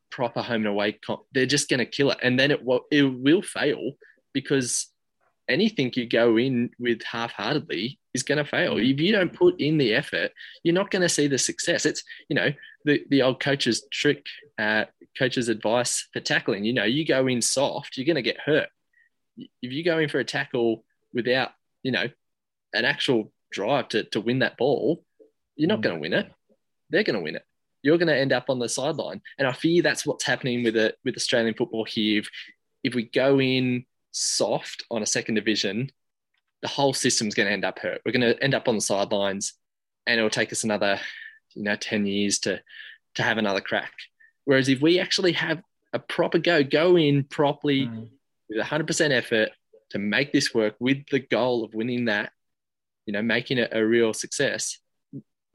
proper 0.09 0.41
home 0.41 0.61
and 0.61 0.67
away, 0.67 0.93
comp, 0.93 1.21
they're 1.33 1.45
just 1.45 1.69
going 1.69 1.79
to 1.79 1.85
kill 1.85 2.11
it, 2.11 2.19
and 2.21 2.39
then 2.39 2.51
it 2.51 2.63
will 2.63 2.81
it 2.91 3.03
will 3.03 3.41
fail 3.41 3.93
because 4.41 4.87
anything 5.49 5.91
you 5.95 6.07
go 6.07 6.37
in 6.37 6.69
with 6.77 7.01
half-heartedly 7.03 7.99
is 8.13 8.21
going 8.21 8.37
to 8.37 8.45
fail. 8.45 8.75
Mm. 8.75 8.93
If 8.93 8.99
you 8.99 9.11
don't 9.11 9.33
put 9.33 9.59
in 9.59 9.79
the 9.79 9.95
effort, 9.95 10.31
you're 10.63 10.75
not 10.75 10.91
going 10.91 11.01
to 11.01 11.09
see 11.09 11.25
the 11.25 11.39
success. 11.39 11.87
It's 11.87 12.03
you 12.29 12.35
know 12.35 12.53
the 12.85 13.03
the 13.09 13.23
old 13.23 13.39
coach's 13.39 13.87
trick, 13.91 14.27
uh, 14.59 14.85
coach's 15.17 15.49
advice 15.49 16.07
for 16.13 16.19
tackling. 16.19 16.65
You 16.65 16.73
know, 16.73 16.83
you 16.83 17.03
go 17.03 17.25
in 17.25 17.41
soft, 17.41 17.97
you're 17.97 18.05
going 18.05 18.15
to 18.15 18.21
get 18.21 18.39
hurt. 18.39 18.69
If 19.37 19.71
you 19.71 19.83
go 19.83 19.97
in 19.97 20.07
for 20.07 20.19
a 20.19 20.23
tackle 20.23 20.83
without 21.13 21.49
you 21.81 21.91
know 21.91 22.05
an 22.73 22.85
actual 22.85 23.31
drive 23.51 23.87
to 23.89 24.03
to 24.03 24.21
win 24.21 24.39
that 24.39 24.57
ball, 24.57 25.03
you're 25.55 25.67
not 25.67 25.79
mm. 25.79 25.83
going 25.83 25.95
to 25.95 26.01
win 26.01 26.13
it. 26.13 26.31
They're 26.91 27.03
going 27.03 27.17
to 27.17 27.23
win 27.23 27.35
it. 27.35 27.43
You're 27.81 27.97
going 27.97 28.07
to 28.13 28.17
end 28.17 28.33
up 28.33 28.49
on 28.49 28.59
the 28.59 28.69
sideline, 28.69 29.21
and 29.39 29.47
I 29.47 29.53
fear 29.53 29.81
that's 29.81 30.05
what's 30.05 30.25
happening 30.25 30.63
with 30.63 30.75
it 30.75 30.95
with 31.03 31.15
Australian 31.15 31.55
football 31.55 31.85
here. 31.85 32.19
If, 32.19 32.29
if 32.83 32.93
we 32.93 33.03
go 33.03 33.41
in 33.41 33.85
soft 34.17 34.83
on 34.89 35.03
a 35.03 35.05
second 35.05 35.35
division, 35.35 35.91
the 36.61 36.67
whole 36.67 36.93
system's 36.93 37.35
going 37.35 37.47
to 37.47 37.53
end 37.53 37.65
up 37.65 37.79
hurt. 37.79 38.01
We're 38.05 38.11
going 38.11 38.33
to 38.33 38.43
end 38.43 38.55
up 38.55 38.67
on 38.67 38.75
the 38.75 38.81
sidelines, 38.81 39.53
and 40.05 40.17
it'll 40.17 40.29
take 40.29 40.51
us 40.51 40.63
another, 40.63 40.99
you 41.55 41.63
know, 41.63 41.75
ten 41.75 42.05
years 42.05 42.39
to 42.39 42.61
to 43.15 43.23
have 43.23 43.37
another 43.37 43.61
crack. 43.61 43.91
Whereas 44.45 44.69
if 44.69 44.79
we 44.81 44.99
actually 44.99 45.33
have 45.33 45.61
a 45.91 45.99
proper 45.99 46.37
go, 46.37 46.63
go 46.63 46.97
in 46.97 47.23
properly 47.23 47.87
mm. 47.87 48.07
with 48.49 48.59
100% 48.59 49.11
effort 49.11 49.49
to 49.89 49.99
make 49.99 50.31
this 50.31 50.53
work 50.53 50.75
with 50.79 51.05
the 51.11 51.19
goal 51.19 51.63
of 51.63 51.73
winning 51.73 52.05
that, 52.05 52.31
you 53.05 53.13
know, 53.13 53.21
making 53.21 53.57
it 53.57 53.71
a 53.73 53.85
real 53.85 54.13
success, 54.13 54.79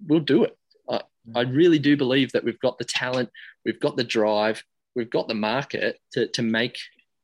we'll 0.07 0.21
do 0.21 0.45
it. 0.45 0.57
I, 0.89 0.97
mm. 0.97 1.01
I 1.37 1.43
really 1.43 1.79
do 1.79 1.97
believe 1.97 2.33
that 2.33 2.45
we've 2.45 2.59
got 2.61 2.79
the 2.79 2.85
talent, 2.85 3.31
we've 3.65 3.81
got 3.81 3.97
the 3.97 4.05
drive, 4.05 4.63
we've 4.95 5.11
got 5.11 5.29
the 5.29 5.35
market 5.35 5.99
to, 6.13 6.27
to 6.29 6.43
make 6.43 6.79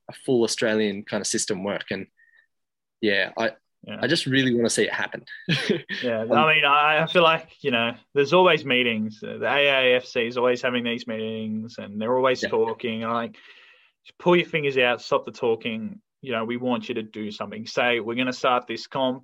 a 0.09 0.13
full 0.25 0.43
Australian 0.43 1.03
kind 1.03 1.21
of 1.21 1.27
system 1.27 1.63
work. 1.63 1.85
And 1.91 2.07
yeah, 3.01 3.31
I, 3.37 3.51
yeah. 3.83 3.99
I 4.01 4.07
just 4.07 4.25
really 4.25 4.53
want 4.53 4.65
to 4.65 4.69
see 4.69 4.83
it 4.83 4.93
happen. 4.93 5.23
yeah, 6.03 6.21
um, 6.21 6.31
I 6.31 6.53
mean, 6.53 6.65
I 6.65 7.07
feel 7.07 7.23
like 7.23 7.47
you 7.61 7.71
know, 7.71 7.93
there's 8.13 8.33
always 8.33 8.65
meetings. 8.65 9.19
The 9.21 9.39
AAFC 9.39 10.27
is 10.27 10.37
always 10.37 10.61
having 10.61 10.83
these 10.83 11.07
meetings, 11.07 11.75
and 11.77 12.01
they're 12.01 12.15
always 12.15 12.43
yeah. 12.43 12.49
talking. 12.49 13.03
And 13.03 13.13
like, 13.13 13.37
pull 14.17 14.35
your 14.35 14.45
fingers 14.45 14.77
out, 14.77 15.01
stop 15.01 15.25
the 15.25 15.31
talking. 15.31 16.01
You 16.21 16.33
know, 16.33 16.43
we 16.43 16.57
want 16.57 16.89
you 16.89 16.95
to 16.95 17.03
do 17.03 17.31
something. 17.31 17.65
Say 17.65 18.01
we're 18.01 18.15
going 18.15 18.27
to 18.27 18.33
start 18.33 18.67
this 18.67 18.87
comp 18.87 19.23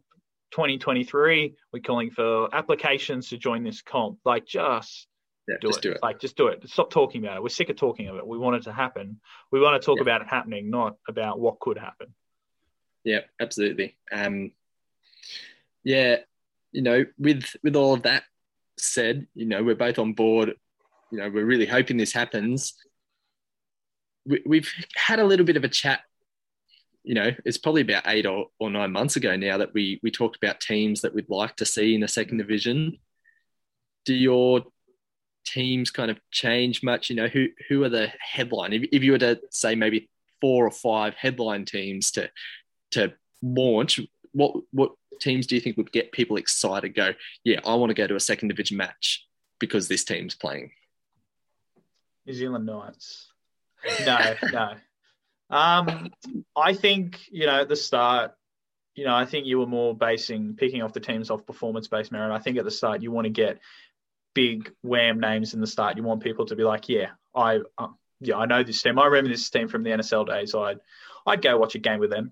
2023. 0.51 1.55
We're 1.73 1.79
calling 1.81 2.11
for 2.11 2.53
applications 2.55 3.29
to 3.29 3.37
join 3.37 3.63
this 3.63 3.81
comp. 3.81 4.19
Like, 4.23 4.45
just 4.45 5.07
yeah, 5.47 5.55
do, 5.61 5.69
it. 5.69 5.81
do, 5.81 5.91
it. 5.91 5.99
Like, 6.01 6.19
just 6.19 6.35
do 6.35 6.47
it. 6.47 6.67
Stop 6.67 6.89
talking 6.89 7.23
about 7.23 7.37
it. 7.37 7.43
We're 7.43 7.49
sick 7.49 7.69
of 7.69 7.75
talking 7.75 8.07
of 8.07 8.17
it. 8.17 8.25
We 8.25 8.37
want 8.37 8.55
it 8.57 8.63
to 8.63 8.73
happen. 8.73 9.19
We 9.51 9.59
want 9.59 9.79
to 9.79 9.85
talk 9.85 9.97
yeah. 9.97 10.03
about 10.03 10.21
it 10.21 10.27
happening, 10.27 10.69
not 10.69 10.97
about 11.07 11.39
what 11.39 11.59
could 11.59 11.77
happen. 11.77 12.13
Yeah, 13.03 13.21
absolutely. 13.39 13.97
Um, 14.11 14.51
yeah, 15.83 16.17
you 16.71 16.81
know, 16.81 17.05
with 17.19 17.55
with 17.63 17.75
all 17.75 17.93
of 17.93 18.03
that 18.03 18.23
said, 18.77 19.27
you 19.35 19.45
know, 19.45 19.63
we're 19.63 19.75
both 19.75 19.99
on 19.99 20.13
board. 20.13 20.53
You 21.11 21.19
know, 21.19 21.29
we're 21.29 21.45
really 21.45 21.67
hoping 21.67 21.97
this 21.97 22.11
happens. 22.11 22.73
We, 24.25 24.41
we've 24.45 24.73
had 24.95 25.19
a 25.19 25.25
little 25.25 25.45
bit 25.45 25.57
of 25.57 25.63
a 25.63 25.69
chat 25.69 26.01
you 27.05 27.13
know, 27.13 27.31
it's 27.45 27.59
probably 27.59 27.83
about 27.83 28.03
eight 28.07 28.25
or, 28.25 28.47
or 28.59 28.71
nine 28.71 28.91
months 28.91 29.15
ago 29.15 29.35
now 29.35 29.59
that 29.59 29.73
we 29.73 29.99
we 30.01 30.09
talked 30.09 30.37
about 30.37 30.59
teams 30.59 31.01
that 31.01 31.13
we'd 31.13 31.29
like 31.29 31.55
to 31.57 31.65
see 31.65 31.93
in 31.93 32.01
the 32.01 32.07
second 32.07 32.39
division. 32.39 32.97
Do 34.05 34.15
your 34.15 34.63
teams 35.45 35.91
kind 35.91 36.11
of 36.11 36.19
change 36.31 36.83
much? 36.83 37.09
You 37.09 37.15
know, 37.15 37.27
who 37.27 37.47
who 37.69 37.83
are 37.83 37.89
the 37.89 38.11
headline? 38.19 38.73
If, 38.73 38.89
if 38.91 39.03
you 39.03 39.11
were 39.11 39.17
to 39.19 39.39
say 39.51 39.75
maybe 39.75 40.09
four 40.41 40.65
or 40.65 40.71
five 40.71 41.15
headline 41.15 41.65
teams 41.65 42.11
to 42.11 42.29
to 42.91 43.13
launch, 43.41 43.99
what 44.33 44.55
what 44.71 44.91
teams 45.21 45.47
do 45.47 45.55
you 45.55 45.61
think 45.61 45.77
would 45.77 45.91
get 45.91 46.11
people 46.11 46.37
excited? 46.37 46.95
Go, 46.95 47.13
yeah, 47.43 47.59
I 47.65 47.75
want 47.75 47.89
to 47.89 47.95
go 47.95 48.07
to 48.07 48.15
a 48.15 48.19
second 48.19 48.49
division 48.49 48.77
match 48.77 49.25
because 49.59 49.87
this 49.87 50.03
team's 50.03 50.35
playing. 50.35 50.71
New 52.25 52.33
Zealand 52.33 52.65
Knights. 52.65 53.31
No, 54.05 54.35
no. 54.51 54.73
Um, 55.49 56.09
I 56.55 56.73
think 56.73 57.19
you 57.31 57.45
know 57.45 57.61
at 57.61 57.69
the 57.69 57.75
start, 57.75 58.33
you 58.95 59.05
know, 59.05 59.13
I 59.13 59.25
think 59.25 59.45
you 59.45 59.59
were 59.59 59.67
more 59.67 59.95
basing 59.95 60.55
picking 60.55 60.81
off 60.81 60.93
the 60.93 60.99
teams 60.99 61.29
off 61.29 61.45
performance 61.45 61.87
based 61.87 62.11
merit. 62.11 62.33
I 62.33 62.39
think 62.39 62.57
at 62.57 62.65
the 62.65 62.71
start 62.71 63.01
you 63.01 63.11
want 63.11 63.25
to 63.25 63.31
get 63.31 63.59
big 64.35 64.71
wham 64.83 65.19
names 65.19 65.55
in 65.55 65.61
the 65.61 65.67
start. 65.67 65.97
You 65.97 66.03
want 66.03 66.21
people 66.21 66.45
to 66.45 66.55
be 66.55 66.63
like, 66.63 66.87
yeah, 66.87 67.11
I, 67.33 67.61
uh, 67.79 67.87
yeah, 68.19 68.37
I 68.37 68.45
know 68.45 68.61
this 68.61 68.83
team. 68.83 68.99
I 68.99 69.05
remember 69.05 69.29
this 69.29 69.49
team 69.49 69.67
from 69.67 69.81
the 69.81 69.89
NSL 69.89 70.27
days. 70.27 70.53
I'd, 70.53 70.77
I'd 71.25 71.41
go 71.41 71.57
watch 71.57 71.73
a 71.73 71.79
game 71.79 71.99
with 71.99 72.11
them. 72.11 72.31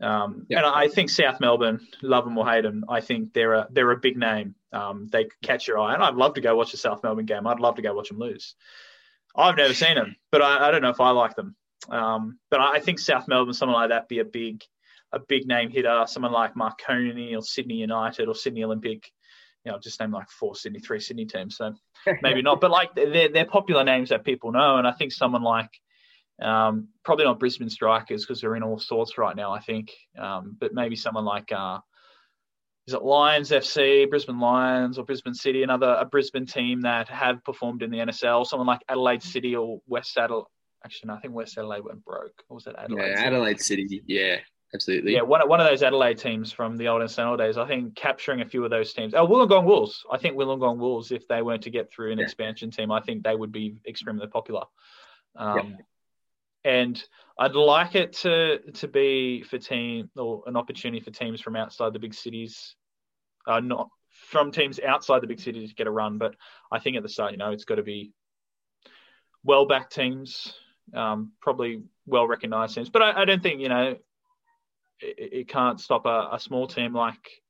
Um, 0.00 0.46
yeah. 0.48 0.58
And 0.58 0.66
I 0.66 0.86
think 0.86 1.10
South 1.10 1.40
Melbourne, 1.40 1.80
love 2.02 2.24
them 2.24 2.38
or 2.38 2.48
hate 2.48 2.62
them, 2.62 2.84
I 2.88 3.00
think 3.00 3.32
they're 3.32 3.54
a 3.54 3.68
they're 3.70 3.90
a 3.90 3.96
big 3.96 4.16
name. 4.16 4.54
Um, 4.72 5.08
they 5.10 5.28
catch 5.42 5.66
your 5.66 5.78
eye, 5.78 5.94
and 5.94 6.02
I'd 6.02 6.14
love 6.14 6.34
to 6.34 6.40
go 6.40 6.54
watch 6.54 6.74
a 6.74 6.76
South 6.76 7.02
Melbourne 7.02 7.26
game. 7.26 7.46
I'd 7.46 7.58
love 7.58 7.76
to 7.76 7.82
go 7.82 7.94
watch 7.94 8.10
them 8.10 8.18
lose. 8.18 8.54
I've 9.34 9.56
never 9.56 9.74
seen 9.74 9.96
them, 9.96 10.14
but 10.30 10.42
I, 10.42 10.68
I 10.68 10.70
don't 10.70 10.82
know 10.82 10.90
if 10.90 11.00
I 11.00 11.10
like 11.10 11.34
them. 11.34 11.56
Um, 11.88 12.38
but 12.50 12.60
I 12.60 12.80
think 12.80 12.98
South 12.98 13.28
Melbourne, 13.28 13.54
someone 13.54 13.80
like 13.80 13.90
that, 13.90 14.08
be 14.08 14.18
a 14.18 14.24
big, 14.24 14.62
a 15.12 15.18
big 15.18 15.46
name 15.46 15.70
hitter. 15.70 16.04
Someone 16.06 16.32
like 16.32 16.56
Marconi 16.56 17.34
or 17.34 17.42
Sydney 17.42 17.76
United 17.76 18.28
or 18.28 18.34
Sydney 18.34 18.64
Olympic. 18.64 19.10
You 19.64 19.72
know, 19.72 19.78
just 19.78 20.00
name 20.00 20.12
like 20.12 20.30
four 20.30 20.54
Sydney, 20.54 20.80
three 20.80 21.00
Sydney 21.00 21.26
teams. 21.26 21.56
So 21.56 21.74
maybe 22.22 22.42
not, 22.42 22.60
but 22.60 22.70
like 22.70 22.94
they're 22.94 23.28
they're 23.28 23.44
popular 23.44 23.84
names 23.84 24.10
that 24.10 24.24
people 24.24 24.52
know. 24.52 24.76
And 24.76 24.86
I 24.86 24.92
think 24.92 25.12
someone 25.12 25.42
like 25.42 25.70
um, 26.40 26.88
probably 27.04 27.24
not 27.24 27.40
Brisbane 27.40 27.70
Strikers 27.70 28.24
because 28.24 28.40
they're 28.40 28.56
in 28.56 28.62
all 28.62 28.78
sorts 28.78 29.18
right 29.18 29.36
now. 29.36 29.52
I 29.52 29.60
think, 29.60 29.92
um, 30.18 30.56
but 30.58 30.72
maybe 30.72 30.96
someone 30.96 31.24
like 31.24 31.50
uh, 31.52 31.78
is 32.86 32.94
it 32.94 33.02
Lions 33.02 33.50
FC, 33.50 34.08
Brisbane 34.08 34.40
Lions, 34.40 34.98
or 34.98 35.04
Brisbane 35.04 35.34
City, 35.34 35.62
another 35.62 35.96
a 36.00 36.04
Brisbane 36.04 36.46
team 36.46 36.82
that 36.82 37.08
have 37.08 37.44
performed 37.44 37.82
in 37.82 37.90
the 37.90 37.98
NSL. 37.98 38.46
Someone 38.46 38.66
like 38.66 38.80
Adelaide 38.88 39.22
City 39.22 39.56
or 39.56 39.80
West 39.86 40.16
Adelaide 40.16 40.44
Actually, 40.84 41.08
no, 41.08 41.14
I 41.14 41.20
think 41.20 41.34
West 41.34 41.58
Adelaide 41.58 41.84
went 41.84 42.04
broke. 42.04 42.42
Or 42.48 42.54
was 42.54 42.64
that 42.64 42.76
Adelaide? 42.78 43.08
Yeah, 43.08 43.16
City? 43.16 43.26
Adelaide 43.26 43.60
City. 43.60 44.02
Yeah, 44.06 44.36
absolutely. 44.74 45.14
Yeah, 45.14 45.22
one, 45.22 45.46
one 45.48 45.60
of 45.60 45.66
those 45.66 45.82
Adelaide 45.82 46.18
teams 46.18 46.52
from 46.52 46.76
the 46.76 46.88
old 46.88 47.02
NSL 47.02 47.38
days. 47.38 47.58
I 47.58 47.66
think 47.66 47.94
capturing 47.94 48.40
a 48.40 48.46
few 48.46 48.64
of 48.64 48.70
those 48.70 48.92
teams. 48.92 49.14
Oh, 49.14 49.26
Wollongong 49.26 49.64
Wolves. 49.64 50.04
I 50.10 50.18
think 50.18 50.36
Wollongong 50.36 50.78
Wolves, 50.78 51.12
if 51.12 51.26
they 51.28 51.42
weren't 51.42 51.62
to 51.62 51.70
get 51.70 51.90
through 51.90 52.12
an 52.12 52.18
yeah. 52.18 52.24
expansion 52.24 52.70
team, 52.70 52.90
I 52.92 53.00
think 53.00 53.24
they 53.24 53.34
would 53.34 53.52
be 53.52 53.80
extremely 53.86 54.26
popular. 54.26 54.64
Um, 55.36 55.76
yeah. 56.64 56.72
And 56.72 57.04
I'd 57.38 57.54
like 57.54 57.94
it 57.94 58.14
to 58.14 58.58
to 58.72 58.88
be 58.88 59.42
for 59.42 59.58
team 59.58 60.10
or 60.16 60.42
an 60.46 60.56
opportunity 60.56 61.00
for 61.00 61.12
teams 61.12 61.40
from 61.40 61.56
outside 61.56 61.92
the 61.92 61.98
big 61.98 62.14
cities, 62.14 62.74
uh, 63.46 63.60
not 63.60 63.88
from 64.10 64.50
teams 64.50 64.80
outside 64.80 65.22
the 65.22 65.28
big 65.28 65.40
cities 65.40 65.70
to 65.70 65.74
get 65.74 65.86
a 65.86 65.90
run. 65.90 66.18
But 66.18 66.34
I 66.72 66.80
think 66.80 66.96
at 66.96 67.02
the 67.02 67.08
start, 67.08 67.32
you 67.32 67.38
know, 67.38 67.52
it's 67.52 67.64
got 67.64 67.76
to 67.76 67.82
be 67.82 68.12
well 69.44 69.66
backed 69.66 69.94
teams 69.94 70.52
um, 70.94 71.32
probably 71.40 71.82
well 72.06 72.26
recognised 72.26 72.74
teams. 72.74 72.90
But 72.90 73.02
I, 73.02 73.22
I, 73.22 73.24
don't 73.24 73.42
think 73.42 73.60
you 73.60 73.68
know 73.68 73.96
it, 75.00 75.32
it 75.32 75.48
can't 75.48 75.80
stop 75.80 76.06
a, 76.06 76.28
a, 76.32 76.40
small 76.40 76.66
team 76.66 76.94
like. 76.94 77.42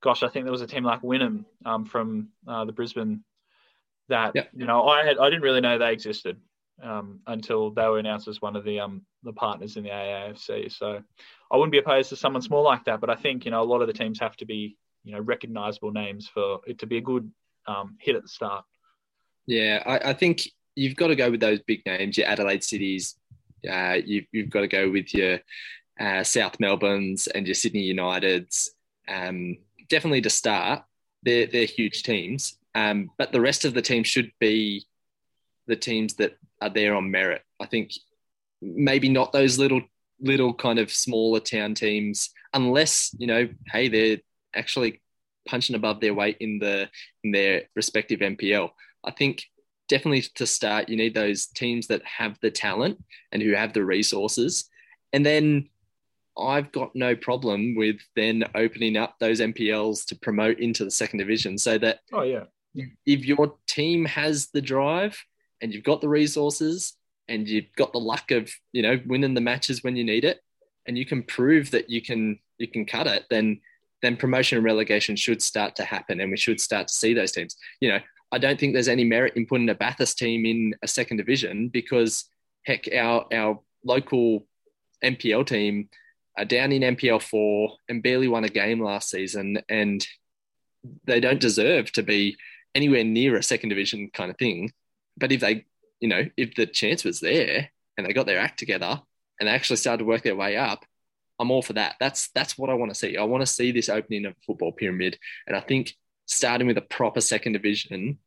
Gosh, 0.00 0.22
I 0.22 0.28
think 0.28 0.44
there 0.44 0.52
was 0.52 0.62
a 0.62 0.66
team 0.66 0.84
like 0.84 1.02
Wynnum 1.02 1.44
um, 1.64 1.84
from 1.84 2.28
uh, 2.46 2.64
the 2.64 2.72
Brisbane 2.72 3.24
that 4.08 4.32
yeah. 4.34 4.44
you 4.54 4.64
know 4.64 4.86
I 4.86 5.04
had 5.04 5.18
I 5.18 5.28
didn't 5.28 5.42
really 5.42 5.60
know 5.60 5.78
they 5.78 5.92
existed 5.92 6.36
um, 6.82 7.20
until 7.26 7.70
they 7.70 7.86
were 7.86 7.98
announced 7.98 8.28
as 8.28 8.40
one 8.40 8.56
of 8.56 8.64
the 8.64 8.80
um, 8.80 9.02
the 9.22 9.32
partners 9.32 9.76
in 9.76 9.84
the 9.84 9.90
AAFC. 9.90 10.72
So 10.72 11.02
I 11.50 11.56
wouldn't 11.56 11.72
be 11.72 11.78
opposed 11.78 12.10
to 12.10 12.16
someone 12.16 12.42
small 12.42 12.62
like 12.62 12.84
that, 12.84 13.00
but 13.00 13.10
I 13.10 13.16
think 13.16 13.44
you 13.44 13.50
know 13.50 13.62
a 13.62 13.64
lot 13.64 13.80
of 13.80 13.86
the 13.86 13.92
teams 13.92 14.20
have 14.20 14.36
to 14.36 14.46
be 14.46 14.76
you 15.04 15.12
know 15.12 15.20
recognisable 15.20 15.92
names 15.92 16.28
for 16.28 16.60
it 16.66 16.78
to 16.80 16.86
be 16.86 16.98
a 16.98 17.02
good 17.02 17.30
um, 17.66 17.96
hit 18.00 18.16
at 18.16 18.22
the 18.22 18.28
start. 18.28 18.64
Yeah, 19.46 19.82
I, 19.86 20.10
I 20.10 20.12
think 20.12 20.42
you've 20.74 20.96
got 20.96 21.08
to 21.08 21.16
go 21.16 21.30
with 21.30 21.40
those 21.40 21.60
big 21.60 21.84
names, 21.86 22.16
your 22.16 22.26
Adelaide 22.26 22.62
Cities. 22.62 23.16
Uh, 23.68 23.96
you've, 24.04 24.26
you've 24.30 24.50
got 24.50 24.60
to 24.60 24.68
go 24.68 24.90
with 24.90 25.12
your 25.12 25.40
uh, 25.98 26.22
South 26.24 26.58
Melbournes 26.60 27.26
and 27.26 27.46
your 27.46 27.54
Sydney 27.54 27.92
Uniteds. 27.92 28.70
Um, 29.08 29.56
definitely 29.88 30.20
to 30.22 30.30
start, 30.30 30.82
they're, 31.22 31.46
they're 31.46 31.64
huge 31.64 32.02
teams. 32.02 32.58
Um, 32.74 33.10
but 33.18 33.32
the 33.32 33.40
rest 33.40 33.64
of 33.64 33.74
the 33.74 33.82
team 33.82 34.04
should 34.04 34.30
be 34.38 34.86
the 35.66 35.76
teams 35.76 36.14
that 36.14 36.36
are 36.60 36.70
there 36.70 36.94
on 36.94 37.10
merit. 37.10 37.42
I 37.60 37.66
think 37.66 37.92
maybe 38.60 39.08
not 39.08 39.32
those 39.32 39.58
little 39.58 39.82
little 40.20 40.52
kind 40.52 40.78
of 40.80 40.90
smaller 40.90 41.40
town 41.40 41.74
teams, 41.74 42.30
unless 42.52 43.14
you 43.18 43.26
know, 43.26 43.48
hey, 43.72 43.88
they're 43.88 44.18
actually 44.54 45.00
punching 45.46 45.76
above 45.76 46.00
their 46.00 46.14
weight 46.14 46.36
in 46.40 46.58
the 46.58 46.88
in 47.24 47.30
their 47.32 47.62
respective 47.74 48.20
NPL. 48.20 48.70
I 49.04 49.10
think 49.12 49.44
definitely 49.88 50.22
to 50.34 50.46
start, 50.46 50.88
you 50.88 50.96
need 50.96 51.14
those 51.14 51.46
teams 51.46 51.86
that 51.88 52.02
have 52.04 52.38
the 52.40 52.50
talent 52.50 53.02
and 53.32 53.42
who 53.42 53.54
have 53.54 53.72
the 53.72 53.84
resources. 53.84 54.68
And 55.12 55.24
then 55.24 55.68
I've 56.38 56.72
got 56.72 56.94
no 56.94 57.16
problem 57.16 57.74
with 57.76 57.96
then 58.16 58.44
opening 58.54 58.96
up 58.96 59.16
those 59.18 59.40
NPLs 59.40 60.06
to 60.06 60.16
promote 60.16 60.58
into 60.58 60.84
the 60.84 60.90
second 60.90 61.18
division 61.18 61.58
so 61.58 61.78
that 61.78 62.00
oh 62.12 62.22
yeah. 62.22 62.44
if 63.06 63.24
your 63.24 63.54
team 63.66 64.04
has 64.04 64.48
the 64.48 64.60
drive 64.60 65.22
and 65.60 65.72
you've 65.72 65.84
got 65.84 66.00
the 66.00 66.08
resources 66.08 66.94
and 67.28 67.48
you've 67.48 67.72
got 67.76 67.92
the 67.92 68.00
luck 68.00 68.30
of 68.30 68.50
you 68.72 68.82
know 68.82 68.98
winning 69.06 69.34
the 69.34 69.40
matches 69.40 69.82
when 69.82 69.96
you 69.96 70.04
need 70.04 70.24
it 70.24 70.40
and 70.86 70.96
you 70.96 71.04
can 71.04 71.22
prove 71.22 71.70
that 71.70 71.90
you 71.90 72.00
can 72.00 72.38
you 72.58 72.68
can 72.68 72.84
cut 72.84 73.06
it 73.06 73.24
then 73.30 73.60
then 74.00 74.16
promotion 74.16 74.56
and 74.56 74.64
relegation 74.64 75.16
should 75.16 75.42
start 75.42 75.74
to 75.74 75.84
happen 75.84 76.20
and 76.20 76.30
we 76.30 76.36
should 76.36 76.60
start 76.60 76.86
to 76.86 76.94
see 76.94 77.12
those 77.14 77.32
teams. 77.32 77.56
You 77.80 77.90
know 77.90 78.00
I 78.30 78.38
don't 78.38 78.60
think 78.60 78.74
there's 78.74 78.88
any 78.88 79.04
merit 79.04 79.34
in 79.36 79.46
putting 79.46 79.70
a 79.70 79.74
Bathurst 79.74 80.18
team 80.18 80.44
in 80.44 80.74
a 80.82 80.88
second 80.88 81.16
division 81.16 81.68
because 81.68 82.24
heck, 82.64 82.88
our 82.94 83.26
our 83.32 83.60
local 83.84 84.46
NPL 85.04 85.46
team 85.46 85.88
are 86.38 86.44
down 86.44 86.72
in 86.72 86.96
NPL 86.96 87.20
four 87.20 87.76
and 87.88 88.02
barely 88.02 88.28
won 88.28 88.44
a 88.44 88.48
game 88.48 88.80
last 88.82 89.10
season, 89.10 89.58
and 89.68 90.06
they 91.04 91.20
don't 91.20 91.40
deserve 91.40 91.90
to 91.92 92.02
be 92.02 92.36
anywhere 92.74 93.04
near 93.04 93.36
a 93.36 93.42
second 93.42 93.70
division 93.70 94.10
kind 94.12 94.30
of 94.30 94.38
thing. 94.38 94.72
But 95.16 95.32
if 95.32 95.40
they, 95.40 95.66
you 96.00 96.08
know, 96.08 96.24
if 96.36 96.54
the 96.54 96.66
chance 96.66 97.04
was 97.04 97.20
there 97.20 97.70
and 97.96 98.06
they 98.06 98.12
got 98.12 98.26
their 98.26 98.38
act 98.38 98.58
together 98.58 99.02
and 99.38 99.48
they 99.48 99.52
actually 99.52 99.76
started 99.76 99.98
to 99.98 100.04
work 100.04 100.22
their 100.22 100.36
way 100.36 100.56
up, 100.56 100.84
I'm 101.40 101.50
all 101.50 101.62
for 101.62 101.74
that. 101.74 101.96
That's 102.00 102.28
that's 102.30 102.56
what 102.56 102.70
I 102.70 102.74
want 102.74 102.92
to 102.92 102.98
see. 102.98 103.16
I 103.16 103.24
want 103.24 103.42
to 103.42 103.46
see 103.46 103.72
this 103.72 103.88
opening 103.88 104.24
of 104.26 104.34
football 104.46 104.72
pyramid, 104.72 105.18
and 105.46 105.56
I 105.56 105.60
think 105.60 105.94
starting 106.26 106.66
with 106.66 106.78
a 106.78 106.82
proper 106.82 107.20
second 107.20 107.52
division 107.52 108.18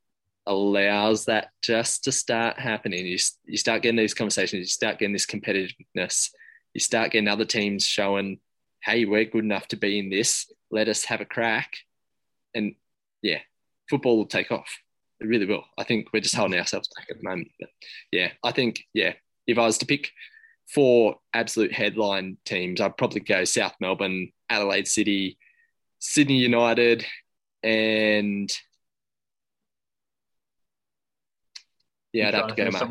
allows 0.47 1.25
that 1.25 1.49
just 1.61 2.03
to 2.05 2.11
start 2.11 2.59
happening. 2.59 3.05
You, 3.05 3.17
you 3.45 3.57
start 3.57 3.83
getting 3.83 3.97
these 3.97 4.13
conversations, 4.13 4.59
you 4.59 4.65
start 4.65 4.99
getting 4.99 5.13
this 5.13 5.25
competitiveness, 5.25 6.31
you 6.73 6.79
start 6.79 7.11
getting 7.11 7.27
other 7.27 7.45
teams 7.45 7.85
showing, 7.85 8.39
hey, 8.83 9.05
we're 9.05 9.25
good 9.25 9.43
enough 9.43 9.67
to 9.69 9.75
be 9.75 9.99
in 9.99 10.09
this. 10.09 10.51
Let 10.71 10.87
us 10.87 11.05
have 11.05 11.21
a 11.21 11.25
crack. 11.25 11.73
And 12.53 12.75
yeah, 13.21 13.39
football 13.89 14.17
will 14.17 14.25
take 14.25 14.51
off. 14.51 14.79
It 15.19 15.27
really 15.27 15.45
will. 15.45 15.65
I 15.77 15.83
think 15.83 16.07
we're 16.13 16.21
just 16.21 16.35
holding 16.35 16.59
ourselves 16.59 16.89
back 16.95 17.07
at 17.09 17.17
the 17.17 17.23
moment. 17.27 17.49
But 17.59 17.69
yeah, 18.11 18.29
I 18.43 18.51
think, 18.51 18.83
yeah, 18.93 19.13
if 19.45 19.57
I 19.57 19.65
was 19.65 19.77
to 19.79 19.85
pick 19.85 20.11
four 20.73 21.17
absolute 21.33 21.73
headline 21.73 22.37
teams, 22.45 22.81
I'd 22.81 22.97
probably 22.97 23.19
go 23.19 23.43
South 23.43 23.75
Melbourne, 23.79 24.31
Adelaide 24.49 24.87
City, 24.87 25.37
Sydney 25.99 26.37
United, 26.37 27.05
and 27.61 28.51
yeah, 32.13 32.29
I'd 32.29 32.33
have 32.33 32.47
to 32.47 32.55
go 32.55 32.71
Mark 32.71 32.89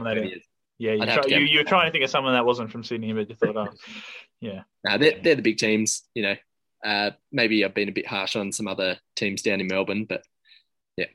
Yeah, 0.81 0.93
you, 0.93 1.05
try, 1.05 1.23
you, 1.27 1.41
you 1.41 1.59
were 1.59 1.65
trying 1.65 1.89
to 1.89 1.93
think 1.93 2.05
of 2.05 2.11
someone 2.11 2.33
that 2.33 2.47
wasn't 2.47 2.73
from 2.73 2.83
Sydney, 2.83 3.13
but 3.13 3.29
you 3.29 3.37
thought, 3.37 3.55
oh, 3.55 3.69
yeah. 4.41 4.63
No, 4.83 4.97
they're, 4.97 5.21
they're 5.23 5.35
the 5.35 5.43
big 5.43 5.59
teams, 5.59 6.05
you 6.15 6.23
know. 6.23 6.37
Uh, 6.83 7.11
maybe 7.31 7.63
I've 7.63 7.75
been 7.75 7.91
a 7.91 7.93
bit 7.93 8.07
harsh 8.07 8.35
on 8.35 8.51
some 8.51 8.67
other 8.67 8.97
teams 9.15 9.43
down 9.43 9.61
in 9.61 9.67
Melbourne, 9.67 10.07
but 10.09 10.25
yeah, 10.97 11.09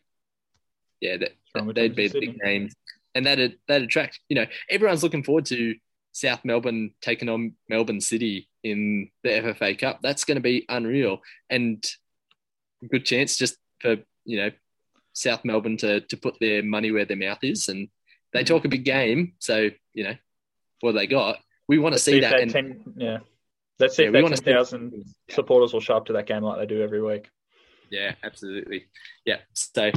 yeah, 1.02 1.18
that, 1.18 1.74
they'd 1.74 1.96
be 1.96 2.08
the 2.08 2.20
big 2.20 2.38
names, 2.44 2.76
and 3.16 3.26
that 3.26 3.40
that 3.68 3.82
attract. 3.82 4.20
You 4.30 4.36
know, 4.36 4.46
everyone's 4.70 5.02
looking 5.02 5.24
forward 5.24 5.48
to 5.48 5.74
South 6.12 6.46
Melbourne 6.46 6.92
taking 7.02 7.30
on 7.30 7.54
Melbourne 7.68 8.02
City 8.02 8.48
in 8.64 9.10
the 9.24 9.30
FFA 9.30 9.80
Cup. 9.80 10.02
That's 10.04 10.26
going 10.26 10.36
to 10.36 10.42
be 10.42 10.68
unreal, 10.70 11.22
and 11.50 11.84
good 12.92 13.04
chance 13.04 13.36
just 13.36 13.58
for 13.82 13.96
you 14.26 14.38
know 14.38 14.52
South 15.14 15.44
Melbourne 15.44 15.78
to 15.78 16.02
to 16.02 16.18
put 16.18 16.36
their 16.40 16.62
money 16.62 16.92
where 16.92 17.06
their 17.06 17.18
mouth 17.18 17.40
is, 17.42 17.68
and 17.70 17.88
they 18.36 18.44
talk 18.44 18.66
a 18.66 18.70
big 18.70 18.86
game. 18.86 19.34
So 19.40 19.70
you 19.94 20.04
know 20.04 20.16
what 20.82 20.92
they 20.94 21.08
got. 21.08 21.40
We 21.68 21.80
want 21.80 21.94
to 21.94 22.00
see 22.00 22.20
that. 22.20 22.40
And, 22.40 22.94
yeah. 22.96 23.20
Let's 23.80 23.96
see 23.96 24.04
Yeah, 24.04 24.10
if 24.10 24.14
that 24.14 24.24
wanna 24.24 24.38
see- 24.38 24.44
10,000 24.46 25.04
supporters 25.30 25.74
will 25.74 25.82
show 25.82 25.98
up 25.98 26.06
to 26.06 26.14
that 26.14 26.28
game 26.28 26.44
like 26.44 26.60
they 26.60 26.66
do 26.66 26.82
every 26.82 27.02
week. 27.02 27.28
Yeah, 27.90 28.14
absolutely. 28.24 28.86
Yeah. 29.26 29.40
So 29.54 29.92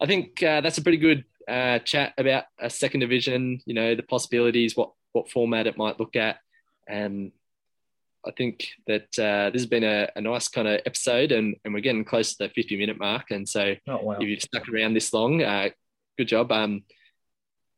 I 0.00 0.06
think 0.06 0.42
uh, 0.42 0.60
that's 0.60 0.78
a 0.78 0.82
pretty 0.82 0.98
good 0.98 1.24
uh, 1.46 1.78
chat 1.80 2.14
about 2.18 2.44
a 2.58 2.68
second 2.70 3.00
division, 3.00 3.60
you 3.66 3.74
know, 3.74 3.94
the 3.94 4.02
possibilities, 4.02 4.76
what, 4.76 4.92
what 5.12 5.30
format 5.30 5.66
it 5.66 5.76
might 5.76 6.00
look 6.00 6.16
at. 6.16 6.38
And 6.88 7.30
I 8.26 8.32
think 8.32 8.68
that 8.86 9.18
uh, 9.18 9.50
this 9.50 9.62
has 9.62 9.66
been 9.66 9.84
a, 9.84 10.08
a 10.16 10.20
nice 10.20 10.48
kind 10.48 10.66
of 10.68 10.80
episode 10.84 11.30
and, 11.32 11.56
and 11.64 11.72
we're 11.72 11.80
getting 11.80 12.04
close 12.04 12.34
to 12.34 12.44
the 12.48 12.50
50 12.54 12.76
minute 12.76 12.98
mark. 12.98 13.30
And 13.30 13.48
so 13.48 13.74
Oh, 13.86 13.98
wow. 14.02 14.16
if 14.20 14.28
you've 14.28 14.42
stuck 14.42 14.68
around 14.68 14.94
this 14.94 15.12
long, 15.12 15.42
uh, 15.42 15.68
good 16.18 16.28
job. 16.28 16.50
Um, 16.52 16.82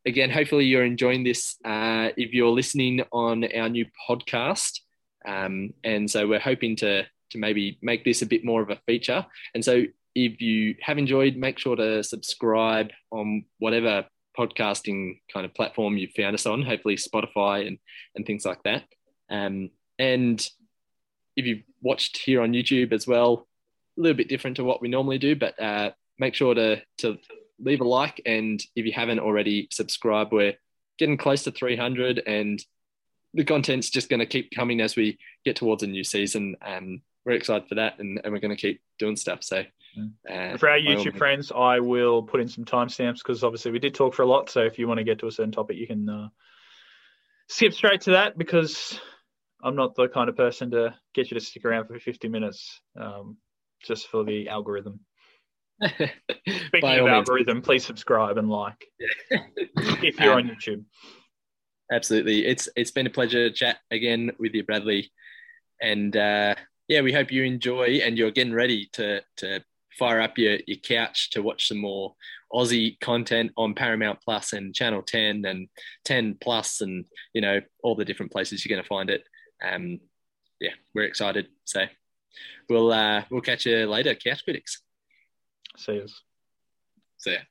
again, 0.06 0.30
hopefully 0.30 0.66
you're 0.66 0.84
enjoying 0.84 1.24
this. 1.24 1.56
Uh, 1.64 2.08
if 2.16 2.32
you're 2.32 2.50
listening 2.50 3.02
on 3.12 3.44
our 3.44 3.68
new 3.68 3.86
podcast, 4.08 4.80
um, 5.26 5.72
and 5.84 6.10
so 6.10 6.26
we're 6.26 6.40
hoping 6.40 6.76
to 6.76 7.04
to 7.30 7.38
maybe 7.38 7.78
make 7.80 8.04
this 8.04 8.20
a 8.22 8.26
bit 8.26 8.44
more 8.44 8.60
of 8.60 8.70
a 8.70 8.78
feature. 8.86 9.24
And 9.54 9.64
so 9.64 9.84
if 10.14 10.40
you 10.42 10.74
have 10.82 10.98
enjoyed, 10.98 11.36
make 11.36 11.58
sure 11.58 11.76
to 11.76 12.02
subscribe 12.02 12.90
on 13.10 13.44
whatever 13.58 14.04
podcasting 14.38 15.20
kind 15.32 15.46
of 15.46 15.54
platform 15.54 15.96
you 15.96 16.08
found 16.14 16.34
us 16.34 16.46
on. 16.46 16.62
Hopefully 16.62 16.96
Spotify 16.96 17.66
and 17.66 17.78
and 18.14 18.26
things 18.26 18.44
like 18.44 18.62
that. 18.64 18.84
Um, 19.30 19.70
and 19.98 20.46
if 21.36 21.46
you've 21.46 21.62
watched 21.80 22.18
here 22.18 22.42
on 22.42 22.52
YouTube 22.52 22.92
as 22.92 23.06
well, 23.06 23.46
a 23.98 24.00
little 24.00 24.16
bit 24.16 24.28
different 24.28 24.56
to 24.56 24.64
what 24.64 24.82
we 24.82 24.88
normally 24.88 25.18
do, 25.18 25.36
but 25.36 25.60
uh, 25.60 25.92
make 26.18 26.34
sure 26.34 26.54
to 26.54 26.82
to 26.98 27.18
leave 27.58 27.80
a 27.80 27.84
like 27.84 28.20
and 28.26 28.62
if 28.74 28.86
you 28.86 28.92
haven't 28.92 29.20
already 29.20 29.68
subscribe 29.70 30.32
we're 30.32 30.54
getting 30.98 31.16
close 31.16 31.44
to 31.44 31.50
300 31.50 32.22
and 32.26 32.64
the 33.34 33.44
content's 33.44 33.90
just 33.90 34.08
going 34.08 34.20
to 34.20 34.26
keep 34.26 34.50
coming 34.54 34.80
as 34.80 34.96
we 34.96 35.18
get 35.44 35.56
towards 35.56 35.82
a 35.82 35.86
new 35.86 36.04
season 36.04 36.56
and 36.60 37.00
we're 37.24 37.32
excited 37.32 37.68
for 37.68 37.76
that 37.76 37.98
and, 37.98 38.20
and 38.24 38.32
we're 38.32 38.40
going 38.40 38.54
to 38.54 38.60
keep 38.60 38.80
doing 38.98 39.16
stuff 39.16 39.42
so 39.42 39.64
uh, 40.28 40.56
For 40.56 40.70
our 40.70 40.78
YouTube 40.78 41.04
means. 41.04 41.18
friends, 41.18 41.52
I 41.54 41.80
will 41.80 42.22
put 42.22 42.40
in 42.40 42.48
some 42.48 42.64
timestamps 42.64 43.18
because 43.18 43.44
obviously 43.44 43.72
we 43.72 43.78
did 43.78 43.94
talk 43.94 44.14
for 44.14 44.22
a 44.22 44.26
lot. 44.26 44.48
So 44.48 44.60
if 44.60 44.78
you 44.78 44.88
want 44.88 44.98
to 44.98 45.04
get 45.04 45.18
to 45.18 45.26
a 45.26 45.32
certain 45.32 45.52
topic, 45.52 45.76
you 45.76 45.86
can 45.86 46.08
uh, 46.08 46.28
skip 47.48 47.74
straight 47.74 48.00
to 48.02 48.12
that 48.12 48.38
because 48.38 48.98
I'm 49.62 49.76
not 49.76 49.94
the 49.94 50.08
kind 50.08 50.28
of 50.28 50.36
person 50.36 50.70
to 50.72 50.94
get 51.14 51.30
you 51.30 51.38
to 51.38 51.44
stick 51.44 51.64
around 51.64 51.86
for 51.86 51.98
50 51.98 52.28
minutes 52.28 52.80
um, 52.98 53.36
just 53.84 54.08
for 54.08 54.24
the 54.24 54.48
algorithm. 54.48 55.00
Speaking 55.82 56.98
of 56.98 57.04
means. 57.04 57.08
algorithm, 57.08 57.62
please 57.62 57.84
subscribe 57.84 58.38
and 58.38 58.48
like. 58.50 58.84
If 59.30 60.18
you're 60.20 60.32
Um, 60.32 60.38
on 60.38 60.56
YouTube. 60.56 60.84
absolutely. 61.90 62.46
It's 62.46 62.68
it's 62.76 62.90
been 62.90 63.06
a 63.06 63.10
pleasure 63.10 63.48
to 63.48 63.54
chat 63.54 63.78
again 63.90 64.30
with 64.38 64.54
you 64.54 64.64
bradley. 64.64 65.10
And 65.80 66.16
uh 66.16 66.54
yeah 66.88 67.00
we 67.00 67.12
hope 67.12 67.30
you 67.32 67.42
enjoy 67.44 68.00
and 68.04 68.16
you're 68.18 68.30
getting 68.30 68.52
ready 68.54 68.88
to 68.92 69.20
to 69.38 69.62
fire 69.98 70.20
up 70.20 70.38
your, 70.38 70.58
your 70.66 70.78
couch 70.78 71.30
to 71.30 71.42
watch 71.42 71.68
some 71.68 71.78
more 71.78 72.14
aussie 72.52 72.98
content 73.00 73.52
on 73.56 73.74
paramount 73.74 74.18
plus 74.24 74.52
and 74.52 74.74
channel 74.74 75.02
10 75.02 75.44
and 75.44 75.68
10 76.04 76.38
plus 76.40 76.80
and 76.80 77.04
you 77.34 77.40
know 77.40 77.60
all 77.82 77.94
the 77.94 78.04
different 78.04 78.32
places 78.32 78.64
you're 78.64 78.74
going 78.74 78.82
to 78.82 78.88
find 78.88 79.10
it. 79.10 79.24
Um 79.64 80.00
yeah 80.60 80.72
we're 80.94 81.04
excited. 81.04 81.48
So 81.64 81.86
we'll 82.68 82.92
uh 82.92 83.24
we'll 83.30 83.40
catch 83.42 83.66
you 83.66 83.86
later 83.86 84.14
couch 84.14 84.44
critics 84.44 84.82
See 85.76 85.94
you. 85.94 86.06
so 87.18 87.30
yeah 87.30 87.42